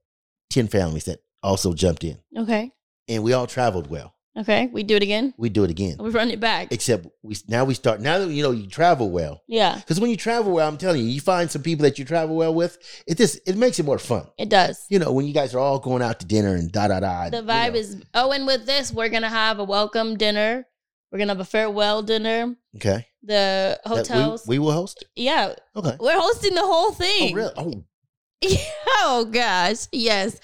ten 0.50 0.68
families 0.68 1.06
that 1.06 1.24
also 1.42 1.74
jumped 1.74 2.04
in, 2.04 2.20
Okay. 2.38 2.72
and 3.08 3.24
we 3.24 3.32
all 3.34 3.48
traveled 3.48 3.88
well. 3.90 4.14
Okay. 4.38 4.70
We 4.72 4.84
do 4.84 4.96
it 4.96 5.04
again. 5.04 5.34
We 5.38 5.50
do 5.50 5.66
it 5.66 5.70
again, 5.70 5.98
We 6.00 6.10
run 6.10 6.32
it 6.32 6.40
back. 6.40 6.70
except 6.72 7.06
we 7.22 7.36
now 7.50 7.66
we 7.66 7.74
start 7.74 8.00
now 8.00 8.18
that 8.20 8.30
you 8.30 8.42
know 8.42 8.52
you 8.52 8.66
travel 8.68 9.10
well. 9.12 9.42
yeah, 9.48 9.76
Because 9.76 10.00
when 10.00 10.10
you 10.10 10.16
travel 10.16 10.54
well, 10.54 10.68
I'm 10.68 10.78
telling 10.78 11.02
you, 11.02 11.08
you 11.10 11.20
find 11.20 11.52
some 11.52 11.62
people 11.64 11.84
that 11.84 12.00
you 12.00 12.06
travel 12.06 12.38
well 12.38 12.54
with. 12.54 12.78
It 13.08 13.18
just 13.18 13.40
it 13.46 13.58
makes 13.58 13.78
it 13.80 13.84
more 13.86 14.00
fun. 14.00 14.28
it 14.38 14.48
does. 14.48 14.86
You 14.90 15.00
know, 15.00 15.12
when 15.12 15.28
you 15.28 15.34
guys 15.34 15.54
are 15.54 15.60
all 15.60 15.80
going 15.80 16.02
out 16.02 16.22
to 16.22 16.26
dinner 16.26 16.56
and 16.56 16.72
da 16.72 16.88
da 16.88 17.02
da. 17.02 17.30
The 17.30 17.38
you 17.38 17.44
vibe 17.44 17.74
know. 17.74 17.80
is 17.80 18.02
oh, 18.14 18.32
and 18.32 18.48
with 18.48 18.66
this, 18.66 18.94
we're 18.94 19.10
gonna 19.10 19.28
have 19.30 19.60
a 19.60 19.66
welcome 19.66 20.16
dinner. 20.16 20.66
We're 21.12 21.20
gonna 21.20 21.34
have 21.34 21.42
a 21.42 21.46
farewell 21.46 22.02
dinner. 22.02 22.56
okay. 22.78 23.08
The 23.24 23.78
That 23.84 23.92
we- 23.92 23.98
hotels. 23.98 24.48
we, 24.48 24.60
will 24.60 24.72
host. 24.72 25.04
yeah, 25.14 25.54
Okay. 25.76 25.96
we're 26.00 26.18
hosting 26.20 26.56
the 26.56 26.62
whole 26.62 26.88
Oh 26.88 26.92
thing. 26.94 27.36
really? 27.36 27.54
Oh 27.58 27.84
oh 29.04 29.26
gosh, 29.30 29.88
yes. 29.92 30.40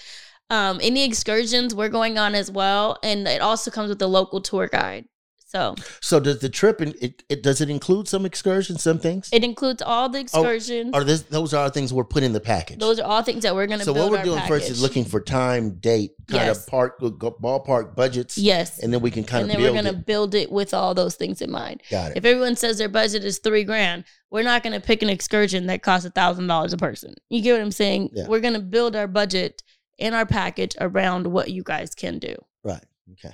Um, 0.50 0.80
any 0.82 1.04
excursions 1.04 1.76
we're 1.76 1.90
going 1.90 2.18
on 2.18 2.34
as 2.36 2.50
well, 2.50 2.98
and 3.04 3.28
it 3.28 3.42
also 3.42 3.70
comes 3.72 3.90
with 3.90 4.02
a 4.02 4.08
local 4.08 4.40
tour 4.42 4.68
guide. 4.68 5.06
So 5.50 5.76
So 6.02 6.20
does 6.20 6.40
the 6.40 6.50
trip 6.50 6.82
and 6.82 6.94
it, 7.02 7.24
it 7.30 7.42
does 7.42 7.62
it 7.62 7.70
include 7.70 8.10
some 8.10 8.26
excursions, 8.26 8.84
some 8.84 9.00
things? 9.00 9.30
it 9.32 9.46
includes 9.46 9.82
all 9.82 10.10
the 10.10 10.20
excursions. 10.20 10.92
or 10.94 11.06
this, 11.06 11.22
those 11.22 11.54
are 11.54 11.64
all 11.64 11.70
things 11.70 11.94
we're 11.94 12.04
put 12.04 12.22
in 12.24 12.34
the 12.34 12.42
package. 12.42 12.80
Those 12.80 13.00
are 13.00 13.08
all 13.08 13.24
things 13.24 13.44
that 13.44 13.56
we're 13.56 13.66
gonna. 13.66 13.86
so 13.86 13.94
build 13.94 14.12
what 14.12 14.20
we're 14.20 14.26
doing 14.26 14.44
first 14.46 14.70
is 14.70 14.82
looking 14.82 15.06
for 15.06 15.22
time, 15.22 15.76
date, 15.80 16.12
kind 16.30 16.48
Yes. 16.48 16.64
of 16.66 16.68
park 16.68 17.00
ballpark 17.00 17.96
budgets, 17.96 18.38
Yes, 18.38 18.80
and 18.80 18.92
then 18.94 19.00
we 19.02 19.10
can 19.10 19.24
kind 19.24 19.44
and 19.44 19.52
of 19.52 19.58
then 19.64 19.74
we're 19.74 19.82
gonna 19.82 19.98
build 19.98 20.36
it 20.36 20.52
with 20.52 20.74
all 20.74 20.94
those 20.94 21.16
things 21.16 21.42
in 21.42 21.50
mind. 21.50 21.82
Got 21.90 22.12
it. 22.12 22.18
If 22.18 22.26
everyone 22.26 22.58
says 22.58 22.78
their 22.78 22.90
budget 22.90 23.24
is 23.24 23.40
three 23.40 23.64
grand, 23.64 24.04
we're 24.30 24.44
not 24.44 24.64
going 24.64 24.74
to 24.74 24.86
pick 24.86 25.02
an 25.02 25.08
excursion 25.10 25.68
that 25.68 25.82
costs 25.82 26.06
a 26.06 26.10
thousand 26.10 26.48
dollars 26.48 26.74
a 26.74 26.78
person. 26.78 27.14
You 27.30 27.42
get 27.42 27.54
what 27.54 27.62
I'm 27.62 27.72
saying? 27.72 28.10
Yeah. 28.12 28.28
We're 28.28 28.42
going 28.42 28.56
to 28.56 28.60
build 28.60 28.94
our 28.98 29.08
budget 29.08 29.64
and 30.00 30.14
our 30.16 30.26
package 30.26 30.76
around 30.80 31.28
what 31.28 31.50
you 31.50 31.64
guys 31.64 31.94
can 31.96 32.20
do. 32.20 32.36
right. 32.64 32.84
Okay. 33.14 33.34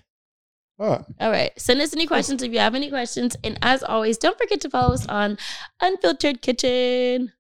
All 0.80 0.89
right. 0.89 1.05
All 1.20 1.32
right. 1.32 1.51
Send 1.59 1.82
us 1.82 1.93
any 1.93 2.07
questions 2.07 2.41
if 2.43 2.51
you 2.51 2.59
have 2.59 2.74
any 2.76 2.89
questions. 2.89 3.36
And 3.43 3.57
as 3.61 3.84
always, 3.84 4.18
don't 4.18 4.38
forget 4.38 4.59
to 4.61 4.70
follow 4.70 4.93
us 4.93 5.05
on 5.07 5.38
Unfiltered 5.82 6.41
Kitchen. 6.41 7.32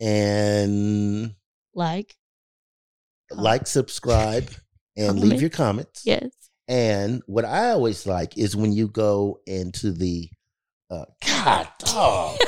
And 0.00 1.34
Like, 1.74 2.16
like, 3.30 3.66
subscribe, 3.66 4.50
and 4.96 5.18
leave 5.20 5.40
your 5.40 5.50
comments. 5.50 6.02
yes. 6.04 6.28
And 6.68 7.22
what 7.26 7.44
I 7.44 7.70
always 7.70 8.06
like 8.06 8.36
is 8.36 8.54
when 8.56 8.72
you 8.72 8.88
go 8.88 9.40
into 9.46 9.92
the 9.92 10.28
uh, 10.90 11.04
God, 11.26 11.68
dog. 11.78 12.38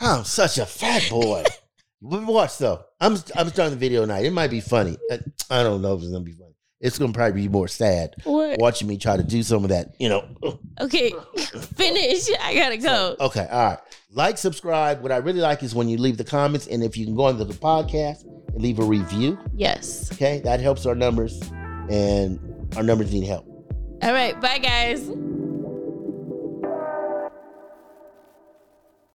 I'm 0.00 0.24
such 0.24 0.58
a 0.58 0.66
fat 0.66 1.08
boy. 1.10 1.44
But 2.02 2.24
Watch 2.24 2.58
though. 2.58 2.84
I'm 3.00 3.12
I'm 3.36 3.48
starting 3.48 3.70
the 3.70 3.76
video 3.76 4.04
night. 4.04 4.24
It 4.24 4.32
might 4.32 4.50
be 4.50 4.60
funny. 4.60 4.96
I, 5.10 5.20
I 5.50 5.62
don't 5.62 5.82
know 5.82 5.94
if 5.94 6.00
it's 6.00 6.10
gonna 6.10 6.24
be 6.24 6.32
funny. 6.32 6.54
It's 6.80 6.98
gonna 6.98 7.12
probably 7.12 7.42
be 7.42 7.48
more 7.48 7.68
sad 7.68 8.14
what? 8.24 8.58
watching 8.58 8.88
me 8.88 8.96
try 8.96 9.16
to 9.18 9.22
do 9.22 9.42
some 9.42 9.64
of 9.64 9.70
that. 9.70 9.94
You 9.98 10.08
know. 10.08 10.58
Okay. 10.80 11.12
Finish. 11.76 12.30
I 12.40 12.54
got 12.54 12.70
to 12.70 12.78
go. 12.78 13.16
Okay. 13.20 13.46
All 13.50 13.64
right. 13.66 13.78
Like, 14.12 14.38
subscribe. 14.38 15.02
What 15.02 15.12
I 15.12 15.18
really 15.18 15.40
like 15.40 15.62
is 15.62 15.74
when 15.74 15.88
you 15.88 15.98
leave 15.98 16.16
the 16.16 16.24
comments, 16.24 16.66
and 16.66 16.82
if 16.82 16.96
you 16.96 17.04
can 17.04 17.14
go 17.14 17.28
into 17.28 17.44
the 17.44 17.52
podcast 17.54 18.24
and 18.24 18.62
leave 18.62 18.78
a 18.78 18.84
review. 18.84 19.38
Yes. 19.54 20.10
Okay, 20.12 20.40
that 20.40 20.60
helps 20.60 20.86
our 20.86 20.94
numbers, 20.94 21.38
and 21.90 22.40
our 22.76 22.82
numbers 22.82 23.12
need 23.12 23.26
help. 23.26 23.46
All 24.02 24.12
right. 24.12 24.40
Bye, 24.40 24.58
guys. 24.58 25.10